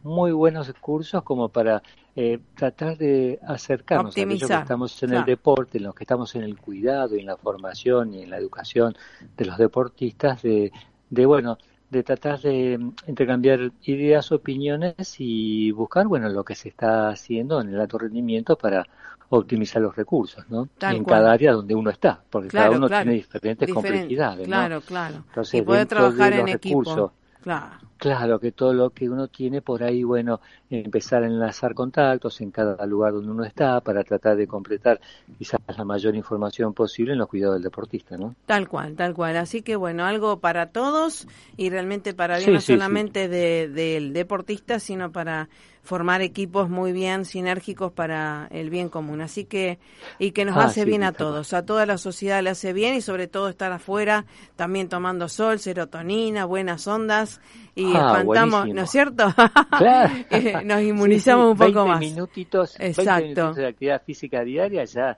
muy 0.02 0.30
buenos 0.32 0.72
cursos 0.74 1.22
como 1.22 1.48
para 1.48 1.82
eh, 2.14 2.38
tratar 2.54 2.98
de 2.98 3.40
acercarnos 3.46 4.16
a 4.16 4.20
aquellos 4.20 4.46
que 4.46 4.54
estamos 4.54 5.02
en 5.02 5.14
el 5.14 5.24
deporte, 5.24 5.78
en 5.78 5.84
los 5.84 5.94
que 5.94 6.04
estamos 6.04 6.34
en 6.34 6.42
el 6.42 6.58
cuidado 6.58 7.16
y 7.16 7.20
en 7.20 7.26
la 7.26 7.36
formación 7.36 8.12
y 8.12 8.22
en 8.22 8.30
la 8.30 8.36
educación 8.36 8.94
de 9.36 9.44
los 9.46 9.56
deportistas, 9.56 10.42
de, 10.42 10.70
de 11.08 11.26
bueno, 11.26 11.56
de 11.90 12.02
tratar 12.02 12.40
de 12.40 12.78
intercambiar 13.06 13.72
ideas, 13.84 14.30
opiniones 14.32 15.16
y 15.18 15.70
buscar, 15.70 16.06
bueno, 16.06 16.28
lo 16.28 16.44
que 16.44 16.54
se 16.54 16.68
está 16.68 17.08
haciendo 17.08 17.60
en 17.60 17.70
el 17.70 17.80
alto 17.80 17.98
rendimiento 17.98 18.56
para 18.56 18.86
optimizar 19.30 19.82
los 19.82 19.94
recursos, 19.94 20.44
¿no? 20.48 20.68
en 20.80 21.04
cada 21.04 21.32
área 21.32 21.52
donde 21.52 21.74
uno 21.74 21.90
está, 21.90 22.22
porque 22.30 22.48
cada 22.48 22.70
uno 22.70 22.88
tiene 22.88 23.12
diferentes 23.12 23.72
complejidades, 23.72 24.46
Claro, 24.46 24.80
claro. 24.80 25.16
Entonces, 25.28 25.60
y 25.60 25.62
puede 25.62 25.86
trabajar 25.86 26.32
en 26.32 26.48
equipo. 26.48 27.12
Claro. 27.42 27.88
Claro, 27.98 28.38
que 28.38 28.52
todo 28.52 28.72
lo 28.72 28.90
que 28.90 29.10
uno 29.10 29.26
tiene 29.26 29.60
por 29.60 29.82
ahí, 29.82 30.04
bueno, 30.04 30.40
empezar 30.70 31.24
a 31.24 31.26
enlazar 31.26 31.74
contactos 31.74 32.40
en 32.40 32.52
cada 32.52 32.86
lugar 32.86 33.12
donde 33.12 33.30
uno 33.30 33.44
está 33.44 33.80
para 33.80 34.04
tratar 34.04 34.36
de 34.36 34.46
completar 34.46 35.00
quizás 35.36 35.60
la 35.76 35.84
mayor 35.84 36.14
información 36.14 36.74
posible 36.74 37.12
en 37.12 37.18
los 37.18 37.28
cuidados 37.28 37.56
del 37.56 37.64
deportista, 37.64 38.16
¿no? 38.16 38.36
Tal 38.46 38.68
cual, 38.68 38.94
tal 38.94 39.14
cual. 39.14 39.36
Así 39.36 39.62
que 39.62 39.74
bueno, 39.74 40.04
algo 40.04 40.38
para 40.38 40.70
todos 40.70 41.26
y 41.56 41.70
realmente 41.70 42.14
para 42.14 42.38
bien 42.38 42.54
no 42.54 42.60
solamente 42.60 43.28
del 43.28 44.12
deportista, 44.12 44.78
sino 44.78 45.10
para 45.10 45.48
formar 45.88 46.20
equipos 46.20 46.68
muy 46.68 46.92
bien 46.92 47.24
sinérgicos 47.24 47.90
para 47.90 48.46
el 48.50 48.68
bien 48.68 48.90
común. 48.90 49.22
Así 49.22 49.46
que, 49.46 49.78
y 50.18 50.32
que 50.32 50.44
nos 50.44 50.58
ah, 50.58 50.64
hace 50.64 50.84
bien 50.84 51.02
a 51.02 51.12
todos, 51.12 51.54
a 51.54 51.64
toda 51.64 51.86
la 51.86 51.96
sociedad 51.96 52.42
le 52.42 52.50
hace 52.50 52.74
bien 52.74 52.94
y 52.94 53.00
sobre 53.00 53.26
todo 53.26 53.48
estar 53.48 53.72
afuera 53.72 54.26
también 54.54 54.90
tomando 54.90 55.30
sol, 55.30 55.58
serotonina, 55.58 56.44
buenas 56.44 56.86
ondas 56.86 57.40
y 57.74 57.86
ah, 57.96 58.18
espantamos, 58.18 58.68
¿no 58.68 58.82
es 58.82 58.90
cierto? 58.90 59.34
Claro. 59.78 60.14
Eh, 60.30 60.62
nos 60.64 60.82
inmunizamos 60.82 61.52
un 61.52 61.56
poco 61.56 61.86
más. 61.86 62.00
Minutitos, 62.00 62.78
Exacto. 62.78 63.22
20 63.22 63.22
minutos 63.22 63.56
de 63.56 63.66
actividad 63.66 64.02
física 64.04 64.44
diaria 64.44 64.84
ya 64.84 65.16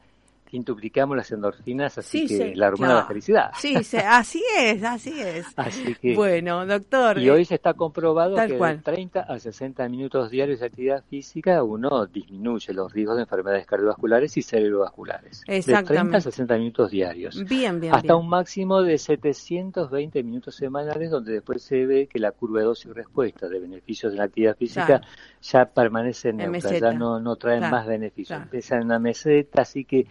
quintuplicamos 0.50 1.16
las 1.16 1.30
endorfinas, 1.30 1.96
así 1.96 2.26
que 2.26 2.54
la 2.56 2.68
hormona 2.68 2.94
de 2.94 3.00
la 3.00 3.06
felicidad. 3.06 3.50
Sí, 3.56 3.76
así 3.76 4.42
es, 4.58 4.82
así 4.82 5.20
es. 5.20 5.46
Así 5.56 5.94
que, 5.94 6.14
bueno, 6.14 6.66
doctor. 6.66 7.18
Y 7.18 7.30
hoy 7.30 7.44
se 7.44 7.54
está 7.54 7.74
comprobado 7.74 8.34
que 8.36 8.54
de 8.54 8.78
30 8.78 9.20
a 9.20 9.38
60 9.38 9.88
minutos 9.88 10.30
diarios 10.30 10.60
de 10.60 10.66
actividad 10.66 11.04
física 11.08 11.62
uno 11.62 12.06
disminuye 12.06 12.72
los 12.72 12.92
riesgos 12.92 13.16
de 13.16 13.22
enfermedades 13.22 13.66
cardiovasculares 13.66 14.36
y 14.36 14.42
cerebrovasculares. 14.42 15.42
Exactamente. 15.46 15.92
De 15.92 15.98
30 15.98 16.16
a 16.16 16.20
60 16.20 16.58
minutos 16.58 16.90
diarios. 16.90 17.44
Bien, 17.44 17.78
bien. 17.78 17.94
Hasta 17.94 18.16
un 18.16 18.28
máximo 18.28 18.82
de 18.82 18.98
720 18.98 20.22
minutos 20.22 20.56
semanales, 20.56 21.10
donde 21.10 21.34
después 21.34 21.62
se 21.62 21.86
ve 21.86 22.06
que 22.06 22.18
la 22.18 22.32
curva 22.32 22.60
de 22.60 22.66
dosis 22.66 22.92
respuesta 22.92 23.48
de 23.48 23.60
beneficios 23.60 24.12
de 24.12 24.18
la 24.18 24.24
actividad 24.24 24.56
física 24.56 25.02
ya 25.42 25.66
permanece 25.66 26.32
neutra, 26.32 26.78
ya 26.78 26.92
no, 26.92 27.20
no 27.20 27.36
traen 27.36 27.70
más 27.70 27.86
beneficios. 27.86 28.42
Empiezan 28.42 28.82
en 28.82 28.88
la 28.88 28.98
meseta, 28.98 29.62
así 29.62 29.84
que 29.84 30.06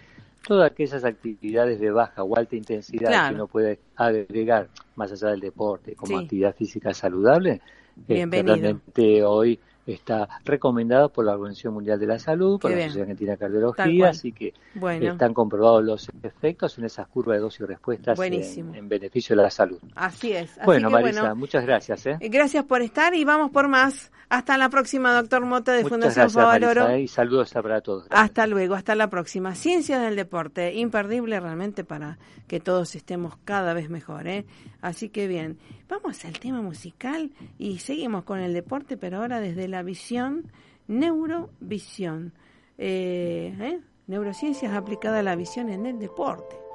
todas 0.48 0.72
aquellas 0.72 1.04
actividades 1.04 1.80
de 1.80 1.92
baja 1.92 2.24
o 2.24 2.36
alta 2.36 2.56
intensidad 2.56 3.30
que 3.30 3.36
uno 3.36 3.48
puede 3.48 3.80
agregar 3.96 4.70
más 4.96 5.12
allá 5.12 5.30
del 5.30 5.40
deporte 5.40 5.96
como 5.96 6.18
actividad 6.18 6.56
física 6.56 6.94
saludable, 6.94 7.62
eh, 8.08 8.26
realmente 8.26 9.24
hoy 9.24 9.60
está 9.94 10.28
recomendado 10.46 11.10
por 11.10 11.26
la 11.26 11.34
Organización 11.34 11.74
Mundial 11.74 12.00
de 12.00 12.08
la 12.08 12.20
Salud, 12.20 12.60
por 12.60 12.72
la 12.72 12.84
Sociedad 12.84 13.04
Argentina 13.04 13.32
de 13.32 13.38
Cardiología, 13.38 14.10
así 14.10 14.32
que 14.32 14.54
están 15.02 15.34
comprobados 15.34 15.84
los 15.84 16.10
efectos 16.24 16.78
en 16.78 16.86
esas 16.86 17.08
curvas 17.08 17.38
de 17.38 17.42
dosis 17.42 17.62
y 17.62 17.66
respuestas 17.66 18.20
en, 18.20 18.90
beneficio 18.90 19.36
de 19.36 19.44
la 19.44 19.50
salud. 19.50 19.80
Así 19.96 20.34
es. 20.34 20.52
bueno, 20.66 20.90
Marisa, 20.90 21.34
muchas 21.36 21.66
gracias. 21.66 22.06
¿eh? 22.06 22.18
Gracias 22.22 22.64
por 22.66 22.82
estar 22.82 23.14
y 23.14 23.24
vamos 23.24 23.52
por 23.52 23.68
más. 23.68 24.12
Hasta 24.30 24.60
la 24.60 24.70
próxima, 24.70 25.12
doctor 25.16 25.44
Mota 25.44 25.74
de 25.74 25.84
Fundación 25.86 26.30
Favaloro. 26.30 26.96
y 26.96 27.08
saludos 27.08 27.52
para 27.52 27.82
todos. 27.82 28.06
Hasta 28.12 28.46
luego, 28.46 28.76
hasta 28.76 28.94
la 28.94 29.10
próxima. 29.10 29.56
Ciencias 29.56 30.04
del 30.04 30.16
deporte, 30.16 30.76
imperdible 30.76 31.40
realmente 31.40 31.84
para 31.84 32.20
que 32.48 32.60
todos 32.60 32.94
estemos 32.96 33.38
cada 33.44 33.74
vez 33.74 33.90
mejor. 33.90 34.28
¿eh? 34.28 34.46
Así 34.82 35.10
que 35.10 35.28
bien, 35.28 35.58
vamos 35.88 36.24
al 36.26 36.40
tema 36.40 36.62
musical 36.62 37.32
y 37.58 37.80
seguimos 37.80 38.24
con 38.24 38.40
el 38.40 38.54
deporte, 38.54 38.98
pero 38.98 39.18
ahora 39.18 39.40
desde 39.40 39.68
la 39.68 39.79
visión, 39.84 40.52
neurovisión. 40.88 42.34
Eh, 42.78 43.56
¿eh? 43.60 43.80
Neurociencias 44.08 44.74
aplicada 44.74 45.20
a 45.20 45.24
la 45.24 45.36
visión 45.36 45.70
en 45.70 45.86
el 45.86 46.00
deporte. 46.00 46.69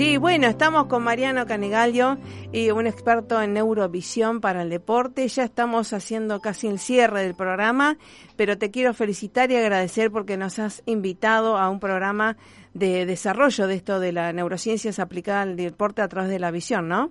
Sí, 0.00 0.16
bueno, 0.16 0.46
estamos 0.46 0.86
con 0.86 1.02
Mariano 1.02 1.44
Canegallo, 1.44 2.16
y 2.52 2.70
un 2.70 2.86
experto 2.86 3.42
en 3.42 3.52
neurovisión 3.52 4.40
para 4.40 4.62
el 4.62 4.70
deporte. 4.70 5.28
Ya 5.28 5.44
estamos 5.44 5.92
haciendo 5.92 6.40
casi 6.40 6.68
el 6.68 6.78
cierre 6.78 7.22
del 7.22 7.34
programa, 7.34 7.98
pero 8.34 8.56
te 8.56 8.70
quiero 8.70 8.94
felicitar 8.94 9.50
y 9.50 9.56
agradecer 9.56 10.10
porque 10.10 10.38
nos 10.38 10.58
has 10.58 10.82
invitado 10.86 11.58
a 11.58 11.68
un 11.68 11.80
programa 11.80 12.38
de 12.72 13.04
desarrollo 13.04 13.66
de 13.66 13.74
esto 13.74 14.00
de 14.00 14.12
las 14.12 14.32
neurociencias 14.32 14.98
aplicadas 14.98 15.42
al 15.42 15.56
deporte 15.56 16.00
a 16.00 16.08
través 16.08 16.30
de 16.30 16.38
la 16.38 16.50
visión, 16.50 16.88
¿no? 16.88 17.10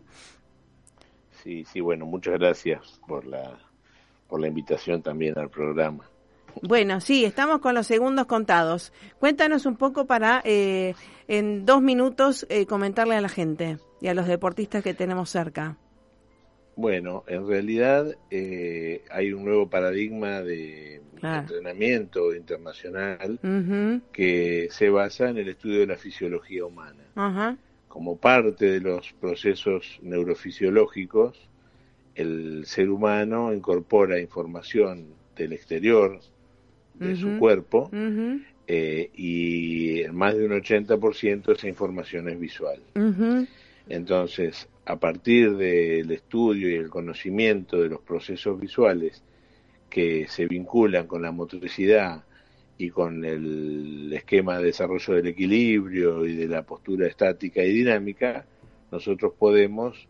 Sí, 1.43 1.65
sí, 1.65 1.81
bueno, 1.81 2.07
muchas 2.07 2.39
gracias 2.39 2.99
por 3.07 3.23
la, 3.27 3.55
por 4.27 4.41
la 4.41 4.47
invitación 4.47 5.03
también 5.03 5.37
al 5.37 5.51
programa. 5.51 6.08
Bueno, 6.61 6.99
sí, 6.99 7.23
estamos 7.23 7.59
con 7.59 7.73
los 7.73 7.87
segundos 7.87 8.25
contados. 8.25 8.91
Cuéntanos 9.19 9.65
un 9.65 9.77
poco 9.77 10.05
para, 10.05 10.41
eh, 10.43 10.93
en 11.27 11.65
dos 11.65 11.81
minutos, 11.81 12.45
eh, 12.49 12.65
comentarle 12.65 13.15
a 13.15 13.21
la 13.21 13.29
gente 13.29 13.77
y 14.01 14.07
a 14.07 14.13
los 14.13 14.27
deportistas 14.27 14.83
que 14.83 14.93
tenemos 14.93 15.29
cerca. 15.29 15.77
Bueno, 16.75 17.23
en 17.27 17.47
realidad 17.47 18.15
eh, 18.31 19.03
hay 19.11 19.33
un 19.33 19.43
nuevo 19.43 19.69
paradigma 19.69 20.41
de 20.41 21.01
entrenamiento 21.21 22.33
internacional 22.33 23.37
que 24.13 24.69
se 24.71 24.89
basa 24.89 25.29
en 25.29 25.37
el 25.39 25.49
estudio 25.49 25.81
de 25.81 25.87
la 25.87 25.97
fisiología 25.97 26.63
humana. 26.65 27.57
Como 27.89 28.15
parte 28.15 28.65
de 28.65 28.79
los 28.79 29.11
procesos 29.13 29.99
neurofisiológicos, 30.01 31.37
el 32.15 32.65
ser 32.65 32.89
humano 32.89 33.53
incorpora 33.53 34.19
información 34.19 35.07
del 35.35 35.53
exterior, 35.53 36.21
de 36.99 37.15
su 37.15 37.37
cuerpo 37.39 37.89
eh, 38.67 39.09
y 39.15 40.03
más 40.11 40.35
de 40.35 40.45
un 40.45 40.51
80% 40.51 41.53
esa 41.53 41.67
información 41.67 42.29
es 42.29 42.39
visual. 42.39 42.81
Entonces, 43.87 44.69
a 44.85 44.99
partir 44.99 45.55
del 45.55 46.11
estudio 46.11 46.69
y 46.69 46.75
el 46.75 46.89
conocimiento 46.89 47.81
de 47.81 47.89
los 47.89 48.01
procesos 48.01 48.59
visuales 48.59 49.23
que 49.89 50.27
se 50.27 50.45
vinculan 50.45 51.07
con 51.07 51.23
la 51.23 51.31
motricidad 51.31 52.23
y 52.77 52.91
con 52.91 53.25
el 53.25 54.11
esquema 54.13 54.59
de 54.59 54.65
desarrollo 54.65 55.15
del 55.15 55.27
equilibrio 55.27 56.25
y 56.25 56.35
de 56.35 56.47
la 56.47 56.61
postura 56.61 57.07
estática 57.07 57.63
y 57.63 57.73
dinámica, 57.73 58.45
nosotros 58.91 59.33
podemos 59.37 60.07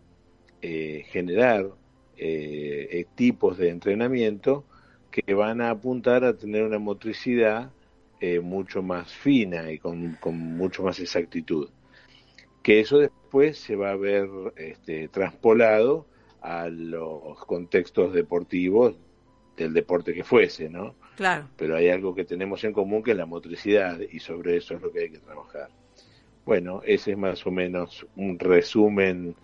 eh, 0.61 1.05
generar 1.07 1.69
eh, 2.17 3.05
tipos 3.15 3.57
de 3.57 3.69
entrenamiento 3.69 4.65
que 5.11 5.33
van 5.33 5.61
a 5.61 5.69
apuntar 5.69 6.23
a 6.23 6.37
tener 6.37 6.63
una 6.63 6.79
motricidad 6.79 7.71
eh, 8.19 8.39
mucho 8.39 8.81
más 8.81 9.13
fina 9.13 9.71
y 9.71 9.79
con, 9.79 10.17
mucho 10.57 10.83
más 10.83 10.99
exactitud. 10.99 11.69
Que 12.61 12.81
eso 12.81 12.99
después 12.99 13.57
se 13.57 13.75
va 13.75 13.91
a 13.91 13.95
ver 13.95 14.27
este, 14.57 15.07
traspolado 15.07 16.05
a 16.41 16.67
los 16.67 17.45
contextos 17.45 18.13
deportivos 18.13 18.95
del 19.55 19.73
deporte 19.73 20.13
que 20.13 20.23
fuese, 20.23 20.69
¿no? 20.69 20.95
Claro. 21.15 21.47
Pero 21.57 21.75
hay 21.75 21.89
algo 21.89 22.15
que 22.15 22.25
tenemos 22.25 22.63
en 22.63 22.73
común 22.73 23.03
que 23.03 23.11
es 23.11 23.17
la 23.17 23.25
motricidad 23.25 23.99
y 23.99 24.19
sobre 24.19 24.57
eso 24.57 24.75
es 24.75 24.81
lo 24.81 24.91
que 24.91 25.01
hay 25.01 25.09
que 25.09 25.19
trabajar. 25.19 25.69
Bueno, 26.45 26.81
ese 26.85 27.11
es 27.11 27.17
más 27.17 27.45
o 27.45 27.51
menos 27.51 28.05
un 28.15 28.39
resumen 28.39 29.35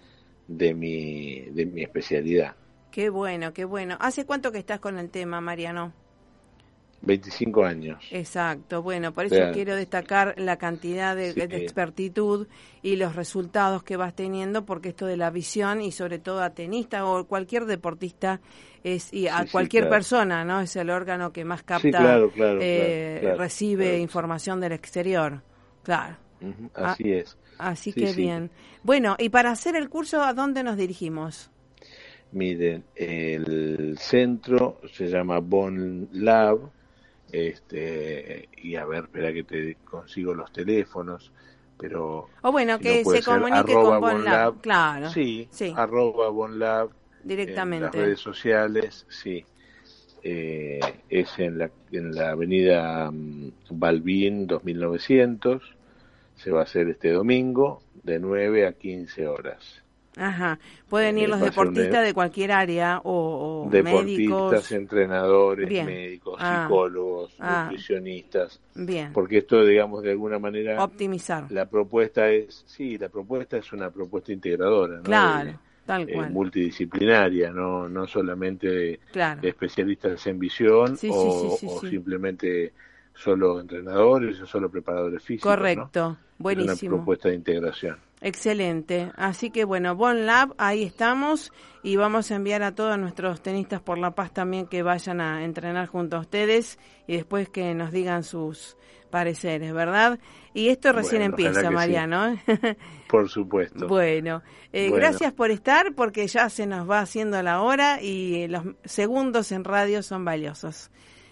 de 0.47 0.73
mi, 0.73 1.41
de 1.51 1.65
mi 1.65 1.83
especialidad. 1.83 2.55
Qué 2.95 3.09
bueno, 3.09 3.51
qué 3.51 3.65
bueno. 3.65 3.97
¿Hace 3.99 4.25
cuánto 4.25 4.53
que 4.53 4.59
estás 4.59 4.79
con 4.79 4.97
el 4.97 5.09
tema, 5.09 5.41
Mariano? 5.41 5.91
25 7.01 7.65
años. 7.65 8.01
Exacto, 8.09 8.81
bueno, 8.81 9.13
por 9.13 9.25
eso 9.25 9.51
quiero 9.51 9.75
destacar 9.75 10.33
la 10.37 10.55
cantidad 10.55 11.13
de, 11.13 11.31
expertitud 11.31 12.47
y 12.81 12.95
los 12.95 13.17
resultados 13.17 13.83
que 13.83 13.97
vas 13.97 14.15
teniendo, 14.15 14.63
porque 14.63 14.87
esto 14.87 15.07
de 15.07 15.17
la 15.17 15.29
visión 15.29 15.81
y 15.81 15.91
sobre 15.91 16.19
todo 16.19 16.41
a 16.41 16.51
tenista 16.51 17.05
o 17.05 17.25
cualquier 17.25 17.65
deportista 17.65 18.39
es 18.81 19.13
y 19.13 19.27
a 19.27 19.45
cualquier 19.51 19.89
persona, 19.89 20.45
¿no? 20.45 20.61
Es 20.61 20.73
el 20.77 20.89
órgano 20.89 21.33
que 21.33 21.43
más 21.43 21.63
capta, 21.63 22.17
eh, 22.61 23.35
recibe 23.37 23.99
información 23.99 24.61
del 24.61 24.71
exterior, 24.71 25.41
claro. 25.83 26.15
así 26.73 27.11
es. 27.11 27.37
Así 27.57 27.91
que 27.91 28.13
bien. 28.13 28.51
Bueno, 28.83 29.17
y 29.19 29.27
para 29.27 29.51
hacer 29.51 29.75
el 29.75 29.89
curso, 29.89 30.23
¿a 30.23 30.33
dónde 30.33 30.63
nos 30.63 30.77
dirigimos? 30.77 31.51
Miren, 32.35 32.83
el 32.95 33.97
centro 33.97 34.81
se 34.91 35.07
llama 35.07 35.39
Bon 35.39 36.09
Lab 36.11 36.69
este 37.31 38.49
y 38.57 38.75
a 38.75 38.85
ver, 38.85 39.05
espera 39.05 39.31
que 39.31 39.43
te 39.45 39.77
consigo 39.85 40.33
los 40.33 40.51
teléfonos, 40.51 41.31
pero... 41.79 42.27
O 42.41 42.51
bueno, 42.51 42.77
que 42.77 43.05
se 43.05 43.23
comunique 43.23 43.73
con 43.73 44.01
BonLab, 44.01 44.59
claro. 44.59 45.09
Sí, 45.09 45.47
arroba 45.77 46.27
BonLab. 46.27 46.89
Directamente. 47.23 47.85
En 47.85 47.93
las 47.93 47.95
redes 47.95 48.19
sociales, 48.19 49.05
sí. 49.07 49.45
Eh, 50.21 50.81
es 51.07 51.39
en 51.39 51.57
la, 51.57 51.71
en 51.93 52.13
la 52.13 52.31
avenida 52.31 53.09
um, 53.09 53.49
Balbín 53.69 54.45
2900. 54.45 55.63
Se 56.35 56.51
va 56.51 56.59
a 56.59 56.63
hacer 56.63 56.89
este 56.89 57.11
domingo 57.11 57.81
de 58.03 58.19
9 58.19 58.67
a 58.67 58.73
15 58.73 59.25
horas. 59.25 59.84
Ajá. 60.17 60.59
Pueden 60.89 61.17
ir 61.17 61.29
los 61.29 61.41
deportistas 61.41 62.05
de 62.05 62.13
cualquier 62.13 62.51
área 62.51 63.01
o, 63.03 63.67
deportistas, 63.69 64.71
entrenadores, 64.71 65.69
médicos, 65.69 66.37
ah. 66.39 66.63
psicólogos, 66.63 67.35
ah. 67.39 67.63
nutricionistas. 67.65 68.61
Bien. 68.73 69.11
Porque 69.13 69.39
esto, 69.39 69.65
digamos, 69.65 70.03
de 70.03 70.11
alguna 70.11 70.39
manera 70.39 70.83
optimizar. 70.83 71.51
La 71.51 71.65
propuesta 71.65 72.29
es, 72.29 72.63
sí, 72.65 72.97
la 72.97 73.09
propuesta 73.09 73.57
es 73.57 73.71
una 73.73 73.89
propuesta 73.89 74.31
integradora, 74.31 74.97
¿no? 74.97 75.03
Claro. 75.03 75.59
Tal 75.85 76.07
cual. 76.07 76.31
multidisciplinaria, 76.31 77.51
no 77.51 77.87
no 77.87 78.07
solamente 78.07 78.99
especialistas 79.43 80.25
en 80.25 80.39
visión 80.39 80.97
o, 81.11 81.57
simplemente 81.87 82.73
solo 83.13 83.59
entrenadores 83.59 84.41
o 84.41 84.47
solo 84.47 84.71
preparadores 84.71 85.21
físicos. 85.21 85.55
Correcto, 85.55 86.17
buenísimo. 86.39 86.73
Es 86.73 86.83
una 86.83 86.89
propuesta 86.89 87.29
de 87.29 87.35
integración. 87.35 87.97
Excelente. 88.25 89.11
Así 89.17 89.51
que 89.51 89.65
bueno, 89.65 89.95
Bon 89.95 90.25
Lab, 90.25 90.55
ahí 90.57 90.81
estamos 90.81 91.53
y 91.83 91.95
vamos 91.95 92.31
a 92.31 92.35
enviar 92.37 92.63
a 92.63 92.73
todos 92.73 92.97
nuestros 92.97 93.39
tenistas 93.39 93.81
por 93.81 93.99
La 93.99 94.15
Paz 94.15 94.33
también 94.33 94.65
que 94.65 94.81
vayan 94.81 95.21
a 95.21 95.45
entrenar 95.45 95.85
junto 95.85 96.17
a 96.17 96.21
ustedes 96.21 96.79
y 97.05 97.17
después 97.17 97.49
que 97.49 97.75
nos 97.75 97.91
digan 97.91 98.23
sus 98.23 98.77
pareceres, 99.11 99.71
¿verdad? 99.73 100.17
Y 100.55 100.69
esto 100.69 100.91
recién 100.91 101.21
empieza, 101.21 101.69
Mariano. 101.69 102.35
Por 103.07 103.29
supuesto. 103.29 103.87
Bueno, 103.87 104.41
eh, 104.73 104.89
gracias 104.89 105.31
por 105.31 105.51
estar 105.51 105.93
porque 105.93 106.25
ya 106.25 106.49
se 106.49 106.65
nos 106.65 106.89
va 106.89 107.01
haciendo 107.01 107.39
la 107.43 107.61
hora 107.61 108.01
y 108.01 108.47
los 108.47 108.63
segundos 108.85 109.51
en 109.51 109.65
radio 109.65 110.01
son 110.01 110.25
valiosos. 110.25 110.89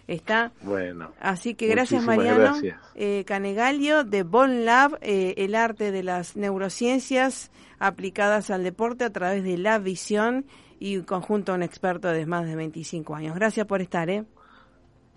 Está. 0.08 0.51
Bueno. 0.62 1.12
Así 1.20 1.56
que 1.56 1.68
gracias 1.68 2.04
Mariano. 2.04 2.56
Eh, 2.95 3.24
Canegalio 3.26 4.04
de 4.04 4.24
Bon 4.24 4.66
Lab, 4.66 4.97
eh, 5.01 5.34
el 5.38 5.56
arte 5.56 5.91
de 5.91 6.04
las 6.04 6.36
neurociencias 6.36 7.51
aplicadas 7.80 8.49
al 8.49 8.64
deporte 8.64 9.06
a 9.06 9.12
través 9.12 9.43
de 9.43 9.58
la 9.58 9.80
visión 9.80 10.45
y 10.80 11.01
conjunto 11.04 11.54
a 11.54 11.56
un 11.56 11.64
experto 11.64 12.10
de 12.10 12.26
más 12.26 12.45
de 12.45 12.56
25 12.56 13.16
años. 13.16 13.36
Gracias 13.36 13.66
por 13.66 13.82
estar, 13.82 14.10
¿eh? 14.10 14.26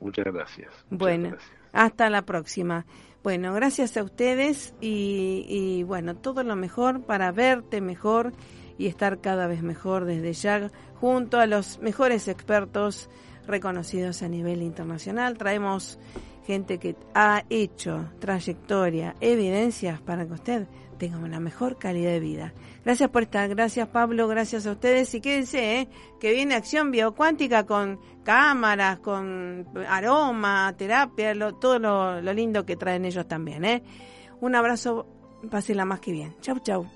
Muchas 0.01 0.27
gracias. 0.27 0.71
bueno, 0.91 1.37
hasta 1.73 2.09
la 2.09 2.23
próxima. 2.23 2.87
Bueno, 3.25 3.53
gracias 3.55 3.97
a 3.97 4.05
ustedes 4.05 4.75
y, 4.81 5.45
y 5.49 5.83
bueno, 5.83 6.15
todo 6.15 6.45
lo 6.45 6.55
mejor 6.55 7.03
para 7.03 7.33
verte 7.33 7.81
mejor 7.81 8.33
y 8.79 8.87
estar 8.87 9.21
cada 9.21 9.49
vez 9.49 9.63
mejor 9.63 10.05
desde 10.05 10.33
ya 10.33 10.71
junto 11.01 11.41
a 11.41 11.47
los 11.47 11.81
mejores 11.81 12.29
expertos 12.29 13.09
reconocidos 13.47 14.23
a 14.23 14.29
nivel 14.29 14.63
internacional. 14.63 15.37
Traemos 15.39 15.99
gente 16.47 16.79
que 16.79 16.97
ha 17.15 17.45
hecho 17.51 18.09
trayectoria, 18.19 19.17
evidencias 19.21 20.01
para 20.01 20.27
que 20.27 20.33
usted 20.33 20.67
tenga 20.99 21.19
una 21.19 21.41
mejor 21.41 21.77
calidad 21.77 22.11
de 22.11 22.21
vida. 22.21 22.55
Gracias 22.85 23.11
por 23.11 23.23
estar, 23.23 23.49
gracias 23.49 23.89
Pablo, 23.89 24.29
gracias 24.29 24.67
a 24.67 24.73
ustedes 24.73 25.13
y 25.15 25.21
quédense, 25.21 25.81
¿eh? 25.81 25.89
que 26.21 26.33
viene 26.33 26.55
acción 26.55 26.91
biocuántica 26.91 27.67
con 27.67 28.01
cámaras, 28.25 28.99
con 29.01 29.67
aroma, 29.89 30.75
terapia, 30.77 31.35
todo 31.61 31.79
lo, 31.79 32.21
lo, 32.21 32.33
lindo 32.33 32.65
que 32.65 32.77
traen 32.77 33.05
ellos 33.05 33.27
también. 33.27 33.65
¿eh? 33.65 33.83
Un 34.41 34.55
abrazo, 34.55 35.07
pásenla 35.51 35.85
más 35.85 36.01
que 36.01 36.13
bien. 36.13 36.35
Chau, 36.41 36.59
chau. 36.61 36.87